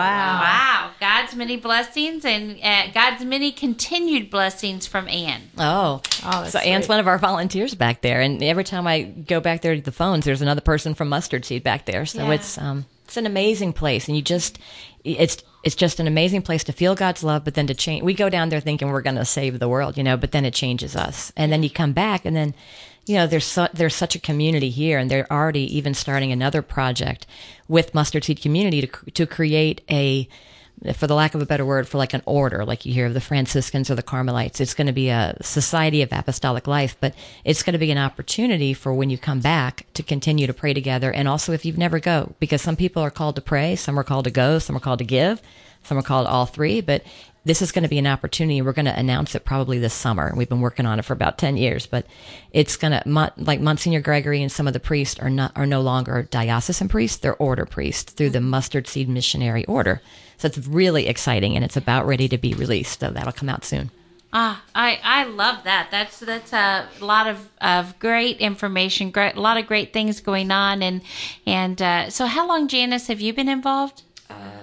Wow, 0.40 0.90
God's 1.00 1.34
many 1.34 1.56
blessings 1.56 2.24
and 2.24 2.58
uh, 2.62 2.92
God's 2.92 3.24
many 3.24 3.50
continued 3.50 4.30
blessings 4.30 4.86
from 4.86 5.08
Anne. 5.08 5.42
Oh, 5.58 6.00
Oh, 6.24 6.30
that's 6.42 6.52
so 6.52 6.60
Anne's 6.60 6.86
one 6.88 7.00
of 7.00 7.08
our 7.08 7.18
volunteers 7.18 7.74
back 7.74 8.00
there, 8.02 8.20
and 8.20 8.40
every 8.42 8.62
time 8.64 8.86
I 8.86 9.02
go 9.02 9.40
back 9.40 9.60
there 9.62 9.74
to 9.74 9.80
the 9.82 9.90
phones, 9.92 10.24
there's 10.24 10.40
another 10.42 10.60
person 10.60 10.94
from 10.94 11.08
Mustard 11.08 11.44
Seed 11.44 11.64
back 11.64 11.84
there. 11.86 12.06
So 12.06 12.22
Yeah. 12.22 12.32
it's 12.34 12.56
um 12.58 12.86
it's 13.04 13.16
an 13.16 13.26
amazing 13.26 13.72
place, 13.72 14.06
and 14.06 14.16
you 14.16 14.22
just 14.22 14.58
it's 15.04 15.42
it's 15.64 15.74
just 15.74 15.98
an 16.00 16.06
amazing 16.06 16.42
place 16.42 16.62
to 16.64 16.72
feel 16.72 16.94
God's 16.94 17.24
love, 17.24 17.44
but 17.44 17.54
then 17.54 17.66
to 17.66 17.74
change. 17.74 18.02
We 18.04 18.14
go 18.14 18.28
down 18.28 18.50
there 18.50 18.60
thinking 18.60 18.88
we're 18.88 19.02
going 19.02 19.16
to 19.16 19.24
save 19.24 19.58
the 19.60 19.68
world, 19.68 19.96
you 19.96 20.02
know, 20.02 20.16
but 20.16 20.32
then 20.32 20.44
it 20.44 20.54
changes 20.54 20.94
us, 20.96 21.32
and 21.36 21.52
then 21.52 21.62
you 21.64 21.70
come 21.70 21.92
back, 21.92 22.24
and 22.24 22.34
then 22.36 22.54
you 23.06 23.16
know 23.16 23.26
there's 23.26 23.44
su- 23.44 23.68
there's 23.72 23.94
such 23.94 24.14
a 24.14 24.20
community 24.20 24.70
here, 24.70 24.98
and 24.98 25.10
they're 25.10 25.30
already 25.32 25.76
even 25.76 25.94
starting 25.94 26.32
another 26.32 26.62
project 26.62 27.26
with 27.68 27.94
Mustard 27.94 28.24
Seed 28.24 28.40
Community 28.40 28.80
to 28.80 28.86
cr- 28.86 29.10
to 29.10 29.26
create 29.26 29.80
a 29.90 30.28
for 30.94 31.06
the 31.06 31.14
lack 31.14 31.34
of 31.34 31.40
a 31.40 31.46
better 31.46 31.64
word, 31.64 31.86
for 31.86 31.98
like 31.98 32.12
an 32.12 32.22
order, 32.26 32.64
like 32.64 32.84
you 32.84 32.92
hear 32.92 33.06
of 33.06 33.14
the 33.14 33.20
Franciscans 33.20 33.88
or 33.88 33.94
the 33.94 34.02
Carmelites. 34.02 34.60
It's 34.60 34.74
going 34.74 34.88
to 34.88 34.92
be 34.92 35.10
a 35.10 35.36
society 35.40 36.02
of 36.02 36.12
apostolic 36.12 36.66
life, 36.66 36.96
but 36.98 37.14
it's 37.44 37.62
going 37.62 37.74
to 37.74 37.78
be 37.78 37.92
an 37.92 37.98
opportunity 37.98 38.74
for 38.74 38.92
when 38.92 39.08
you 39.08 39.16
come 39.16 39.40
back 39.40 39.86
to 39.94 40.02
continue 40.02 40.46
to 40.46 40.52
pray 40.52 40.74
together. 40.74 41.12
And 41.12 41.28
also 41.28 41.52
if 41.52 41.64
you've 41.64 41.78
never 41.78 42.00
go, 42.00 42.34
because 42.40 42.62
some 42.62 42.74
people 42.74 43.02
are 43.02 43.10
called 43.10 43.36
to 43.36 43.42
pray, 43.42 43.76
some 43.76 43.98
are 43.98 44.02
called 44.02 44.24
to 44.24 44.30
go, 44.32 44.58
some 44.58 44.76
are 44.76 44.80
called 44.80 44.98
to 44.98 45.04
give, 45.04 45.40
some 45.84 45.98
are 45.98 46.02
called 46.02 46.26
all 46.26 46.46
three, 46.46 46.80
but 46.80 47.04
this 47.44 47.60
is 47.60 47.72
going 47.72 47.82
to 47.82 47.88
be 47.88 47.98
an 47.98 48.06
opportunity. 48.06 48.62
We're 48.62 48.72
going 48.72 48.86
to 48.86 48.98
announce 48.98 49.34
it 49.34 49.44
probably 49.44 49.78
this 49.78 49.94
summer. 49.94 50.32
We've 50.36 50.48
been 50.48 50.60
working 50.60 50.86
on 50.86 50.98
it 50.98 51.04
for 51.04 51.12
about 51.12 51.38
10 51.38 51.56
years, 51.56 51.86
but 51.86 52.06
it's 52.52 52.76
going 52.76 52.92
to, 52.92 53.32
like 53.36 53.60
Monsignor 53.60 54.00
Gregory 54.00 54.42
and 54.42 54.52
some 54.52 54.66
of 54.66 54.72
the 54.72 54.80
priests 54.80 55.18
are 55.18 55.30
not, 55.30 55.52
are 55.56 55.66
no 55.66 55.80
longer 55.80 56.22
diocesan 56.22 56.88
priests. 56.88 57.18
They're 57.18 57.36
order 57.36 57.66
priests 57.66 58.12
through 58.12 58.30
the 58.30 58.40
Mustard 58.40 58.86
Seed 58.86 59.08
Missionary 59.08 59.64
Order. 59.64 60.00
So 60.38 60.46
it's 60.46 60.58
really 60.58 61.08
exciting 61.08 61.56
and 61.56 61.64
it's 61.64 61.76
about 61.76 62.06
ready 62.06 62.28
to 62.28 62.38
be 62.38 62.54
released. 62.54 63.00
So 63.00 63.10
that'll 63.10 63.32
come 63.32 63.48
out 63.48 63.64
soon. 63.64 63.90
Ah, 64.34 64.62
I, 64.74 64.98
I 65.04 65.24
love 65.24 65.64
that. 65.64 65.88
That's 65.90 66.18
that's 66.20 66.54
a 66.54 66.88
lot 67.00 67.26
of, 67.26 67.50
of 67.60 67.98
great 67.98 68.38
information, 68.38 69.10
great 69.10 69.36
a 69.36 69.40
lot 69.40 69.58
of 69.58 69.66
great 69.66 69.92
things 69.92 70.22
going 70.22 70.50
on, 70.50 70.82
and 70.82 71.02
and 71.46 71.82
uh, 71.82 72.08
so 72.08 72.24
how 72.24 72.48
long, 72.48 72.66
Janice, 72.66 73.08
have 73.08 73.20
you 73.20 73.34
been 73.34 73.50
involved? 73.50 74.04
Uh, 74.30 74.61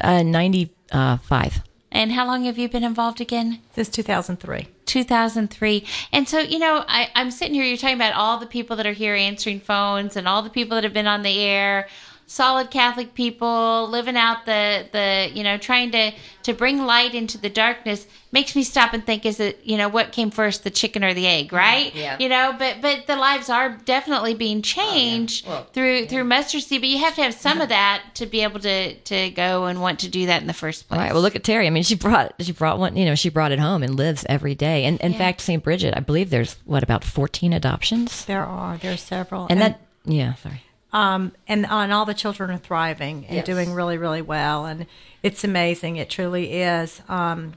Uh, 0.00 0.22
95. 0.22 1.62
And 1.94 2.12
how 2.12 2.26
long 2.26 2.44
have 2.44 2.56
you 2.56 2.68
been 2.68 2.84
involved 2.84 3.20
again? 3.20 3.60
Since 3.74 3.90
2003. 3.90 4.68
2003. 4.86 5.86
And 6.10 6.26
so, 6.26 6.38
you 6.38 6.58
know, 6.58 6.84
I, 6.88 7.10
I'm 7.14 7.30
sitting 7.30 7.54
here, 7.54 7.64
you're 7.64 7.76
talking 7.76 7.96
about 7.96 8.14
all 8.14 8.38
the 8.38 8.46
people 8.46 8.76
that 8.76 8.86
are 8.86 8.92
here 8.92 9.14
answering 9.14 9.60
phones 9.60 10.16
and 10.16 10.26
all 10.26 10.42
the 10.42 10.50
people 10.50 10.74
that 10.76 10.84
have 10.84 10.94
been 10.94 11.06
on 11.06 11.22
the 11.22 11.38
air, 11.40 11.88
solid 12.26 12.70
Catholic 12.70 13.14
people 13.14 13.88
living 13.90 14.16
out 14.16 14.46
the, 14.46 14.86
the 14.92 15.30
you 15.34 15.42
know, 15.44 15.58
trying 15.58 15.90
to, 15.92 16.12
to 16.44 16.52
bring 16.54 16.84
light 16.86 17.14
into 17.14 17.36
the 17.38 17.50
darkness 17.50 18.06
makes 18.32 18.56
me 18.56 18.62
stop 18.62 18.94
and 18.94 19.04
think, 19.04 19.26
is 19.26 19.38
it, 19.38 19.60
you 19.64 19.76
know, 19.76 19.88
what 19.88 20.10
came 20.12 20.30
first, 20.30 20.64
the 20.64 20.70
chicken 20.70 21.04
or 21.04 21.12
the 21.12 21.26
egg, 21.26 21.52
right? 21.52 21.94
Yeah. 21.94 22.16
You 22.18 22.30
know, 22.30 22.54
but, 22.58 22.76
but 22.80 23.06
the 23.06 23.16
lives 23.16 23.50
are 23.50 23.76
definitely 23.84 24.32
being 24.32 24.58
oh, 24.58 24.62
changed 24.62 25.46
Well, 25.46 25.64
through, 25.74 26.06
through 26.06 26.24
mustard 26.24 26.62
seed, 26.62 26.80
but 26.80 26.88
you 26.88 26.98
have 26.98 27.14
to 27.16 27.22
have 27.22 27.34
some 27.34 27.60
of 27.60 27.68
that 27.70 28.02
to 28.14 28.24
be 28.26 28.40
able 28.42 28.60
to, 28.60 28.94
to 28.94 29.30
go 29.30 29.66
and 29.66 29.82
want 29.82 29.98
to 30.00 30.08
do 30.08 30.24
that 30.26 30.40
in 30.40 30.46
the 30.46 30.54
first 30.54 30.88
place. 30.88 30.98
All 30.98 31.04
right. 31.04 31.12
Well, 31.12 31.22
look 31.22 31.36
at 31.36 31.44
Terry. 31.44 31.66
I 31.66 31.70
mean, 31.70 31.82
she 31.82 31.94
brought 31.96 32.34
she 32.40 32.52
brought 32.52 32.78
one. 32.78 32.96
You 32.96 33.04
know, 33.04 33.14
she 33.14 33.28
brought 33.28 33.52
it 33.52 33.58
home 33.58 33.82
and 33.82 33.94
lives 33.96 34.24
every 34.28 34.54
day. 34.54 34.84
And 34.84 34.98
in 35.02 35.12
Yeah. 35.12 35.18
fact, 35.18 35.42
St. 35.42 35.62
Bridget, 35.62 35.92
I 35.94 36.00
believe 36.00 36.30
there's 36.30 36.56
what 36.64 36.82
about 36.82 37.04
14 37.04 37.52
adoptions. 37.52 38.24
There 38.24 38.44
are. 38.44 38.78
There 38.78 38.94
are 38.94 38.96
several. 38.96 39.46
And 39.50 39.60
that, 39.60 39.80
yeah, 40.06 40.34
sorry. 40.34 40.62
Um, 40.92 41.32
and, 41.48 41.66
and 41.66 41.92
all 41.92 42.04
the 42.04 42.14
children 42.14 42.50
are 42.50 42.58
thriving 42.58 43.24
and 43.26 43.36
Yes. 43.36 43.46
doing 43.46 43.72
really, 43.72 43.96
really 43.96 44.22
well. 44.22 44.66
And 44.66 44.86
it's 45.22 45.42
amazing. 45.44 45.96
It 45.96 46.10
truly 46.10 46.52
is. 46.60 47.00
Um, 47.08 47.54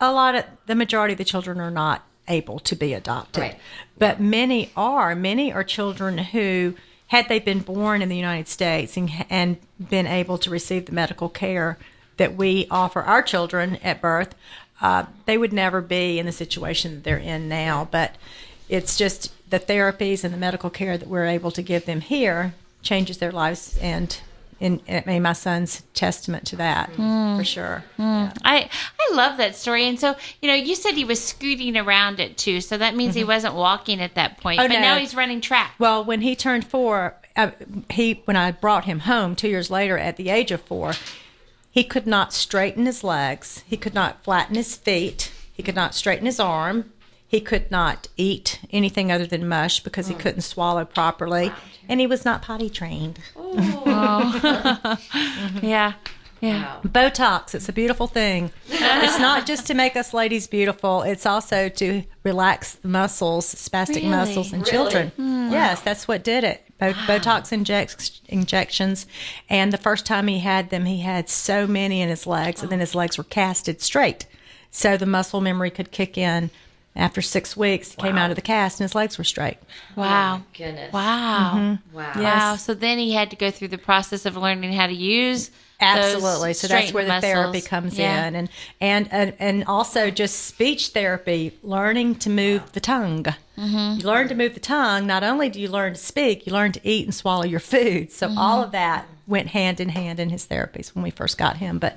a 0.00 0.12
lot 0.12 0.34
of 0.34 0.44
the 0.66 0.74
majority 0.74 1.12
of 1.12 1.18
the 1.18 1.24
children 1.24 1.60
are 1.60 1.70
not 1.70 2.02
able 2.28 2.58
to 2.60 2.74
be 2.74 2.94
adopted, 2.94 3.42
Right. 3.42 3.58
but 3.98 4.20
many 4.20 4.70
are. 4.76 5.14
Many 5.14 5.52
are 5.52 5.64
children 5.64 6.18
who, 6.18 6.74
had 7.08 7.28
they 7.28 7.38
been 7.38 7.60
born 7.60 8.00
in 8.00 8.08
the 8.08 8.16
United 8.16 8.48
States 8.48 8.96
and, 8.96 9.10
and 9.28 9.58
been 9.78 10.06
able 10.06 10.38
to 10.38 10.50
receive 10.50 10.86
the 10.86 10.92
medical 10.92 11.28
care 11.28 11.78
that 12.16 12.36
we 12.36 12.66
offer 12.70 13.02
our 13.02 13.22
children 13.22 13.76
at 13.82 14.00
birth, 14.00 14.34
uh, 14.80 15.04
they 15.26 15.36
would 15.36 15.52
never 15.52 15.80
be 15.80 16.18
in 16.18 16.26
the 16.26 16.32
situation 16.32 16.94
that 16.94 17.04
they're 17.04 17.16
in 17.18 17.48
now. 17.48 17.86
But 17.90 18.16
it's 18.68 18.96
just 18.96 19.32
the 19.50 19.60
therapies 19.60 20.24
and 20.24 20.32
the 20.32 20.38
medical 20.38 20.70
care 20.70 20.96
that 20.96 21.08
we're 21.08 21.26
able 21.26 21.50
to 21.50 21.62
give 21.62 21.84
them 21.84 22.00
here 22.00 22.54
changes 22.82 23.18
their 23.18 23.32
lives 23.32 23.78
and 23.80 24.20
and, 24.60 24.80
I 24.88 25.02
mean, 25.04 25.22
my 25.22 25.32
son's 25.32 25.82
testament 25.92 26.46
to 26.46 26.56
that 26.56 26.92
mm. 26.92 26.98
Mm. 27.32 27.38
for 27.38 27.44
sure. 27.44 27.84
Mm. 27.98 28.36
I 28.44 28.68
I 29.00 29.14
love 29.14 29.36
that 29.38 29.56
story. 29.56 29.86
And 29.86 29.98
so, 29.98 30.14
you 30.40 30.48
know, 30.48 30.54
you 30.54 30.74
said 30.74 30.94
he 30.94 31.04
was 31.04 31.22
scooting 31.22 31.76
around 31.76 32.20
it 32.20 32.36
too. 32.36 32.60
So 32.60 32.78
that 32.78 32.94
means 32.94 33.14
he 33.14 33.22
mm-hmm. 33.22 33.28
wasn't 33.28 33.54
walking 33.54 34.00
at 34.00 34.14
that 34.14 34.38
point. 34.38 34.60
Oh, 34.60 34.68
but 34.68 34.74
no. 34.74 34.80
now 34.80 34.98
he's 34.98 35.14
running 35.14 35.40
track. 35.40 35.74
Well, 35.78 36.04
when 36.04 36.20
he 36.20 36.36
turned 36.36 36.66
four, 36.66 37.16
uh, 37.36 37.50
he 37.90 38.22
when 38.24 38.36
I 38.36 38.52
brought 38.52 38.84
him 38.84 39.00
home 39.00 39.34
two 39.34 39.48
years 39.48 39.70
later 39.70 39.98
at 39.98 40.16
the 40.16 40.28
age 40.28 40.50
of 40.50 40.60
four, 40.62 40.92
he 41.70 41.82
could 41.84 42.06
not 42.06 42.32
straighten 42.32 42.86
his 42.86 43.02
legs. 43.02 43.64
He 43.66 43.76
could 43.76 43.94
not 43.94 44.22
flatten 44.22 44.54
his 44.54 44.76
feet. 44.76 45.32
He 45.52 45.62
could 45.62 45.74
not 45.74 45.94
straighten 45.94 46.26
his 46.26 46.40
arm. 46.40 46.92
He 47.32 47.40
could 47.40 47.70
not 47.70 48.08
eat 48.18 48.60
anything 48.70 49.10
other 49.10 49.24
than 49.24 49.48
mush 49.48 49.80
because 49.80 50.06
he 50.06 50.14
oh. 50.14 50.18
couldn't 50.18 50.42
swallow 50.42 50.84
properly, 50.84 51.50
and 51.88 51.98
he 51.98 52.06
was 52.06 52.26
not 52.26 52.42
potty 52.42 52.68
trained. 52.68 53.20
Oh. 53.34 54.98
Yeah. 55.62 55.94
Yeah. 56.42 56.80
Botox, 56.84 57.54
it's 57.54 57.70
a 57.70 57.72
beautiful 57.72 58.06
thing. 58.06 58.50
it's 58.68 59.18
not 59.18 59.46
just 59.46 59.66
to 59.68 59.74
make 59.74 59.96
us 59.96 60.12
ladies 60.12 60.46
beautiful, 60.46 61.02
it's 61.02 61.24
also 61.24 61.70
to 61.70 62.02
relax 62.22 62.74
the 62.74 62.88
muscles, 62.88 63.54
spastic 63.54 63.96
Really? 63.96 64.08
muscles 64.08 64.52
in 64.52 64.62
children. 64.64 65.12
Hmm. 65.16 65.50
Yes, 65.52 65.80
that's 65.80 66.06
what 66.06 66.22
did 66.22 66.44
it. 66.44 66.66
Bo- 66.78 66.92
Botox 66.92 67.50
injects, 67.50 68.20
injections. 68.28 69.06
And 69.48 69.72
the 69.72 69.78
first 69.78 70.04
time 70.04 70.26
he 70.26 70.40
had 70.40 70.68
them, 70.68 70.84
he 70.84 71.00
had 71.00 71.30
so 71.30 71.66
many 71.66 72.02
in 72.02 72.10
his 72.10 72.26
legs, 72.26 72.60
and 72.60 72.70
then 72.70 72.80
his 72.80 72.94
legs 72.94 73.16
were 73.16 73.24
casted 73.24 73.80
straight. 73.80 74.26
So 74.70 74.98
the 74.98 75.06
muscle 75.06 75.40
memory 75.40 75.70
could 75.70 75.92
kick 75.92 76.18
in. 76.18 76.50
After 76.94 77.22
six 77.22 77.56
weeks, 77.56 77.92
he 77.92 78.02
came 78.02 78.18
out 78.18 78.30
of 78.30 78.36
the 78.36 78.42
cast 78.42 78.78
and 78.78 78.84
his 78.84 78.94
legs 78.94 79.16
were 79.16 79.24
straight. 79.24 79.56
Wow. 79.96 80.42
Goodness. 80.56 80.92
Wow. 80.92 81.78
Wow. 81.92 82.12
Wow. 82.16 82.56
So 82.56 82.74
then 82.74 82.98
he 82.98 83.12
had 83.12 83.30
to 83.30 83.36
go 83.36 83.50
through 83.50 83.68
the 83.68 83.78
process 83.78 84.26
of 84.26 84.36
learning 84.36 84.72
how 84.74 84.86
to 84.88 84.92
use 84.92 85.50
Absolutely. 85.80 86.50
those 86.50 86.58
So 86.60 86.66
that's 86.68 86.92
where 86.92 87.04
the 87.04 87.18
straightened 87.18 87.22
therapy 87.52 87.60
comes 87.62 87.98
Yeah. 87.98 88.26
in, 88.28 88.34
and, 88.34 88.48
and 88.80 89.08
and 89.10 89.34
and 89.38 89.64
also 89.64 90.10
just 90.10 90.44
speech 90.44 90.88
therapy, 90.88 91.58
learning 91.62 92.16
to 92.16 92.30
move 92.30 92.72
the 92.72 92.80
tongue. 92.80 93.24
Mm-hmm. 93.56 94.00
You 94.00 94.06
learn 94.06 94.28
to 94.28 94.34
move 94.34 94.54
the 94.54 94.60
tongue. 94.60 95.06
Not 95.06 95.24
only 95.24 95.48
do 95.48 95.60
you 95.60 95.68
learn 95.68 95.94
to 95.94 95.98
speak, 95.98 96.46
you 96.46 96.52
learn 96.52 96.72
to 96.72 96.80
eat 96.88 97.04
and 97.06 97.14
swallow 97.14 97.44
your 97.44 97.60
food. 97.60 98.12
So 98.12 98.28
Mm-hmm. 98.28 98.38
all 98.38 98.62
of 98.62 98.70
that 98.72 99.06
went 99.32 99.48
hand 99.48 99.80
in 99.80 99.88
hand 99.88 100.20
in 100.20 100.28
his 100.28 100.46
therapies 100.46 100.94
when 100.94 101.02
we 101.02 101.10
first 101.10 101.38
got 101.38 101.56
him. 101.56 101.78
But 101.78 101.96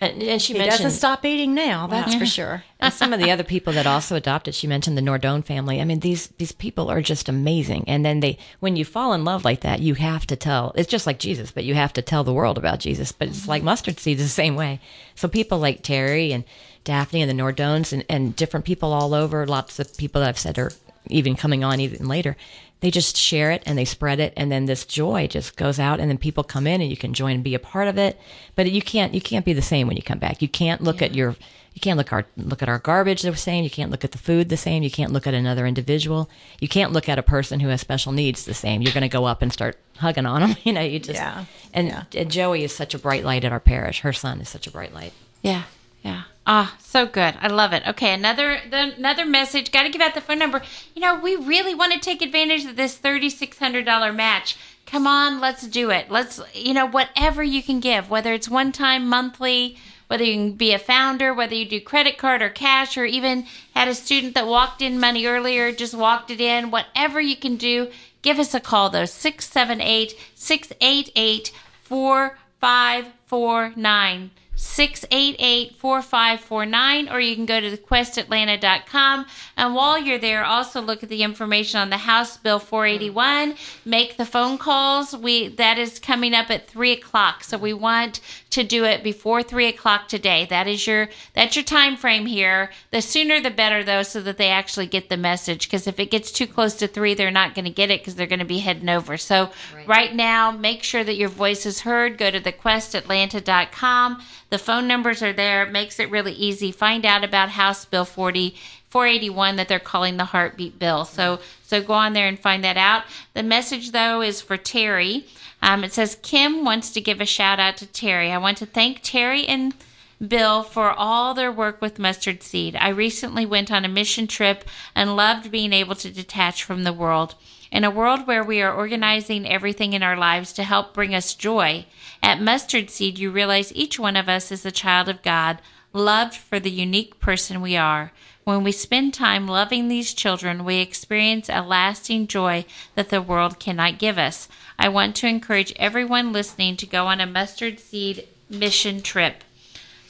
And, 0.00 0.22
and 0.22 0.40
she 0.40 0.52
he 0.52 0.58
mentioned 0.60 0.84
doesn't 0.84 0.98
stop 0.98 1.24
eating 1.24 1.54
now. 1.54 1.86
That's 1.88 2.14
for 2.14 2.24
sure. 2.24 2.64
and 2.80 2.94
some 2.94 3.12
of 3.12 3.20
the 3.20 3.30
other 3.30 3.42
people 3.44 3.72
that 3.74 3.86
also 3.86 4.16
adopted. 4.16 4.54
She 4.54 4.66
mentioned 4.66 4.96
the 4.96 5.02
Nordone 5.02 5.44
family. 5.44 5.80
I 5.80 5.84
mean, 5.84 6.00
these 6.00 6.28
these 6.38 6.52
people 6.52 6.88
are 6.88 7.02
just 7.02 7.28
amazing. 7.28 7.84
And 7.88 8.04
then 8.04 8.20
they, 8.20 8.38
when 8.60 8.76
you 8.76 8.84
fall 8.84 9.12
in 9.12 9.24
love 9.24 9.44
like 9.44 9.60
that, 9.60 9.80
you 9.80 9.94
have 9.94 10.26
to 10.28 10.36
tell. 10.36 10.72
It's 10.76 10.90
just 10.90 11.06
like 11.06 11.18
Jesus, 11.18 11.50
but 11.50 11.64
you 11.64 11.74
have 11.74 11.92
to 11.94 12.02
tell 12.02 12.24
the 12.24 12.32
world 12.32 12.58
about 12.58 12.78
Jesus. 12.78 13.12
But 13.12 13.28
it's 13.28 13.48
like 13.48 13.62
mustard 13.62 13.98
seeds 13.98 14.22
the 14.22 14.28
same 14.28 14.54
way. 14.54 14.80
So 15.14 15.28
people 15.28 15.58
like 15.58 15.82
Terry 15.82 16.32
and 16.32 16.44
Daphne 16.84 17.22
and 17.22 17.30
the 17.30 17.42
Nordones 17.42 17.92
and, 17.92 18.04
and 18.08 18.34
different 18.34 18.66
people 18.66 18.92
all 18.92 19.14
over. 19.14 19.46
Lots 19.46 19.78
of 19.78 19.96
people 19.96 20.20
that 20.20 20.28
I've 20.28 20.38
said 20.38 20.58
are 20.58 20.72
even 21.08 21.34
coming 21.36 21.64
on 21.64 21.80
even 21.80 22.06
later. 22.08 22.36
They 22.82 22.90
just 22.90 23.16
share 23.16 23.50
it 23.52 23.62
and 23.64 23.78
they 23.78 23.84
spread 23.86 24.20
it, 24.20 24.34
and 24.36 24.52
then 24.52 24.66
this 24.66 24.84
joy 24.84 25.28
just 25.28 25.56
goes 25.56 25.78
out, 25.78 26.00
and 26.00 26.10
then 26.10 26.18
people 26.18 26.44
come 26.44 26.66
in 26.66 26.80
and 26.82 26.90
you 26.90 26.96
can 26.96 27.14
join 27.14 27.36
and 27.36 27.44
be 27.44 27.54
a 27.54 27.58
part 27.58 27.88
of 27.88 27.96
it. 27.96 28.20
But 28.56 28.70
you 28.70 28.82
can't 28.82 29.14
you 29.14 29.20
can't 29.20 29.44
be 29.46 29.54
the 29.54 29.62
same 29.62 29.86
when 29.86 29.96
you 29.96 30.02
come 30.02 30.18
back. 30.18 30.42
You 30.42 30.48
can't 30.48 30.82
look 30.82 31.00
at 31.00 31.14
your 31.14 31.36
you 31.74 31.80
can't 31.80 31.96
look 31.96 32.12
our 32.12 32.26
look 32.36 32.60
at 32.62 32.68
our 32.68 32.78
garbage 32.80 33.22
the 33.22 33.34
same. 33.36 33.64
You 33.64 33.70
can't 33.70 33.90
look 33.90 34.04
at 34.04 34.10
the 34.12 34.18
food 34.18 34.48
the 34.50 34.56
same. 34.58 34.82
You 34.82 34.90
can't 34.90 35.12
look 35.12 35.26
at 35.26 35.32
another 35.32 35.64
individual. 35.64 36.28
You 36.60 36.68
can't 36.68 36.92
look 36.92 37.08
at 37.08 37.18
a 37.18 37.22
person 37.22 37.60
who 37.60 37.68
has 37.68 37.80
special 37.80 38.12
needs 38.12 38.44
the 38.44 38.52
same. 38.52 38.82
You're 38.82 38.92
going 38.92 39.02
to 39.02 39.08
go 39.08 39.24
up 39.24 39.40
and 39.40 39.50
start 39.52 39.78
hugging 39.96 40.26
on 40.26 40.40
them. 40.42 40.56
You 40.64 40.72
know, 40.74 40.82
you 40.82 40.98
just 40.98 41.18
Yeah. 41.20 41.44
and, 41.72 41.86
Yeah. 41.88 42.04
and 42.14 42.30
Joey 42.30 42.64
is 42.64 42.74
such 42.74 42.92
a 42.94 42.98
bright 42.98 43.24
light 43.24 43.44
at 43.44 43.52
our 43.52 43.60
parish. 43.60 44.00
Her 44.00 44.12
son 44.12 44.40
is 44.42 44.48
such 44.50 44.66
a 44.66 44.70
bright 44.70 44.92
light. 44.92 45.12
Yeah, 45.42 45.62
yeah. 46.02 46.24
Ah, 46.46 46.76
so 46.80 47.06
good. 47.06 47.36
I 47.40 47.46
love 47.46 47.72
it. 47.72 47.86
Okay, 47.86 48.12
another 48.12 48.58
the, 48.68 48.94
another 48.96 49.24
message. 49.24 49.70
Got 49.70 49.84
to 49.84 49.90
give 49.90 50.00
out 50.00 50.14
the 50.14 50.20
phone 50.20 50.40
number. 50.40 50.60
You 50.94 51.00
know, 51.00 51.14
we 51.18 51.36
really 51.36 51.74
want 51.74 51.92
to 51.92 52.00
take 52.00 52.20
advantage 52.20 52.64
of 52.64 52.74
this 52.74 52.96
thirty 52.96 53.30
six 53.30 53.58
hundred 53.58 53.84
dollar 53.84 54.12
match. 54.12 54.56
Come 54.84 55.06
on, 55.06 55.38
let's 55.40 55.66
do 55.68 55.90
it. 55.90 56.10
Let's 56.10 56.40
you 56.52 56.74
know 56.74 56.86
whatever 56.86 57.44
you 57.44 57.62
can 57.62 57.78
give, 57.78 58.10
whether 58.10 58.32
it's 58.32 58.48
one 58.48 58.72
time, 58.72 59.08
monthly, 59.08 59.78
whether 60.08 60.24
you 60.24 60.34
can 60.34 60.52
be 60.54 60.72
a 60.72 60.80
founder, 60.80 61.32
whether 61.32 61.54
you 61.54 61.64
do 61.64 61.80
credit 61.80 62.18
card 62.18 62.42
or 62.42 62.50
cash, 62.50 62.98
or 62.98 63.04
even 63.04 63.46
had 63.74 63.86
a 63.86 63.94
student 63.94 64.34
that 64.34 64.48
walked 64.48 64.82
in 64.82 64.98
money 64.98 65.26
earlier, 65.26 65.70
just 65.70 65.94
walked 65.94 66.32
it 66.32 66.40
in. 66.40 66.72
Whatever 66.72 67.20
you 67.20 67.36
can 67.36 67.54
do, 67.56 67.88
give 68.22 68.40
us 68.40 68.52
a 68.52 68.60
call 68.60 68.90
though 68.90 69.04
678 69.04 70.16
688 70.34 71.52
4549. 71.84 74.30
688-4549 74.62 77.12
or 77.12 77.20
you 77.20 77.34
can 77.34 77.46
go 77.46 77.60
to 77.60 77.76
thequestatlanta.com 77.76 79.26
and 79.56 79.74
while 79.74 79.98
you're 79.98 80.18
there 80.18 80.44
also 80.44 80.80
look 80.80 81.02
at 81.02 81.08
the 81.08 81.24
information 81.24 81.80
on 81.80 81.90
the 81.90 81.98
house 81.98 82.36
bill 82.36 82.60
481 82.60 83.56
make 83.84 84.16
the 84.16 84.24
phone 84.24 84.58
calls. 84.58 85.16
We 85.16 85.48
that 85.48 85.78
is 85.78 85.98
coming 85.98 86.34
up 86.34 86.50
at 86.50 86.68
three 86.68 86.92
o'clock. 86.92 87.44
So 87.44 87.58
we 87.58 87.72
want 87.72 88.20
to 88.50 88.62
do 88.62 88.84
it 88.84 89.02
before 89.02 89.42
three 89.42 89.66
o'clock 89.66 90.08
today. 90.08 90.46
That 90.48 90.66
is 90.66 90.86
your 90.86 91.08
that's 91.34 91.56
your 91.56 91.64
time 91.64 91.96
frame 91.96 92.26
here. 92.26 92.70
The 92.90 93.02
sooner 93.02 93.40
the 93.40 93.50
better 93.50 93.82
though 93.82 94.02
so 94.02 94.20
that 94.22 94.38
they 94.38 94.48
actually 94.48 94.86
get 94.86 95.08
the 95.08 95.16
message. 95.16 95.66
Because 95.66 95.86
if 95.86 95.98
it 95.98 96.10
gets 96.10 96.30
too 96.30 96.46
close 96.46 96.74
to 96.76 96.86
three 96.86 97.14
they're 97.14 97.30
not 97.30 97.54
going 97.54 97.64
to 97.64 97.70
get 97.70 97.90
it 97.90 98.00
because 98.00 98.14
they're 98.14 98.26
going 98.26 98.38
to 98.38 98.44
be 98.44 98.60
heading 98.60 98.88
over. 98.88 99.16
So 99.16 99.50
right. 99.86 100.14
now 100.14 100.50
make 100.50 100.82
sure 100.82 101.04
that 101.04 101.16
your 101.16 101.28
voice 101.28 101.66
is 101.66 101.80
heard. 101.80 102.16
Go 102.16 102.30
to 102.30 102.40
thequestatlanta.com 102.40 104.22
the 104.52 104.58
phone 104.58 104.86
numbers 104.86 105.22
are 105.22 105.32
there. 105.32 105.62
It 105.62 105.72
makes 105.72 105.98
it 105.98 106.10
really 106.10 106.34
easy. 106.34 106.72
Find 106.72 107.06
out 107.06 107.24
about 107.24 107.48
House 107.48 107.86
Bill 107.86 108.04
40 108.04 108.54
481 108.90 109.56
that 109.56 109.66
they're 109.66 109.78
calling 109.78 110.18
the 110.18 110.26
heartbeat 110.26 110.78
bill. 110.78 111.06
So 111.06 111.40
so 111.62 111.80
go 111.82 111.94
on 111.94 112.12
there 112.12 112.28
and 112.28 112.38
find 112.38 112.62
that 112.62 112.76
out. 112.76 113.04
The 113.32 113.42
message 113.42 113.92
though 113.92 114.20
is 114.20 114.42
for 114.42 114.58
Terry. 114.58 115.24
Um, 115.62 115.84
it 115.84 115.94
says 115.94 116.18
Kim 116.20 116.66
wants 116.66 116.90
to 116.90 117.00
give 117.00 117.18
a 117.18 117.24
shout 117.24 117.60
out 117.60 117.78
to 117.78 117.86
Terry. 117.86 118.30
I 118.30 118.36
want 118.36 118.58
to 118.58 118.66
thank 118.66 119.00
Terry 119.02 119.46
and 119.46 119.72
Bill 120.20 120.62
for 120.62 120.90
all 120.90 121.32
their 121.32 121.50
work 121.50 121.80
with 121.80 121.98
mustard 121.98 122.42
seed. 122.42 122.76
I 122.76 122.90
recently 122.90 123.46
went 123.46 123.72
on 123.72 123.86
a 123.86 123.88
mission 123.88 124.26
trip 124.26 124.64
and 124.94 125.16
loved 125.16 125.50
being 125.50 125.72
able 125.72 125.94
to 125.94 126.10
detach 126.10 126.62
from 126.62 126.84
the 126.84 126.92
world. 126.92 127.36
In 127.72 127.84
a 127.84 127.90
world 127.90 128.26
where 128.26 128.44
we 128.44 128.60
are 128.60 128.72
organizing 128.72 129.48
everything 129.48 129.94
in 129.94 130.02
our 130.02 130.16
lives 130.16 130.52
to 130.52 130.62
help 130.62 130.92
bring 130.92 131.14
us 131.14 131.32
joy, 131.32 131.86
at 132.22 132.38
Mustard 132.38 132.90
Seed 132.90 133.18
you 133.18 133.30
realize 133.30 133.72
each 133.74 133.98
one 133.98 134.14
of 134.14 134.28
us 134.28 134.52
is 134.52 134.66
a 134.66 134.70
child 134.70 135.08
of 135.08 135.22
God, 135.22 135.58
loved 135.94 136.34
for 136.34 136.60
the 136.60 136.70
unique 136.70 137.18
person 137.18 137.62
we 137.62 137.74
are. 137.74 138.12
When 138.44 138.62
we 138.62 138.72
spend 138.72 139.14
time 139.14 139.48
loving 139.48 139.88
these 139.88 140.12
children, 140.12 140.66
we 140.66 140.80
experience 140.80 141.48
a 141.48 141.62
lasting 141.62 142.26
joy 142.26 142.66
that 142.94 143.08
the 143.08 143.22
world 143.22 143.58
cannot 143.58 143.98
give 143.98 144.18
us. 144.18 144.48
I 144.78 144.90
want 144.90 145.16
to 145.16 145.26
encourage 145.26 145.72
everyone 145.76 146.30
listening 146.30 146.76
to 146.76 146.86
go 146.86 147.06
on 147.06 147.22
a 147.22 147.26
mustard 147.26 147.80
seed 147.80 148.28
mission 148.50 149.00
trip. 149.00 149.44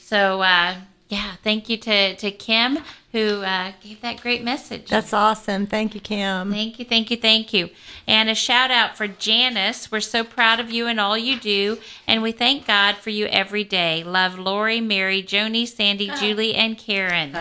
So, 0.01 0.41
uh, 0.41 0.75
yeah, 1.13 1.35
thank 1.43 1.69
you 1.69 1.77
to, 1.77 2.15
to 2.15 2.31
Kim 2.31 2.79
who 3.11 3.43
uh, 3.43 3.71
gave 3.79 4.01
that 4.01 4.19
great 4.19 4.43
message. 4.43 4.89
That's 4.89 5.13
awesome. 5.13 5.67
Thank 5.67 5.93
you, 5.93 6.01
Kim. 6.01 6.51
Thank 6.51 6.79
you, 6.79 6.85
thank 6.85 7.11
you, 7.11 7.17
thank 7.17 7.53
you. 7.53 7.69
And 8.07 8.27
a 8.27 8.33
shout 8.33 8.71
out 8.71 8.97
for 8.97 9.07
Janice. 9.07 9.91
We're 9.91 9.99
so 9.99 10.23
proud 10.23 10.59
of 10.59 10.71
you 10.71 10.87
and 10.87 10.99
all 10.99 11.15
you 11.15 11.39
do, 11.39 11.77
and 12.07 12.23
we 12.23 12.31
thank 12.31 12.65
God 12.65 12.95
for 12.95 13.11
you 13.11 13.27
every 13.27 13.63
day. 13.63 14.03
Love 14.03 14.39
Lori, 14.39 14.81
Mary, 14.81 15.21
Joni, 15.21 15.67
Sandy, 15.67 16.09
Julie, 16.19 16.55
and 16.55 16.75
Karen. 16.75 17.37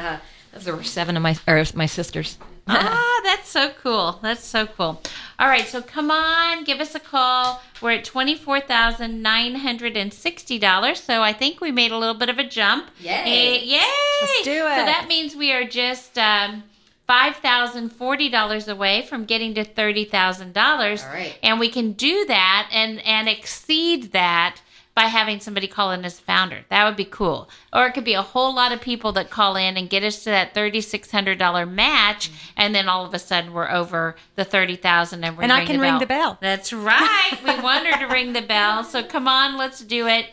Those 0.53 0.69
are 0.69 0.83
seven 0.83 1.17
of 1.17 1.23
my 1.23 1.39
or 1.49 1.65
my 1.75 1.87
sisters. 1.87 2.37
Ah, 2.69 3.21
that's 3.25 3.49
so 3.49 3.71
cool. 3.83 4.19
That's 4.23 4.45
so 4.45 4.67
cool. 4.67 5.03
All 5.39 5.49
right, 5.49 5.67
so 5.67 5.83
come 5.83 6.11
on, 6.11 6.65
give 6.65 6.81
us 6.81 6.95
a 6.95 7.01
call. 7.01 7.63
We're 7.81 7.93
at 7.93 8.05
twenty 8.05 8.37
four 8.37 8.61
thousand 8.61 9.23
nine 9.23 9.57
hundred 9.57 9.97
and 9.97 10.13
sixty 10.13 10.59
dollars. 10.59 11.01
So 11.01 11.23
I 11.23 11.33
think 11.33 11.61
we 11.61 11.73
made 11.73 11.91
a 11.91 11.99
little 11.99 12.15
bit 12.15 12.29
of 12.29 12.39
a 12.39 12.45
jump. 12.45 12.91
Yay. 13.01 13.59
Yay! 13.65 13.81
Let's 14.23 14.43
do 14.45 14.51
it. 14.51 14.77
So 14.77 14.85
that 14.85 15.07
means 15.09 15.35
we 15.35 15.53
are 15.53 15.65
just 15.65 16.17
um, 16.19 16.63
five 17.07 17.37
thousand 17.37 17.91
forty 17.91 18.29
dollars 18.29 18.69
away 18.69 19.03
from 19.03 19.25
getting 19.25 19.55
to 19.55 19.65
thirty 19.65 20.05
thousand 20.05 20.55
dollars. 20.55 21.03
All 21.03 21.11
right. 21.11 21.37
And 21.43 21.59
we 21.59 21.69
can 21.69 21.93
do 21.93 22.25
that 22.27 22.69
and 22.73 23.05
and 23.05 23.29
exceed 23.29 24.13
that 24.13 24.61
by 24.95 25.05
having 25.05 25.41
somebody 25.41 25.67
call 25.67 25.91
in 25.91 26.05
as 26.05 26.19
a 26.19 26.23
founder. 26.23 26.65
That 26.69 26.85
would 26.85 26.97
be 26.97 27.05
cool. 27.05 27.49
Or 27.73 27.87
it 27.87 27.93
could 27.93 28.05
be 28.05 28.15
a 28.15 28.23
whole 28.23 28.55
lot 28.55 28.73
of 28.73 28.81
people 28.81 29.13
that 29.13 29.31
call 29.31 29.57
in 29.57 29.77
and 29.77 29.89
get 29.89 30.03
us 30.05 30.25
to 30.25 30.31
that 30.31 30.55
thirty 30.55 30.81
six 30.81 31.11
hundred 31.11 31.39
dollar 31.39 31.65
match, 31.67 32.31
and 32.57 32.75
then 32.75 32.89
all 32.89 33.05
of 33.05 33.15
a 33.15 33.19
sudden 33.19 33.53
we're 33.53 33.71
over 33.71 34.17
the 34.37 34.45
thirty 34.45 34.77
thousand, 34.77 35.25
and 35.25 35.37
we're 35.37 35.45
And 35.45 35.53
I 35.53 35.65
can 35.65 35.77
the 35.77 35.83
ring 35.83 35.99
the 35.99 36.07
bell. 36.07 36.39
That's 36.41 36.73
right. 36.73 37.39
we 37.45 37.61
want 37.63 37.87
her 37.87 38.07
to 38.07 38.13
ring 38.13 38.33
the 38.33 38.43
bell. 38.43 38.85
So 38.85 39.03
come 39.03 39.29
on, 39.29 39.57
let's 39.57 39.81
do 39.81 40.07
it. 40.07 40.27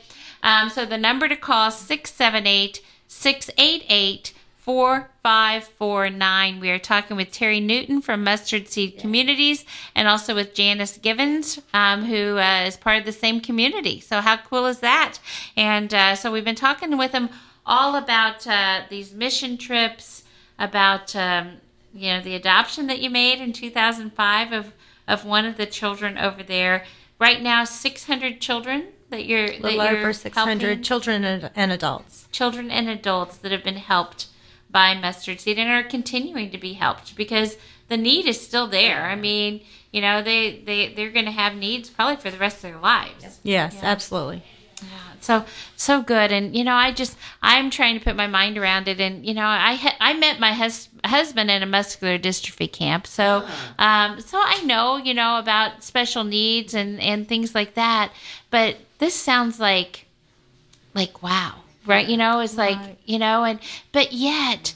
Um, 0.43 0.69
so 0.69 0.85
the 0.85 0.97
number 0.97 1.27
to 1.27 1.35
call 1.35 1.71
678 1.71 2.81
688 3.07 4.33
4549. 4.69 6.59
We 6.59 6.69
are 6.69 6.77
talking 6.77 7.17
with 7.17 7.31
Terry 7.31 7.59
Newton 7.59 8.03
from 8.03 8.23
Mustard 8.23 8.67
Seed 8.67 8.99
Communities 8.99 9.65
and 9.95 10.07
also 10.07 10.35
with 10.35 10.53
Janice 10.53 10.99
Givens, 10.99 11.59
um, 11.73 12.05
who 12.05 12.37
uh, 12.37 12.65
is 12.67 12.77
part 12.77 12.99
of 12.99 13.05
the 13.05 13.11
same 13.11 13.41
community. 13.41 13.99
So, 13.99 14.21
how 14.21 14.37
cool 14.37 14.67
is 14.67 14.77
that? 14.81 15.17
And 15.57 15.91
uh, 15.91 16.13
so, 16.13 16.31
we've 16.31 16.45
been 16.45 16.53
talking 16.53 16.95
with 16.99 17.13
them 17.13 17.29
all 17.65 17.95
about 17.95 18.45
uh, 18.45 18.81
these 18.91 19.11
mission 19.11 19.57
trips, 19.57 20.23
about 20.59 21.15
um, 21.15 21.53
you 21.91 22.11
know 22.13 22.21
the 22.21 22.35
adoption 22.35 22.85
that 22.87 22.99
you 22.99 23.09
made 23.09 23.41
in 23.41 23.51
2005 23.53 24.51
of 24.51 24.73
of 25.07 25.25
one 25.25 25.45
of 25.45 25.57
the 25.57 25.65
children 25.65 26.15
over 26.19 26.43
there. 26.43 26.85
Right 27.17 27.41
now, 27.41 27.63
600 27.63 28.39
children 28.39 28.89
that 29.09 29.25
you're 29.25 29.45
A 29.45 29.59
that 29.61 29.61
little 29.63 29.83
you're 29.83 29.97
over 29.97 30.13
600 30.13 30.61
helping? 30.67 30.83
children 30.83 31.23
and, 31.23 31.49
and 31.55 31.71
adults. 31.71 32.27
children 32.31 32.69
and 32.69 32.87
adults 32.87 33.37
that 33.37 33.51
have 33.51 33.63
been 33.63 33.77
helped 33.77 34.27
by 34.69 34.93
mustard 34.95 35.39
seed 35.39 35.57
and 35.57 35.69
are 35.69 35.83
continuing 35.83 36.51
to 36.51 36.57
be 36.57 36.73
helped 36.73 37.15
because 37.15 37.57
the 37.87 37.97
need 37.97 38.27
is 38.27 38.39
still 38.39 38.67
there. 38.67 39.05
I 39.05 39.15
mean, 39.15 39.61
you 39.91 40.01
know, 40.01 40.21
they 40.21 40.59
they 40.65 40.93
they're 40.93 41.11
going 41.11 41.25
to 41.25 41.31
have 41.31 41.55
needs 41.55 41.89
probably 41.89 42.17
for 42.17 42.29
the 42.29 42.37
rest 42.37 42.57
of 42.57 42.61
their 42.63 42.77
lives. 42.79 43.39
Yes, 43.43 43.77
absolutely. 43.81 44.43
Yeah, 44.81 44.87
So 45.19 45.45
so 45.75 46.01
good, 46.01 46.31
and 46.31 46.55
you 46.55 46.63
know, 46.63 46.75
I 46.75 46.91
just 46.93 47.17
I'm 47.41 47.69
trying 47.69 47.97
to 47.99 48.05
put 48.05 48.15
my 48.15 48.27
mind 48.27 48.57
around 48.57 48.87
it, 48.87 49.01
and 49.01 49.25
you 49.25 49.33
know, 49.33 49.45
I 49.45 49.73
ha- 49.73 49.97
I 49.99 50.13
met 50.13 50.39
my 50.39 50.53
hus- 50.53 50.87
husband 51.03 51.51
in 51.51 51.61
a 51.61 51.65
muscular 51.65 52.17
dystrophy 52.17 52.71
camp, 52.71 53.05
so 53.05 53.45
um, 53.77 54.21
so 54.21 54.39
I 54.41 54.61
know 54.63 54.95
you 54.95 55.13
know 55.13 55.37
about 55.37 55.83
special 55.83 56.23
needs 56.23 56.73
and 56.73 57.01
and 57.01 57.27
things 57.27 57.53
like 57.53 57.73
that, 57.73 58.13
but 58.51 58.77
this 58.99 59.15
sounds 59.15 59.59
like 59.59 60.05
like 60.93 61.21
wow, 61.21 61.55
right? 61.89 62.07
You 62.07 62.17
know, 62.17 62.39
it's 62.39 62.55
like 62.57 62.77
you 63.05 63.19
know, 63.19 63.43
and 63.43 63.59
but 63.91 64.13
yet 64.13 64.75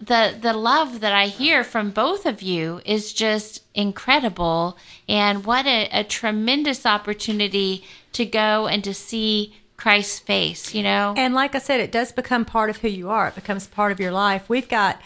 the 0.00 0.36
the 0.40 0.52
love 0.52 1.00
that 1.00 1.12
I 1.12 1.26
hear 1.26 1.62
from 1.64 1.90
both 1.90 2.26
of 2.26 2.42
you 2.42 2.80
is 2.84 3.12
just 3.12 3.62
incredible, 3.74 4.76
and 5.08 5.44
what 5.44 5.66
a, 5.66 5.88
a 5.92 6.04
tremendous 6.04 6.84
opportunity 6.84 7.84
to 8.12 8.26
go 8.26 8.66
and 8.66 8.82
to 8.84 8.92
see 8.92 9.54
Christ's 9.76 10.18
face. 10.18 10.74
You 10.74 10.82
know, 10.82 11.14
And 11.16 11.34
like 11.34 11.54
I 11.54 11.58
said, 11.58 11.80
it 11.80 11.92
does 11.92 12.12
become 12.12 12.44
part 12.44 12.70
of 12.70 12.78
who 12.78 12.88
you 12.88 13.10
are. 13.10 13.28
It 13.28 13.34
becomes 13.34 13.66
part 13.66 13.92
of 13.92 14.00
your 14.00 14.12
life. 14.12 14.48
We've 14.48 14.68
got, 14.68 15.00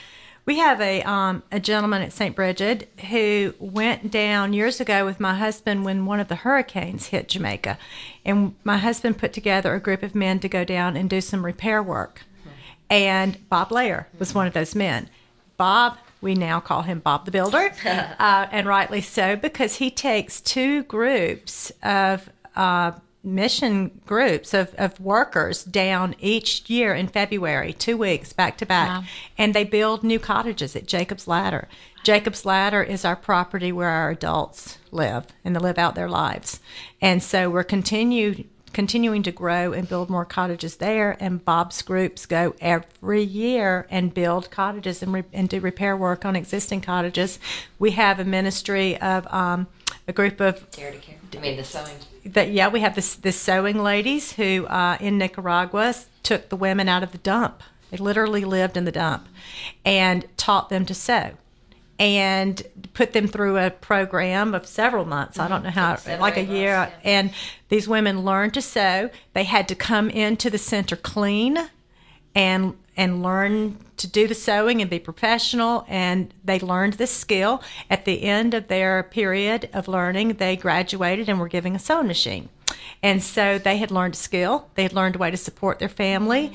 we 0.46 0.58
have 0.58 0.80
a 0.80 1.02
um, 1.02 1.42
a 1.52 1.60
gentleman 1.60 2.02
at 2.02 2.12
St. 2.12 2.34
Bridget 2.34 2.88
who 3.10 3.54
went 3.58 4.10
down 4.10 4.52
years 4.52 4.80
ago 4.80 5.04
with 5.04 5.20
my 5.20 5.34
husband 5.34 5.84
when 5.84 6.06
one 6.06 6.20
of 6.20 6.28
the 6.28 6.36
hurricanes 6.36 7.06
hit 7.06 7.28
Jamaica, 7.28 7.78
and 8.24 8.54
my 8.64 8.78
husband 8.78 9.18
put 9.18 9.32
together 9.32 9.74
a 9.74 9.80
group 9.80 10.02
of 10.02 10.14
men 10.14 10.40
to 10.40 10.48
go 10.48 10.64
down 10.64 10.96
and 10.96 11.08
do 11.08 11.20
some 11.20 11.44
repair 11.44 11.82
work, 11.82 12.22
and 12.88 13.48
Bob 13.48 13.70
Lair 13.72 14.08
was 14.18 14.34
one 14.34 14.46
of 14.46 14.52
those 14.52 14.74
men. 14.74 15.08
Bob. 15.56 15.98
We 16.22 16.34
now 16.34 16.60
call 16.60 16.82
him 16.82 16.98
Bob 16.98 17.24
the 17.24 17.30
Builder, 17.30 17.72
uh, 17.86 18.46
and 18.52 18.66
rightly 18.66 19.00
so, 19.00 19.36
because 19.36 19.76
he 19.76 19.90
takes 19.90 20.38
two 20.42 20.82
groups 20.82 21.72
of 21.82 22.28
uh, 22.54 22.92
mission 23.22 23.90
groups 24.06 24.54
of, 24.54 24.74
of 24.78 24.98
workers 25.00 25.62
down 25.64 26.14
each 26.20 26.68
year 26.70 26.94
in 26.94 27.06
February, 27.06 27.72
two 27.72 27.96
weeks 27.96 28.32
back 28.32 28.56
to 28.58 28.66
back, 28.66 28.88
Wow. 28.88 29.04
and 29.36 29.54
they 29.54 29.64
build 29.64 30.02
new 30.02 30.18
cottages 30.18 30.74
at 30.74 30.86
Jacob's 30.86 31.28
Ladder. 31.28 31.68
Jacob's 32.02 32.46
Ladder 32.46 32.82
is 32.82 33.04
our 33.04 33.16
property 33.16 33.72
where 33.72 33.90
our 33.90 34.10
adults 34.10 34.78
live 34.90 35.26
and 35.44 35.54
they 35.54 35.60
live 35.60 35.78
out 35.78 35.94
their 35.94 36.08
lives. 36.08 36.60
And 37.00 37.22
so 37.22 37.50
we're 37.50 37.64
continued 37.64 38.48
continuing 38.72 39.20
to 39.24 39.32
grow 39.32 39.72
and 39.72 39.88
build 39.88 40.08
more 40.08 40.24
cottages 40.24 40.76
there 40.76 41.16
and 41.18 41.44
Bob's 41.44 41.82
groups 41.82 42.24
go 42.24 42.54
every 42.60 43.20
year 43.20 43.84
and 43.90 44.14
build 44.14 44.48
cottages 44.52 45.02
and, 45.02 45.12
re- 45.12 45.24
and 45.32 45.48
do 45.48 45.58
repair 45.58 45.96
work 45.96 46.24
on 46.24 46.36
existing 46.36 46.80
cottages. 46.80 47.40
We 47.80 47.90
have 47.90 48.20
a 48.20 48.24
ministry 48.24 48.96
of 49.00 49.26
um, 49.34 49.66
a 50.08 50.12
group 50.12 50.40
of 50.40 50.70
Care 50.70 50.92
to 50.92 50.98
care. 50.98 51.16
I 51.36 51.38
mean, 51.38 51.56
the 51.56 51.64
sewing. 51.64 51.96
that 52.24 52.50
yeah 52.50 52.68
we 52.68 52.80
have 52.80 52.94
this 52.94 53.14
the 53.14 53.32
sewing 53.32 53.78
ladies 53.82 54.32
who 54.32 54.66
uh, 54.66 54.96
in 55.00 55.18
Nicaragua 55.18 55.94
took 56.22 56.48
the 56.48 56.56
women 56.56 56.88
out 56.88 57.02
of 57.02 57.12
the 57.12 57.18
dump. 57.18 57.62
They 57.90 57.96
literally 57.96 58.44
lived 58.44 58.76
in 58.76 58.84
the 58.84 58.92
dump 58.92 59.28
and 59.84 60.26
taught 60.36 60.68
them 60.68 60.84
to 60.86 60.94
sew 60.94 61.32
and 61.98 62.62
put 62.94 63.12
them 63.12 63.26
through 63.26 63.58
a 63.58 63.70
program 63.70 64.54
of 64.54 64.66
several 64.66 65.04
months. 65.04 65.38
I 65.38 65.48
don't 65.48 65.62
know 65.62 65.70
how, 65.70 65.96
seven 65.96 66.20
like 66.20 66.36
a 66.36 66.40
eight 66.40 66.48
year. 66.48 66.76
months, 66.76 66.94
And 67.04 67.30
these 67.68 67.86
women 67.86 68.24
learned 68.24 68.54
to 68.54 68.62
sew. 68.62 69.10
They 69.34 69.44
had 69.44 69.68
to 69.68 69.74
come 69.74 70.08
into 70.08 70.48
the 70.48 70.56
center 70.58 70.96
clean 70.96 71.58
and 72.34 72.76
and 73.00 73.22
learn 73.22 73.78
to 73.96 74.06
do 74.06 74.28
the 74.28 74.34
sewing 74.34 74.82
and 74.82 74.90
be 74.90 74.98
professional 74.98 75.86
and 75.88 76.34
they 76.44 76.60
learned 76.60 76.92
this 76.94 77.10
skill. 77.10 77.62
At 77.88 78.04
the 78.04 78.24
end 78.24 78.52
of 78.52 78.68
their 78.68 79.02
period 79.04 79.70
of 79.72 79.88
learning 79.88 80.34
they 80.34 80.54
graduated 80.54 81.26
and 81.26 81.40
were 81.40 81.48
given 81.48 81.74
a 81.74 81.78
sewing 81.78 82.08
machine. 82.08 82.50
And 83.02 83.22
so 83.22 83.58
they 83.58 83.78
had 83.78 83.90
learned 83.90 84.14
a 84.14 84.18
skill. 84.18 84.68
They 84.74 84.82
had 84.82 84.92
learned 84.92 85.14
a 85.14 85.18
way 85.18 85.30
to 85.30 85.38
support 85.38 85.78
their 85.78 85.88
family 85.88 86.52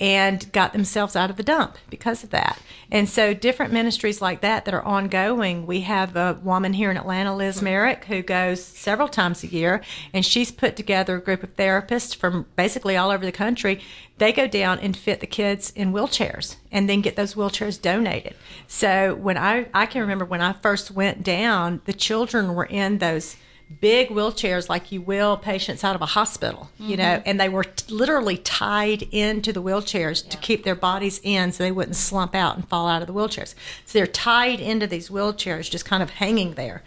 and 0.00 0.50
got 0.52 0.72
themselves 0.72 1.14
out 1.14 1.28
of 1.28 1.36
the 1.36 1.42
dump 1.42 1.76
because 1.90 2.24
of 2.24 2.30
that. 2.30 2.58
And 2.90 3.08
so, 3.08 3.34
different 3.34 3.72
ministries 3.72 4.22
like 4.22 4.40
that 4.40 4.64
that 4.64 4.74
are 4.74 4.82
ongoing. 4.82 5.66
We 5.66 5.82
have 5.82 6.16
a 6.16 6.40
woman 6.42 6.72
here 6.72 6.90
in 6.90 6.96
Atlanta, 6.96 7.36
Liz 7.36 7.60
Merrick, 7.60 8.06
who 8.06 8.22
goes 8.22 8.64
several 8.64 9.08
times 9.08 9.44
a 9.44 9.46
year, 9.46 9.82
and 10.12 10.24
she's 10.24 10.50
put 10.50 10.74
together 10.74 11.16
a 11.16 11.20
group 11.20 11.42
of 11.42 11.54
therapists 11.56 12.16
from 12.16 12.46
basically 12.56 12.96
all 12.96 13.10
over 13.10 13.24
the 13.24 13.30
country. 13.30 13.80
They 14.16 14.32
go 14.32 14.46
down 14.46 14.80
and 14.80 14.96
fit 14.96 15.20
the 15.20 15.26
kids 15.26 15.70
in 15.76 15.92
wheelchairs 15.92 16.56
and 16.72 16.88
then 16.88 17.00
get 17.00 17.16
those 17.16 17.34
wheelchairs 17.34 17.80
donated. 17.80 18.34
So, 18.66 19.14
when 19.14 19.36
I, 19.36 19.68
I 19.74 19.86
can 19.86 20.00
remember 20.00 20.24
when 20.24 20.40
I 20.40 20.54
first 20.54 20.90
went 20.90 21.22
down, 21.22 21.82
the 21.84 21.92
children 21.92 22.54
were 22.54 22.64
in 22.64 22.98
those 22.98 23.36
big 23.80 24.08
wheelchairs 24.08 24.68
like 24.68 24.90
you 24.90 25.00
will 25.00 25.36
patients 25.36 25.84
out 25.84 25.94
of 25.94 26.02
a 26.02 26.06
hospital, 26.06 26.70
you 26.78 26.96
mm-hmm. 26.96 27.02
know, 27.02 27.22
and 27.24 27.38
they 27.38 27.48
were 27.48 27.64
t- 27.64 27.92
literally 27.94 28.36
tied 28.36 29.02
into 29.12 29.52
the 29.52 29.62
wheelchairs 29.62 30.28
to 30.28 30.36
keep 30.38 30.64
their 30.64 30.74
bodies 30.74 31.20
in 31.22 31.52
so 31.52 31.62
they 31.62 31.72
wouldn't 31.72 31.96
slump 31.96 32.34
out 32.34 32.56
and 32.56 32.68
fall 32.68 32.88
out 32.88 33.02
of 33.02 33.08
the 33.08 33.14
wheelchairs. 33.14 33.54
So 33.86 33.98
they're 33.98 34.06
tied 34.06 34.60
into 34.60 34.86
these 34.86 35.08
wheelchairs 35.08 35.70
just 35.70 35.84
kind 35.84 36.02
of 36.02 36.10
hanging 36.10 36.54
there. 36.54 36.82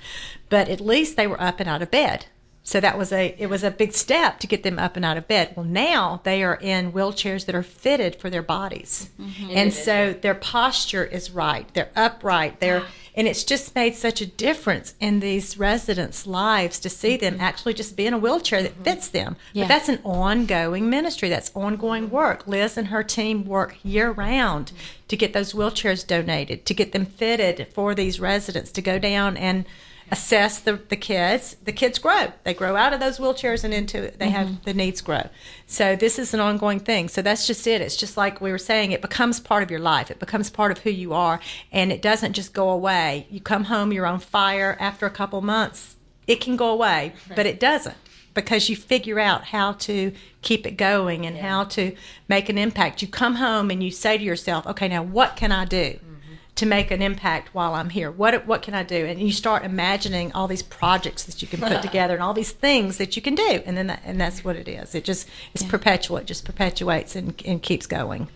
But 0.49 0.67
at 0.67 0.81
least 0.81 1.15
they 1.15 1.27
were 1.27 1.41
up 1.41 1.59
and 1.59 1.69
out 1.69 1.81
of 1.81 1.89
bed. 1.89 2.25
So 2.66 2.80
that 2.80 2.97
was 2.97 3.11
a 3.11 3.36
it 3.38 3.47
was 3.47 3.61
a 3.61 3.70
big 3.70 3.93
step 3.93 4.39
to 4.39 4.47
get 4.47 4.64
them 4.64 4.80
up 4.80 4.95
and 4.95 5.03
out 5.03 5.18
of 5.18 5.28
bed. 5.28 5.53
Well, 5.55 5.66
now 5.66 6.22
they 6.24 6.41
are 6.43 6.55
in 6.55 6.93
wheelchairs 6.93 7.45
that 7.45 7.55
are 7.55 7.64
fitted 7.64 8.16
for 8.16 8.30
their 8.30 8.41
bodies, 8.41 9.09
mm-hmm. 9.20 9.51
and 9.51 9.74
so 9.74 10.14
their 10.14 10.34
posture 10.34 11.03
is 11.03 11.30
right. 11.30 11.72
They're 11.74 11.91
upright. 11.93 12.61
They're 12.61 12.84
ah. 12.84 12.88
and 13.16 13.28
it's 13.28 13.43
just 13.43 13.76
made 13.76 13.95
such 13.95 14.22
a 14.22 14.26
difference 14.26 14.95
in 15.01 15.20
these 15.20 15.57
residents' 15.57 16.26
lives 16.26 16.80
to 16.80 16.89
see 16.89 17.18
them 17.18 17.34
mm-hmm. 17.34 17.43
actually 17.43 17.74
just 17.74 17.97
be 17.97 18.07
in 18.07 18.14
a 18.14 18.18
wheelchair 18.18 18.64
that 18.64 18.76
mm-hmm. 18.76 18.84
fits 18.84 19.09
them. 19.09 19.36
Yeah. 19.51 19.64
But 19.64 19.68
that's 19.68 19.89
an 19.89 19.99
ongoing 20.05 20.89
ministry. 20.89 21.28
That's 21.28 21.51
ongoing 21.53 22.09
work. 22.09 22.47
Liz 22.47 22.78
and 22.78 22.88
her 22.88 23.03
team 23.03 23.43
work 23.43 23.76
year 23.84 24.09
round 24.09 24.72
to 25.09 25.18
get 25.18 25.34
those 25.34 25.51
wheelchairs 25.51 26.07
donated, 26.07 26.66
to 26.66 26.74
get 26.74 26.93
them 26.93 27.07
fitted 27.07 27.68
for 27.74 27.93
these 27.93 28.22
residents 28.22 28.72
to 28.72 28.82
go 28.82 28.99
down 28.99 29.36
and 29.36 29.66
assess 30.12 30.60
the, 30.60 30.74
the 30.74 30.95
kids. 30.95 31.56
The 31.64 31.72
kids 31.72 31.99
grow. 31.99 32.34
They 32.43 32.54
grow 32.54 32.76
out 32.76 32.93
of 32.93 32.99
those 32.99 33.20
wheelchairs 33.20 33.64
and 33.64 33.74
into 33.74 34.12
they 34.18 34.30
have 34.30 34.47
mm-hmm. 34.47 34.64
the 34.64 34.74
needs 34.74 35.01
grow. 35.01 35.30
So 35.68 35.95
this 35.95 36.20
is 36.20 36.34
an 36.34 36.39
ongoing 36.39 36.80
thing. 36.80 37.10
So 37.10 37.22
that's 37.22 37.47
just 37.47 37.66
it. 37.68 37.82
It's 37.82 37.95
just 37.95 38.18
like 38.18 38.41
we 38.41 38.51
were 38.51 38.58
saying, 38.58 38.91
it 38.91 39.01
becomes 39.01 39.39
part 39.39 39.64
of 39.64 39.72
your 39.72 39.80
life. 39.80 40.12
It 40.12 40.20
becomes 40.20 40.49
part 40.49 40.72
of 40.72 40.80
who 40.80 40.89
you 40.89 41.14
are 41.14 41.39
and 41.72 41.91
it 41.91 42.01
doesn't 42.01 42.34
just 42.34 42.54
go 42.54 42.70
away. 42.70 43.28
You 43.30 43.41
come 43.41 43.66
home, 43.66 43.91
you're 43.91 44.06
on 44.06 44.20
fire 44.20 44.78
after 44.80 45.06
a 45.06 45.12
couple 45.12 45.41
months. 45.41 45.95
It 46.28 46.39
can 46.39 46.56
go 46.56 46.70
away, 46.72 47.14
but 47.36 47.45
it 47.45 47.60
doesn't 47.60 47.97
because 48.34 48.70
you 48.70 48.76
figure 48.76 49.20
out 49.20 49.45
how 49.45 49.74
to 49.74 50.12
keep 50.41 50.66
it 50.66 50.78
going 50.78 51.26
and 51.26 51.38
how 51.38 51.64
to 51.66 51.95
make 52.28 52.49
an 52.49 52.58
impact. 52.58 53.01
You 53.01 53.08
come 53.08 53.36
home 53.36 53.70
and 53.70 53.84
you 53.84 53.91
say 53.91 54.18
to 54.18 54.24
yourself, 54.24 54.66
okay, 54.68 54.88
now 54.88 55.04
what 55.04 55.36
can 55.36 55.51
I 55.51 55.66
do 55.66 55.93
mm-hmm. 55.93 56.12
To 56.56 56.66
make 56.66 56.91
an 56.91 57.01
impact 57.01 57.54
while 57.54 57.74
I'm 57.74 57.89
here? 57.89 58.12
What 58.12 58.45
what 58.45 58.62
can 58.62 58.74
I 58.74 58.84
do? 58.84 59.06
And 59.06 59.20
you 59.20 59.32
start 59.32 59.64
imagining 59.64 60.32
all 60.34 60.47
these 60.47 60.62
projects 60.62 61.24
that 61.24 61.41
you 61.41 61.47
can 61.47 61.60
put 61.60 61.82
together 61.82 62.14
and 62.14 62.24
all 62.24 62.34
these 62.34 62.51
things 62.51 62.97
that 62.97 63.16
you 63.16 63.22
can 63.22 63.36
do, 63.36 63.62
and 63.66 63.78
then 63.78 63.88
that, 63.88 64.01
and 64.06 64.20
that's 64.20 64.43
what 64.43 64.56
it 64.56 64.68
is. 64.68 64.95
It 64.95 65.04
just 65.04 65.28
it's 65.54 65.64
perpetual. 65.64 66.18
It 66.18 66.26
just 66.26 66.45
perpetuates 66.45 67.16
and, 67.16 67.41
and 67.45 67.62
keeps 67.62 67.88
going. 67.88 68.28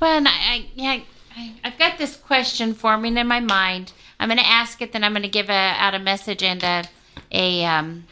Well, 0.00 0.16
and 0.16 0.28
I, 0.28 0.32
I 0.32 0.66
yeah, 0.74 1.00
I, 1.36 1.54
I've 1.64 1.78
got 1.78 1.98
this 1.98 2.16
question 2.16 2.74
forming 2.74 3.16
in 3.16 3.26
my 3.26 3.40
mind. 3.40 3.92
I'm 4.20 4.28
going 4.28 4.38
to 4.38 4.46
ask 4.46 4.80
it, 4.80 4.92
then 4.92 5.02
I'm 5.02 5.12
going 5.12 5.22
to 5.22 5.28
give 5.28 5.48
a, 5.48 5.52
out 5.52 5.94
a 5.94 5.98
message 5.98 6.42
and 6.42 6.62
a 6.62 6.84
a 7.30 7.64
um, 7.64 8.04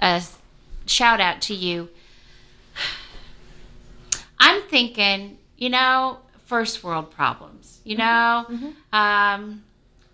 a 0.00 0.22
shout 0.86 1.20
out 1.20 1.40
to 1.42 1.54
you. 1.54 1.88
I'm 4.38 4.62
thinking, 4.62 5.38
you 5.56 5.70
know, 5.70 6.18
first 6.44 6.84
world 6.84 7.10
problems. 7.10 7.55
You 7.86 7.96
know, 7.96 8.46
um, 8.92 9.62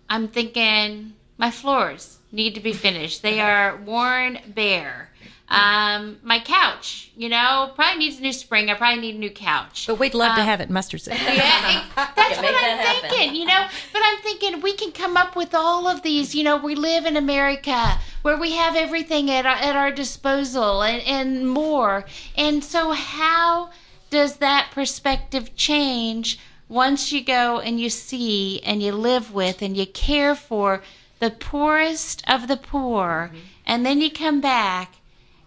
I'm 0.07 0.27
thinking 0.27 1.13
my 1.39 1.49
floors 1.49 2.19
need 2.31 2.53
to 2.53 2.61
be 2.61 2.71
finished. 2.71 3.23
They 3.23 3.39
are 3.41 3.77
worn 3.77 4.37
bare. 4.47 5.09
Um, 5.49 6.17
my 6.23 6.39
couch, 6.39 7.11
you 7.15 7.29
know, 7.29 7.71
probably 7.75 7.97
needs 7.97 8.19
a 8.19 8.21
new 8.21 8.31
spring. 8.31 8.69
I 8.69 8.75
probably 8.75 9.01
need 9.01 9.15
a 9.15 9.17
new 9.17 9.31
couch. 9.31 9.85
But 9.87 9.97
we'd 9.97 10.13
love 10.13 10.35
to 10.35 10.43
have 10.43 10.61
it 10.61 10.69
mustard 10.69 11.01
seed. 11.01 11.15
Yeah, 11.19 11.83
that's 11.95 12.37
what 12.37 12.41
make 12.41 12.55
I'm 12.55 12.77
that 12.77 13.01
happen. 13.01 13.09
thinking, 13.09 13.35
you 13.35 13.45
know. 13.45 13.65
But 13.91 14.01
I'm 14.05 14.19
thinking 14.19 14.61
we 14.61 14.73
can 14.73 14.91
come 14.91 15.17
up 15.17 15.35
with 15.35 15.55
all 15.55 15.87
of 15.87 16.03
these. 16.03 16.35
You 16.35 16.43
know, 16.43 16.57
we 16.57 16.75
live 16.75 17.05
in 17.07 17.17
America 17.17 17.99
where 18.21 18.37
we 18.37 18.51
have 18.51 18.75
everything 18.75 19.31
at 19.31 19.47
our, 19.47 19.55
at 19.55 19.75
our 19.75 19.91
disposal 19.91 20.83
and, 20.83 21.01
and 21.07 21.49
more. 21.49 22.05
And 22.35 22.63
so, 22.63 22.91
how 22.91 23.71
does 24.11 24.37
that 24.37 24.69
perspective 24.71 25.55
change 25.55 26.39
once 26.69 27.11
you 27.11 27.23
go 27.23 27.59
and 27.59 27.79
you 27.79 27.89
see 27.89 28.61
and 28.63 28.81
you 28.81 28.91
live 28.93 29.33
with 29.33 29.61
and 29.61 29.75
you 29.77 29.85
care 29.85 30.35
for 30.35 30.81
the 31.19 31.29
poorest 31.29 32.23
of 32.27 32.47
the 32.47 32.57
poor, 32.57 33.29
mm-hmm. 33.31 33.39
and 33.65 33.85
then 33.85 34.01
you 34.01 34.11
come 34.11 34.41
back? 34.41 34.95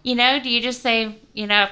You 0.03 0.15
know, 0.15 0.39
do 0.39 0.49
you 0.49 0.61
just 0.61 0.81
say, 0.81 1.17
you 1.33 1.47
know, 1.47 1.67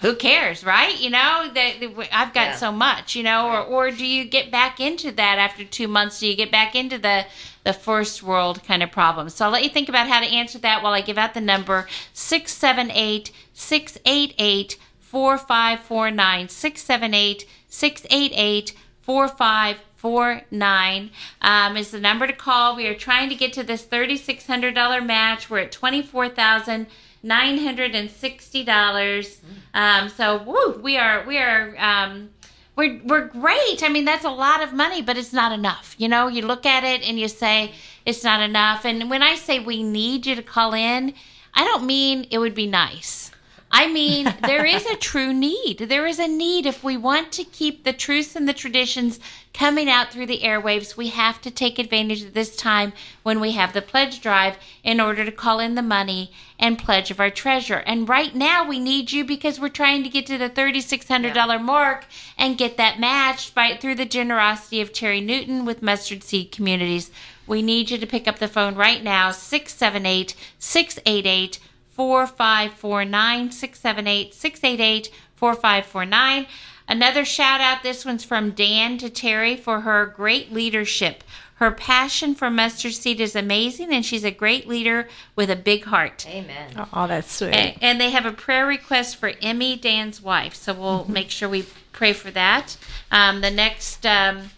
who 0.00 0.14
cares, 0.14 0.64
right? 0.64 0.98
You 0.98 1.10
know 1.10 1.50
that 1.54 1.80
that 1.80 2.08
I've 2.12 2.32
got 2.32 2.48
Yeah. 2.48 2.56
so 2.56 2.72
much, 2.72 3.14
you 3.14 3.22
know, 3.22 3.48
or 3.48 3.60
or 3.60 3.90
do 3.90 4.06
you 4.06 4.24
get 4.24 4.50
back 4.50 4.80
into 4.80 5.12
that 5.12 5.38
after 5.38 5.64
two 5.64 5.88
months? 5.88 6.20
Do 6.20 6.26
you 6.26 6.36
get 6.36 6.50
back 6.50 6.74
into 6.74 6.98
the 6.98 7.26
the 7.64 7.74
first 7.74 8.22
world 8.22 8.64
kind 8.64 8.82
of 8.82 8.90
problems? 8.90 9.34
So 9.34 9.44
I'll 9.44 9.50
let 9.50 9.62
you 9.62 9.68
think 9.68 9.90
about 9.90 10.08
how 10.08 10.20
to 10.20 10.26
answer 10.26 10.58
that 10.60 10.82
while 10.82 10.94
I 10.94 11.02
give 11.02 11.18
out 11.18 11.34
the 11.34 11.40
number 11.42 11.86
678 12.14 13.30
688 13.52 14.78
4549 15.00 16.48
678 16.48 17.46
688 17.70 18.74
4549 19.00 21.10
um, 21.40 21.76
is 21.76 21.90
the 21.90 21.98
number 21.98 22.26
to 22.26 22.34
call. 22.34 22.76
We 22.76 22.86
are 22.86 22.94
trying 22.94 23.30
to 23.30 23.34
get 23.34 23.54
to 23.54 23.62
this 23.62 23.86
$3,600 23.86 25.06
match. 25.06 25.48
We're 25.48 25.60
at 25.60 25.72
24000 25.72 26.86
nine 27.22 27.58
hundred 27.58 27.94
and 27.94 28.10
sixty 28.10 28.64
dollars. 28.64 29.40
Um, 29.74 30.08
so 30.08 30.42
woo, 30.42 30.80
we 30.82 30.96
are 30.96 31.24
we 31.26 31.38
are 31.38 31.74
um, 31.78 32.30
we're 32.76 33.00
we're 33.04 33.26
great. 33.26 33.82
I 33.82 33.88
mean, 33.88 34.04
that's 34.04 34.24
a 34.24 34.30
lot 34.30 34.62
of 34.62 34.72
money, 34.72 35.02
but 35.02 35.16
it's 35.16 35.32
not 35.32 35.52
enough. 35.52 35.94
You 35.98 36.08
know, 36.08 36.28
you 36.28 36.42
look 36.42 36.66
at 36.66 36.84
it 36.84 37.06
and 37.06 37.18
you 37.18 37.28
say 37.28 37.72
it's 38.06 38.24
not 38.24 38.40
enough. 38.40 38.84
And 38.84 39.10
when 39.10 39.22
I 39.22 39.34
say 39.34 39.60
we 39.60 39.82
need 39.82 40.26
you 40.26 40.34
to 40.34 40.42
call 40.42 40.74
in, 40.74 41.14
I 41.54 41.64
don't 41.64 41.84
mean 41.84 42.26
it 42.30 42.38
would 42.38 42.54
be 42.54 42.66
nice. 42.66 43.30
I 43.72 43.86
mean, 43.86 44.34
there 44.46 44.64
is 44.64 44.84
a 44.86 44.96
true 44.96 45.32
need. 45.32 45.78
There 45.78 46.06
is 46.06 46.18
a 46.18 46.26
need. 46.26 46.66
If 46.66 46.82
we 46.82 46.96
want 46.96 47.30
to 47.32 47.44
keep 47.44 47.84
the 47.84 47.92
truths 47.92 48.34
and 48.34 48.48
the 48.48 48.52
traditions 48.52 49.20
coming 49.54 49.88
out 49.88 50.12
through 50.12 50.26
the 50.26 50.40
airwaves, 50.40 50.96
we 50.96 51.08
have 51.08 51.40
to 51.42 51.50
take 51.52 51.78
advantage 51.78 52.22
of 52.22 52.34
this 52.34 52.56
time 52.56 52.92
when 53.22 53.38
we 53.38 53.52
have 53.52 53.72
the 53.72 53.82
pledge 53.82 54.20
drive 54.20 54.56
in 54.82 55.00
order 55.00 55.24
to 55.24 55.30
call 55.30 55.60
in 55.60 55.76
the 55.76 55.82
money 55.82 56.32
and 56.58 56.78
pledge 56.80 57.12
of 57.12 57.20
our 57.20 57.30
treasure. 57.30 57.82
And 57.86 58.08
right 58.08 58.34
now, 58.34 58.66
we 58.66 58.80
need 58.80 59.12
you 59.12 59.24
because 59.24 59.60
we're 59.60 59.68
trying 59.68 60.02
to 60.02 60.08
get 60.08 60.26
to 60.26 60.38
the 60.38 60.50
$3,600 60.50 61.62
mark 61.62 62.06
and 62.36 62.58
get 62.58 62.76
that 62.76 62.98
matched 62.98 63.54
by 63.54 63.76
through 63.76 63.94
the 63.94 64.04
generosity 64.04 64.80
of 64.80 64.92
Terry 64.92 65.20
Newton 65.20 65.64
with 65.64 65.80
Mustard 65.80 66.24
Seed 66.24 66.50
Communities. 66.50 67.10
We 67.46 67.62
need 67.62 67.90
you 67.90 67.98
to 67.98 68.06
pick 68.06 68.28
up 68.28 68.38
the 68.38 68.48
phone 68.48 68.74
right 68.74 69.02
now, 69.02 69.30
678 69.30 70.34
688 70.58 71.58
4549 72.00 73.52
678 73.52 74.32
688 74.34 75.10
4549. 75.36 76.46
Another 76.88 77.26
shout 77.26 77.60
out 77.60 77.82
this 77.82 78.06
one's 78.06 78.24
from 78.24 78.52
Dan 78.52 78.96
to 78.96 79.10
Terry 79.10 79.54
for 79.54 79.82
her 79.82 80.06
great 80.06 80.50
leadership. 80.50 81.22
Her 81.56 81.70
passion 81.70 82.34
for 82.34 82.48
mustard 82.48 82.94
seed 82.94 83.20
is 83.20 83.36
amazing, 83.36 83.92
and 83.92 84.02
she's 84.02 84.24
a 84.24 84.30
great 84.30 84.66
leader 84.66 85.08
with 85.36 85.50
a 85.50 85.56
big 85.56 85.84
heart. 85.84 86.26
Amen. 86.26 86.88
Oh, 86.94 87.06
that's 87.06 87.30
sweet. 87.30 87.54
And, 87.54 87.76
and 87.82 88.00
they 88.00 88.08
have 88.12 88.24
a 88.24 88.32
prayer 88.32 88.66
request 88.66 89.16
for 89.16 89.34
Emmy, 89.42 89.76
Dan's 89.76 90.22
wife. 90.22 90.54
So 90.54 90.72
we'll 90.72 91.04
make 91.08 91.30
sure 91.30 91.50
we 91.50 91.66
pray 91.92 92.14
for 92.14 92.30
that. 92.30 92.78
Um, 93.10 93.42
the 93.42 93.50
next 93.50 94.06
um, 94.06 94.52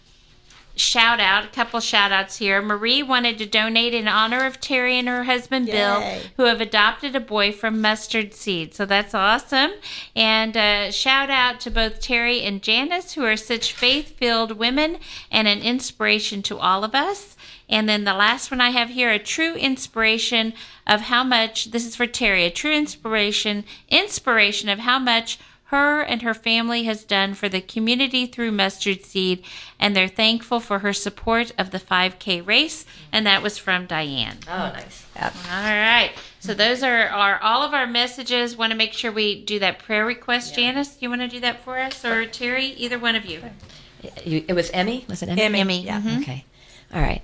shout 0.75 1.19
out, 1.19 1.45
a 1.45 1.49
couple 1.49 1.79
shout 1.79 2.11
outs 2.11 2.37
here. 2.37 2.61
Marie 2.61 3.03
wanted 3.03 3.37
to 3.37 3.45
donate 3.45 3.93
in 3.93 4.07
honor 4.07 4.45
of 4.45 4.59
Terry 4.59 4.97
and 4.97 5.07
her 5.07 5.25
husband 5.25 5.67
Bill, 5.67 6.01
who 6.37 6.43
have 6.43 6.61
adopted 6.61 7.15
a 7.15 7.19
boy 7.19 7.51
from 7.51 7.81
mustard 7.81 8.33
seed. 8.33 8.73
So 8.73 8.85
that's 8.85 9.13
awesome. 9.13 9.71
And 10.15 10.57
uh, 10.57 10.91
shout 10.91 11.29
out 11.29 11.59
to 11.61 11.71
both 11.71 12.01
Terry 12.01 12.41
and 12.41 12.61
Janice, 12.61 13.13
who 13.13 13.23
are 13.23 13.37
such 13.37 13.73
faith 13.73 14.17
filled 14.17 14.57
women 14.57 14.97
and 15.31 15.47
an 15.47 15.61
inspiration 15.61 16.41
to 16.43 16.57
all 16.57 16.83
of 16.83 16.95
us. 16.95 17.35
And 17.69 17.87
then 17.87 18.03
the 18.03 18.13
last 18.13 18.51
one 18.51 18.61
I 18.61 18.71
have 18.71 18.89
here, 18.89 19.11
a 19.11 19.19
true 19.19 19.55
inspiration 19.55 20.53
of 20.85 21.01
how 21.01 21.23
much 21.23 21.71
this 21.71 21.85
is 21.85 21.95
for 21.95 22.07
Terry, 22.07 22.45
a 22.45 22.51
true 22.51 22.73
inspiration, 22.73 23.63
inspiration 23.89 24.69
of 24.69 24.79
how 24.79 24.99
much 24.99 25.39
her 25.73 26.01
and 26.01 26.21
her 26.21 26.35
family 26.35 26.83
has 26.83 27.03
done 27.03 27.33
for 27.33 27.49
the 27.49 27.59
community 27.59 28.27
through 28.27 28.51
Mustard 28.51 29.03
Seed, 29.03 29.43
and 29.79 29.95
they're 29.95 30.07
thankful 30.07 30.59
for 30.59 30.79
her 30.79 30.93
support 30.93 31.51
of 31.57 31.71
the 31.71 31.79
5K 31.79 32.45
race. 32.45 32.85
And 33.11 33.25
that 33.25 33.41
was 33.41 33.57
from 33.57 33.87
Diane. 33.87 34.37
Oh, 34.47 34.71
nice. 34.71 35.05
All 35.19 35.31
right. 35.51 36.11
So 36.39 36.53
those 36.53 36.83
are, 36.83 37.07
are 37.07 37.39
all 37.41 37.63
of 37.63 37.73
our 37.73 37.87
messages. 37.87 38.55
Want 38.55 38.71
to 38.71 38.77
make 38.77 38.93
sure 38.93 39.11
we 39.11 39.43
do 39.43 39.57
that 39.59 39.79
prayer 39.79 40.05
request, 40.05 40.53
Janice? 40.53 40.97
You 40.99 41.09
want 41.09 41.21
to 41.21 41.27
do 41.27 41.39
that 41.39 41.63
for 41.63 41.79
us, 41.79 42.05
or 42.05 42.25
Terry? 42.27 42.67
Either 42.67 42.99
one 42.99 43.15
of 43.15 43.25
you. 43.25 43.41
You, 44.23 44.45
it 44.47 44.53
was 44.53 44.69
Emmy? 44.71 45.05
Was 45.09 45.23
it 45.23 45.29
Emmy? 45.29 45.41
Emmy. 45.41 45.59
Emmy. 45.61 45.81
Yeah. 45.85 46.01
Mhm. 46.01 46.21
Okay. 46.21 46.45
All 46.93 47.01
right. 47.01 47.21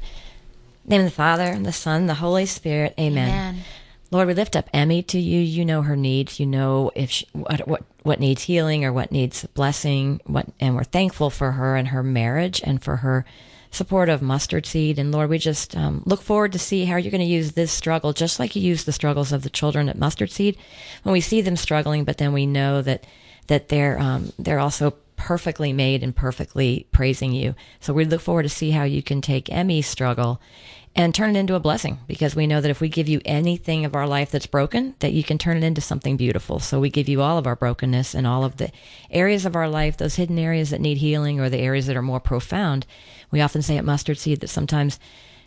Name 0.85 1.01
of 1.01 1.05
the 1.05 1.11
Father, 1.11 1.43
and 1.43 1.65
the 1.65 1.71
Son, 1.73 2.01
and 2.01 2.09
the 2.09 2.15
Holy 2.15 2.45
Spirit. 2.47 2.95
Amen. 2.99 3.29
Amen. 3.29 3.63
Lord, 4.11 4.27
we 4.27 4.33
lift 4.33 4.55
up 4.55 4.69
Emmy 4.73 5.03
to 5.03 5.19
you. 5.19 5.39
You 5.39 5.65
know 5.65 5.83
her 5.83 5.95
needs. 5.95 6.39
You 6.39 6.45
know 6.45 6.91
if 6.95 7.11
she, 7.11 7.27
what 7.33 7.67
what 7.67 7.83
what 8.03 8.19
needs 8.19 8.43
healing 8.43 8.83
or 8.83 8.91
what 8.91 9.11
needs 9.11 9.45
blessing. 9.53 10.19
What 10.25 10.47
and 10.59 10.75
we're 10.75 10.83
thankful 10.83 11.29
for 11.29 11.53
her 11.53 11.75
and 11.75 11.89
her 11.89 12.03
marriage 12.03 12.61
and 12.63 12.81
for 12.81 12.97
her 12.97 13.25
support 13.71 14.09
of 14.09 14.21
mustard 14.21 14.65
seed. 14.65 14.97
And 14.97 15.11
Lord, 15.11 15.29
we 15.29 15.37
just 15.37 15.77
um, 15.77 16.01
look 16.05 16.21
forward 16.21 16.53
to 16.53 16.59
see 16.59 16.85
how 16.85 16.97
you're 16.97 17.11
going 17.11 17.21
to 17.21 17.27
use 17.27 17.51
this 17.51 17.71
struggle, 17.71 18.13
just 18.13 18.39
like 18.39 18.55
you 18.55 18.61
use 18.61 18.83
the 18.83 18.91
struggles 18.91 19.31
of 19.31 19.43
the 19.43 19.49
children 19.49 19.89
at 19.89 19.97
mustard 19.97 20.31
seed. 20.31 20.57
When 21.03 21.13
we 21.13 21.21
see 21.21 21.41
them 21.41 21.55
struggling, 21.55 22.03
but 22.03 22.17
then 22.17 22.33
we 22.33 22.45
know 22.45 22.81
that 22.81 23.05
that 23.47 23.69
they're 23.69 23.99
um, 23.99 24.33
they're 24.39 24.59
also 24.59 24.95
perfectly 25.19 25.73
made 25.73 26.01
and 26.01 26.15
perfectly 26.15 26.87
praising 26.93 27.33
you. 27.33 27.53
So 27.81 27.93
we 27.93 28.05
look 28.05 28.21
forward 28.21 28.43
to 28.43 28.49
see 28.49 28.71
how 28.71 28.83
you 28.83 29.03
can 29.03 29.21
take 29.21 29.51
Emmy's 29.51 29.85
struggle 29.85 30.41
and 30.95 31.13
turn 31.13 31.35
it 31.35 31.39
into 31.39 31.55
a 31.55 31.59
blessing 31.59 31.99
because 32.07 32.35
we 32.35 32.47
know 32.47 32.59
that 32.59 32.71
if 32.71 32.81
we 32.81 32.89
give 32.89 33.07
you 33.07 33.21
anything 33.23 33.85
of 33.85 33.95
our 33.95 34.07
life 34.07 34.31
that's 34.31 34.47
broken, 34.47 34.95
that 34.99 35.13
you 35.13 35.23
can 35.23 35.37
turn 35.37 35.57
it 35.57 35.63
into 35.63 35.81
something 35.81 36.17
beautiful. 36.17 36.59
So 36.59 36.79
we 36.79 36.89
give 36.89 37.07
you 37.07 37.21
all 37.21 37.37
of 37.37 37.47
our 37.47 37.55
brokenness 37.55 38.13
and 38.15 38.25
all 38.25 38.43
of 38.43 38.57
the 38.57 38.71
areas 39.09 39.45
of 39.45 39.55
our 39.55 39.69
life, 39.69 39.97
those 39.97 40.15
hidden 40.15 40.39
areas 40.39 40.71
that 40.71 40.81
need 40.81 40.97
healing 40.97 41.39
or 41.39 41.49
the 41.49 41.59
areas 41.59 41.85
that 41.87 41.95
are 41.95 42.01
more 42.01 42.19
profound. 42.19 42.85
We 43.31 43.39
often 43.39 43.61
say 43.61 43.77
at 43.77 43.85
Mustard 43.85 44.17
Seed 44.17 44.41
that 44.41 44.49
sometimes 44.49 44.99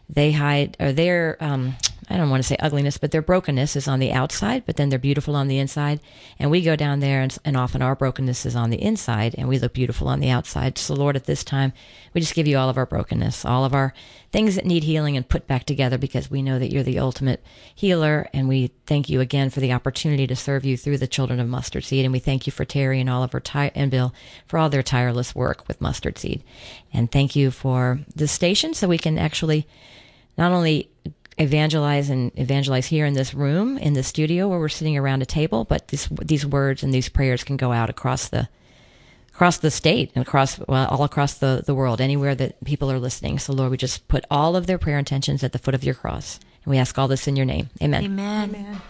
they 0.08 0.32
hide 0.32 0.76
or 0.78 0.92
their 0.92 1.36
um, 1.40 1.76
I 2.12 2.18
don't 2.18 2.28
want 2.28 2.42
to 2.42 2.46
say 2.46 2.56
ugliness, 2.60 2.98
but 2.98 3.10
their 3.10 3.22
brokenness 3.22 3.74
is 3.74 3.88
on 3.88 3.98
the 3.98 4.12
outside, 4.12 4.64
but 4.66 4.76
then 4.76 4.90
they're 4.90 4.98
beautiful 4.98 5.34
on 5.34 5.48
the 5.48 5.58
inside. 5.58 5.98
And 6.38 6.50
we 6.50 6.60
go 6.60 6.76
down 6.76 7.00
there, 7.00 7.22
and, 7.22 7.36
and 7.42 7.56
often 7.56 7.80
our 7.80 7.96
brokenness 7.96 8.44
is 8.44 8.54
on 8.54 8.68
the 8.68 8.82
inside, 8.82 9.34
and 9.38 9.48
we 9.48 9.58
look 9.58 9.72
beautiful 9.72 10.08
on 10.08 10.20
the 10.20 10.28
outside. 10.28 10.76
So, 10.76 10.92
Lord, 10.94 11.16
at 11.16 11.24
this 11.24 11.42
time, 11.42 11.72
we 12.12 12.20
just 12.20 12.34
give 12.34 12.46
you 12.46 12.58
all 12.58 12.68
of 12.68 12.76
our 12.76 12.84
brokenness, 12.84 13.46
all 13.46 13.64
of 13.64 13.72
our 13.72 13.94
things 14.30 14.56
that 14.56 14.66
need 14.66 14.84
healing 14.84 15.16
and 15.16 15.28
put 15.28 15.46
back 15.46 15.64
together 15.64 15.96
because 15.96 16.30
we 16.30 16.42
know 16.42 16.58
that 16.58 16.70
you're 16.70 16.82
the 16.82 16.98
ultimate 16.98 17.42
healer. 17.74 18.28
And 18.34 18.46
we 18.46 18.72
thank 18.86 19.08
you 19.08 19.20
again 19.20 19.48
for 19.48 19.60
the 19.60 19.72
opportunity 19.72 20.26
to 20.26 20.36
serve 20.36 20.64
you 20.66 20.76
through 20.76 20.98
the 20.98 21.06
children 21.06 21.40
of 21.40 21.48
Mustard 21.48 21.84
Seed. 21.84 22.04
And 22.04 22.12
we 22.12 22.18
thank 22.18 22.46
you 22.46 22.52
for 22.52 22.64
Terry 22.64 23.00
and 23.00 23.08
Oliver 23.08 23.42
and 23.54 23.90
Bill 23.90 24.14
for 24.46 24.58
all 24.58 24.68
their 24.68 24.82
tireless 24.82 25.34
work 25.34 25.66
with 25.66 25.80
Mustard 25.80 26.18
Seed. 26.18 26.42
And 26.92 27.10
thank 27.10 27.34
you 27.36 27.50
for 27.50 28.00
the 28.14 28.28
station 28.28 28.74
so 28.74 28.88
we 28.88 28.98
can 28.98 29.18
actually 29.18 29.66
not 30.36 30.52
only 30.52 30.90
evangelize 31.38 32.10
and 32.10 32.30
evangelize 32.38 32.86
here 32.86 33.06
in 33.06 33.14
this 33.14 33.32
room 33.32 33.78
in 33.78 33.94
the 33.94 34.02
studio 34.02 34.48
where 34.48 34.58
we're 34.58 34.68
sitting 34.68 34.96
around 34.96 35.22
a 35.22 35.26
table 35.26 35.64
but 35.64 35.88
this, 35.88 36.08
these 36.20 36.44
words 36.44 36.82
and 36.82 36.92
these 36.92 37.08
prayers 37.08 37.42
can 37.42 37.56
go 37.56 37.72
out 37.72 37.88
across 37.88 38.28
the 38.28 38.48
across 39.32 39.56
the 39.56 39.70
state 39.70 40.12
and 40.14 40.26
across 40.26 40.58
well 40.68 40.86
all 40.88 41.04
across 41.04 41.34
the, 41.34 41.62
the 41.64 41.74
world 41.74 42.00
anywhere 42.00 42.34
that 42.34 42.62
people 42.64 42.90
are 42.92 42.98
listening 42.98 43.38
so 43.38 43.52
lord 43.52 43.70
we 43.70 43.78
just 43.78 44.06
put 44.08 44.24
all 44.30 44.56
of 44.56 44.66
their 44.66 44.78
prayer 44.78 44.98
intentions 44.98 45.42
at 45.42 45.52
the 45.52 45.58
foot 45.58 45.74
of 45.74 45.82
your 45.82 45.94
cross 45.94 46.38
and 46.64 46.70
we 46.70 46.76
ask 46.76 46.98
all 46.98 47.08
this 47.08 47.26
in 47.26 47.34
your 47.34 47.46
name 47.46 47.70
amen 47.80 48.04
Amen. 48.04 48.82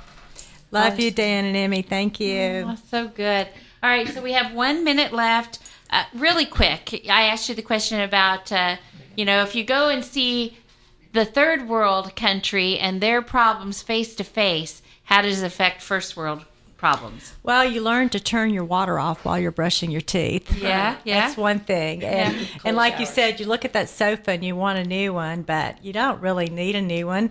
Love 0.72 0.98
you, 0.98 1.10
Dan 1.10 1.44
and 1.44 1.54
Emmy. 1.54 1.82
Thank 1.82 2.18
you. 2.18 2.64
Oh, 2.66 2.76
so 2.90 3.06
good. 3.06 3.46
All 3.82 3.90
right, 3.90 4.08
so 4.08 4.22
we 4.22 4.32
have 4.32 4.54
one 4.54 4.84
minute 4.84 5.12
left. 5.12 5.58
Uh, 5.90 6.04
really 6.14 6.46
quick, 6.46 7.04
I 7.10 7.24
asked 7.24 7.50
you 7.50 7.54
the 7.54 7.60
question 7.60 8.00
about, 8.00 8.50
uh, 8.50 8.76
you 9.14 9.26
know, 9.26 9.42
if 9.42 9.54
you 9.54 9.64
go 9.64 9.90
and 9.90 10.02
see 10.02 10.56
the 11.12 11.24
third 11.24 11.68
world 11.68 12.16
country 12.16 12.78
and 12.78 13.00
their 13.00 13.22
problems 13.22 13.82
face 13.82 14.14
to 14.16 14.24
face, 14.24 14.82
how 15.04 15.22
does 15.22 15.42
it 15.42 15.46
affect 15.46 15.82
first 15.82 16.16
world 16.16 16.44
problems? 16.82 17.34
Well, 17.44 17.64
you 17.64 17.80
learn 17.80 18.08
to 18.08 18.18
turn 18.18 18.52
your 18.52 18.64
water 18.64 18.98
off 18.98 19.24
while 19.24 19.38
you're 19.38 19.52
brushing 19.52 19.92
your 19.92 20.00
teeth. 20.00 20.52
Yeah, 20.60 20.96
yeah. 21.04 21.20
That's 21.20 21.36
one 21.36 21.60
thing. 21.60 22.02
And, 22.02 22.48
and 22.64 22.76
like 22.76 22.98
you 22.98 23.06
said, 23.06 23.38
you 23.38 23.46
look 23.46 23.64
at 23.64 23.72
that 23.74 23.88
sofa 23.88 24.32
and 24.32 24.44
you 24.44 24.56
want 24.56 24.80
a 24.80 24.84
new 24.84 25.12
one, 25.12 25.42
but 25.42 25.84
you 25.84 25.92
don't 25.92 26.20
really 26.20 26.48
need 26.48 26.74
a 26.74 26.82
new 26.82 27.06
one. 27.06 27.30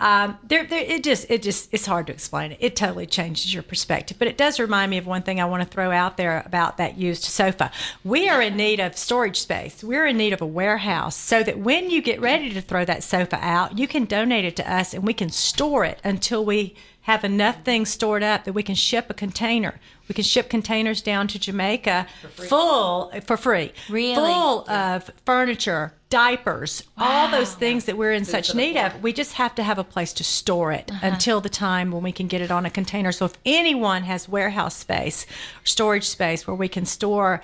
Um, 0.00 0.36
there, 0.42 0.66
there, 0.66 0.82
it 0.82 1.04
just, 1.04 1.30
it 1.30 1.44
just, 1.44 1.68
it's 1.70 1.86
hard 1.86 2.08
to 2.08 2.12
explain 2.12 2.50
it. 2.50 2.58
It 2.60 2.74
totally 2.74 3.06
changes 3.06 3.54
your 3.54 3.62
perspective. 3.62 4.18
But 4.18 4.26
it 4.26 4.36
does 4.36 4.58
remind 4.58 4.90
me 4.90 4.98
of 4.98 5.06
one 5.06 5.22
thing 5.22 5.40
I 5.40 5.44
want 5.44 5.62
to 5.62 5.68
throw 5.68 5.92
out 5.92 6.16
there 6.16 6.42
about 6.44 6.78
that 6.78 6.98
used 6.98 7.22
sofa. 7.22 7.70
We 8.02 8.28
are 8.28 8.42
in 8.42 8.56
need 8.56 8.80
of 8.80 8.96
storage 8.96 9.38
space. 9.38 9.84
We're 9.84 10.06
in 10.06 10.16
need 10.16 10.32
of 10.32 10.42
a 10.42 10.46
warehouse 10.46 11.14
so 11.14 11.44
that 11.44 11.60
when 11.60 11.88
you 11.88 12.02
get 12.02 12.20
ready 12.20 12.52
to 12.52 12.60
throw 12.60 12.84
that 12.86 13.04
sofa 13.04 13.38
out, 13.40 13.78
you 13.78 13.86
can 13.86 14.06
donate 14.06 14.44
it 14.44 14.56
to 14.56 14.68
us 14.68 14.92
and 14.92 15.06
we 15.06 15.14
can 15.14 15.30
store 15.30 15.84
it 15.84 16.00
until 16.02 16.44
we 16.44 16.74
have 17.08 17.24
enough 17.24 17.64
things 17.64 17.88
stored 17.88 18.22
up 18.22 18.44
that 18.44 18.52
we 18.52 18.62
can 18.62 18.74
ship 18.74 19.06
a 19.08 19.14
container. 19.14 19.80
We 20.08 20.14
can 20.14 20.24
ship 20.24 20.50
containers 20.50 21.00
down 21.00 21.26
to 21.28 21.38
Jamaica 21.38 22.06
full 22.32 23.10
for 23.24 23.38
free, 23.38 23.72
Really? 23.88 24.14
full 24.14 24.68
of 24.68 25.10
furniture, 25.24 25.94
diapers, 26.10 26.82
all 26.98 27.30
those 27.30 27.54
things 27.54 27.86
that 27.86 27.96
we're 27.96 28.12
in 28.12 28.26
such 28.26 28.54
need 28.54 28.76
of. 28.76 29.02
We 29.02 29.14
just 29.14 29.32
have 29.34 29.54
to 29.54 29.62
have 29.62 29.78
a 29.78 29.84
place 29.84 30.12
to 30.14 30.24
store 30.24 30.70
it 30.70 30.90
until 31.00 31.40
the 31.40 31.48
time 31.48 31.92
when 31.92 32.02
we 32.02 32.12
can 32.12 32.26
get 32.28 32.42
it 32.42 32.50
on 32.50 32.66
a 32.66 32.70
container. 32.70 33.10
So 33.10 33.24
if 33.24 33.32
anyone 33.46 34.02
has 34.02 34.28
warehouse 34.28 34.76
space, 34.76 35.24
storage 35.64 36.06
space 36.06 36.46
where 36.46 36.56
we 36.56 36.68
can 36.68 36.84
store 36.84 37.40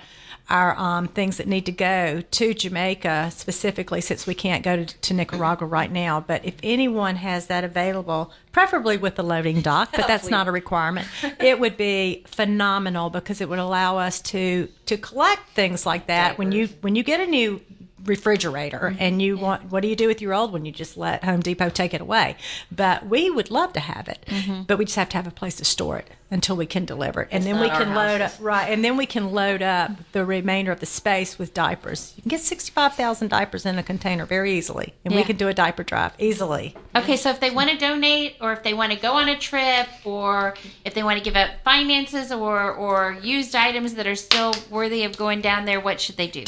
our 0.49 0.77
um, 0.77 1.07
things 1.07 1.37
that 1.37 1.47
need 1.47 1.65
to 1.65 1.71
go 1.71 2.21
to 2.21 2.53
Jamaica 2.53 3.31
specifically, 3.31 4.01
since 4.01 4.27
we 4.27 4.35
can't 4.35 4.63
go 4.63 4.83
to, 4.83 4.85
to 4.85 5.13
Nicaragua 5.13 5.67
right 5.67 5.91
now. 5.91 6.19
But 6.19 6.45
if 6.45 6.55
anyone 6.61 7.15
has 7.15 7.47
that 7.47 7.63
available, 7.63 8.31
preferably 8.51 8.97
with 8.97 9.15
the 9.15 9.23
loading 9.23 9.61
dock, 9.61 9.89
but 9.95 10.07
that's 10.07 10.29
not 10.29 10.47
a 10.47 10.51
requirement, 10.51 11.07
it 11.39 11.59
would 11.59 11.77
be 11.77 12.23
phenomenal 12.27 13.09
because 13.09 13.41
it 13.41 13.49
would 13.49 13.59
allow 13.59 13.97
us 13.97 14.21
to 14.21 14.67
to 14.85 14.97
collect 14.97 15.49
things 15.49 15.85
like 15.85 16.07
that 16.07 16.37
when 16.37 16.51
you 16.51 16.67
when 16.81 16.95
you 16.95 17.03
get 17.03 17.19
a 17.19 17.25
new 17.25 17.59
refrigerator 18.05 18.91
mm-hmm. 18.91 18.97
and 18.99 19.21
you 19.21 19.37
want 19.37 19.71
what 19.71 19.81
do 19.81 19.87
you 19.87 19.95
do 19.95 20.07
with 20.07 20.21
your 20.21 20.33
old 20.33 20.51
one? 20.51 20.65
You 20.65 20.71
just 20.71 20.97
let 20.97 21.23
home 21.23 21.41
depot 21.41 21.69
take 21.69 21.93
it 21.93 22.01
away. 22.01 22.37
But 22.71 23.07
we 23.07 23.29
would 23.29 23.51
love 23.51 23.73
to 23.73 23.79
have 23.79 24.07
it 24.07 24.25
mm-hmm. 24.27 24.63
but 24.63 24.77
we 24.77 24.85
just 24.85 24.97
have 24.97 25.09
to 25.09 25.17
have 25.17 25.27
a 25.27 25.31
place 25.31 25.55
to 25.57 25.65
store 25.65 25.97
it 25.97 26.09
until 26.31 26.55
we 26.55 26.65
can 26.65 26.85
deliver 26.85 27.21
it. 27.21 27.29
And 27.31 27.43
then 27.43 27.59
we 27.59 27.69
can 27.69 27.93
load 27.93 28.21
up 28.21 28.33
right 28.39 28.69
and 28.69 28.83
then 28.83 28.97
we 28.97 29.05
can 29.05 29.31
load 29.31 29.61
up 29.61 29.91
the 30.11 30.25
remainder 30.25 30.71
of 30.71 30.79
the 30.79 30.85
space 30.85 31.37
with 31.37 31.53
diapers. 31.53 32.13
You 32.17 32.23
can 32.23 32.29
get 32.29 32.41
65000 32.41 33.27
diapers 33.27 33.65
in 33.65 33.77
a 33.77 33.83
container 33.83 34.25
very 34.25 34.53
easily 34.53 34.93
and 35.03 35.15
we 35.15 35.23
can 35.23 35.37
do 35.37 35.47
a 35.47 35.53
diaper 35.53 35.83
drive 35.83 36.13
easily. 36.19 36.75
Okay, 36.95 37.17
so 37.17 37.29
if 37.29 37.39
they 37.39 37.51
want 37.51 37.69
to 37.69 37.77
donate, 37.77 38.37
or 38.39 38.53
if 38.53 38.63
they 38.63 38.73
want 38.73 38.91
to 38.93 38.97
go 38.97 39.13
on 39.13 39.27
a 39.27 39.37
trip, 39.37 39.87
or 40.05 40.53
if 40.85 40.93
they 40.93 41.03
want 41.03 41.17
to 41.17 41.23
give 41.23 41.35
up 41.35 41.49
finances 41.63 42.31
or 42.31 42.71
or 42.71 43.17
used 43.21 43.53
items 43.55 43.95
that 43.95 44.07
are 44.07 44.15
still 44.15 44.53
worthy 44.69 45.03
of 45.03 45.17
going 45.17 45.41
down 45.41 45.65
there, 45.65 45.79
what 45.79 45.99
should 45.99 46.15
they 46.17 46.27
do? 46.27 46.43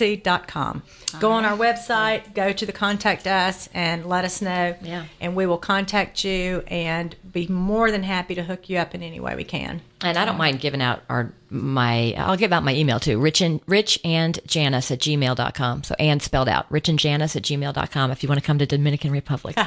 www.mustardseed.com. 0.00 0.82
Go 1.18 1.32
on 1.32 1.44
our 1.44 1.56
website, 1.56 2.34
go 2.34 2.52
to 2.52 2.66
the 2.66 2.72
contact 2.72 3.26
us, 3.26 3.68
and 3.74 4.06
let 4.06 4.24
us 4.24 4.40
know. 4.40 4.76
Yeah. 4.82 5.06
And 5.20 5.34
we 5.34 5.46
will 5.46 5.58
contact 5.58 6.24
you 6.24 6.62
and 6.68 7.14
be 7.30 7.46
more 7.48 7.90
than 7.90 8.02
happy 8.02 8.34
to 8.36 8.42
hook 8.42 8.68
you 8.68 8.78
up 8.78 8.94
in 8.94 9.02
any 9.02 9.20
way 9.20 9.34
we 9.34 9.44
can. 9.44 9.82
And 10.02 10.16
I 10.16 10.24
don't 10.24 10.38
mind 10.38 10.60
giving 10.60 10.80
out 10.80 11.02
our 11.10 11.32
my 11.50 12.14
I'll 12.16 12.36
give 12.36 12.52
out 12.52 12.62
my 12.62 12.74
email 12.74 13.00
too. 13.00 13.20
Rich 13.20 13.40
and 13.40 13.60
Rich 13.66 13.98
and 14.04 14.38
Janice 14.46 14.90
at 14.90 15.00
gmail.com. 15.00 15.82
So 15.82 15.94
and 15.98 16.22
spelled 16.22 16.48
out. 16.48 16.70
Rich 16.70 16.88
and 16.88 16.98
Janice 16.98 17.36
at 17.36 17.42
gmail.com 17.42 18.10
if 18.10 18.22
you 18.22 18.28
want 18.28 18.40
to 18.40 18.46
come 18.46 18.58
to 18.58 18.66
Dominican 18.66 19.10
Republic. 19.10 19.56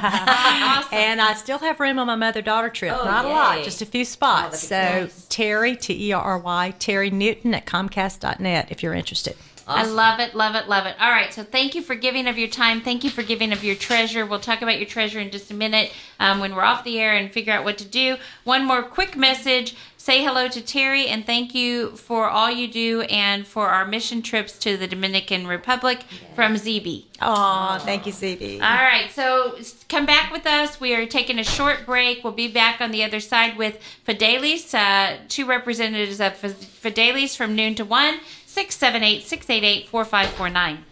And 0.92 1.20
I 1.20 1.34
still 1.34 1.58
have 1.58 1.80
room 1.80 1.98
on 1.98 2.06
my 2.06 2.14
mother 2.14 2.40
daughter 2.40 2.68
trip. 2.68 2.94
Oh, 2.96 3.04
Not 3.04 3.24
a 3.24 3.28
lot, 3.28 3.64
just 3.64 3.82
a 3.82 3.86
few 3.86 4.04
spots. 4.04 4.70
Oh, 4.70 5.04
be 5.04 5.10
so 5.10 5.26
Terry, 5.28 5.76
T 5.76 6.08
E 6.08 6.12
R 6.12 6.22
R 6.22 6.38
Y, 6.38 6.74
Terry 6.78 7.10
Newton 7.10 7.52
at 7.52 7.66
Comcast.net 7.66 8.68
if 8.70 8.82
you're 8.82 8.94
interested. 8.94 9.36
I 9.66 9.84
love 9.84 10.20
it, 10.20 10.34
love 10.34 10.54
it, 10.54 10.68
love 10.68 10.86
it. 10.86 10.96
All 11.00 11.10
right, 11.10 11.32
so 11.32 11.42
thank 11.42 11.74
you 11.74 11.82
for 11.82 11.94
giving 11.94 12.26
of 12.26 12.36
your 12.38 12.48
time. 12.48 12.80
Thank 12.80 13.04
you 13.04 13.10
for 13.10 13.22
giving 13.22 13.52
of 13.52 13.64
your 13.64 13.76
treasure. 13.76 14.26
We'll 14.26 14.40
talk 14.40 14.62
about 14.62 14.78
your 14.78 14.86
treasure 14.86 15.20
in 15.20 15.30
just 15.30 15.50
a 15.50 15.54
minute 15.54 15.92
um, 16.20 16.40
when 16.40 16.54
we're 16.54 16.62
off 16.62 16.84
the 16.84 16.98
air 16.98 17.14
and 17.14 17.32
figure 17.32 17.52
out 17.52 17.64
what 17.64 17.78
to 17.78 17.84
do. 17.84 18.16
One 18.44 18.64
more 18.64 18.82
quick 18.82 19.16
message. 19.16 19.74
Say 20.04 20.22
hello 20.22 20.48
to 20.48 20.60
Terry 20.60 21.06
and 21.06 21.24
thank 21.24 21.54
you 21.54 21.96
for 21.96 22.28
all 22.28 22.50
you 22.50 22.68
do 22.68 23.00
and 23.02 23.46
for 23.46 23.68
our 23.68 23.86
mission 23.86 24.20
trips 24.20 24.58
to 24.58 24.76
the 24.76 24.86
Dominican 24.86 25.46
Republic 25.46 26.02
from 26.34 26.56
ZB. 26.56 27.06
Oh, 27.22 27.78
thank 27.80 28.04
you, 28.04 28.12
CB. 28.12 28.56
All 28.56 28.84
right, 28.84 29.10
so 29.10 29.56
come 29.88 30.04
back 30.04 30.30
with 30.30 30.46
us. 30.46 30.78
We 30.78 30.94
are 30.94 31.06
taking 31.06 31.38
a 31.38 31.44
short 31.44 31.86
break. 31.86 32.22
We'll 32.22 32.34
be 32.34 32.48
back 32.48 32.82
on 32.82 32.90
the 32.90 33.02
other 33.02 33.18
side 33.18 33.56
with 33.56 33.80
Fidelis, 34.06 34.74
uh, 34.74 35.20
two 35.28 35.46
representatives 35.46 36.20
of 36.20 36.34
Fidelis 36.34 37.34
from 37.34 37.54
noon 37.54 37.74
to 37.76 37.86
1, 37.86 38.18
678 38.54 39.26
688 39.26 39.88
4549. 39.88 40.84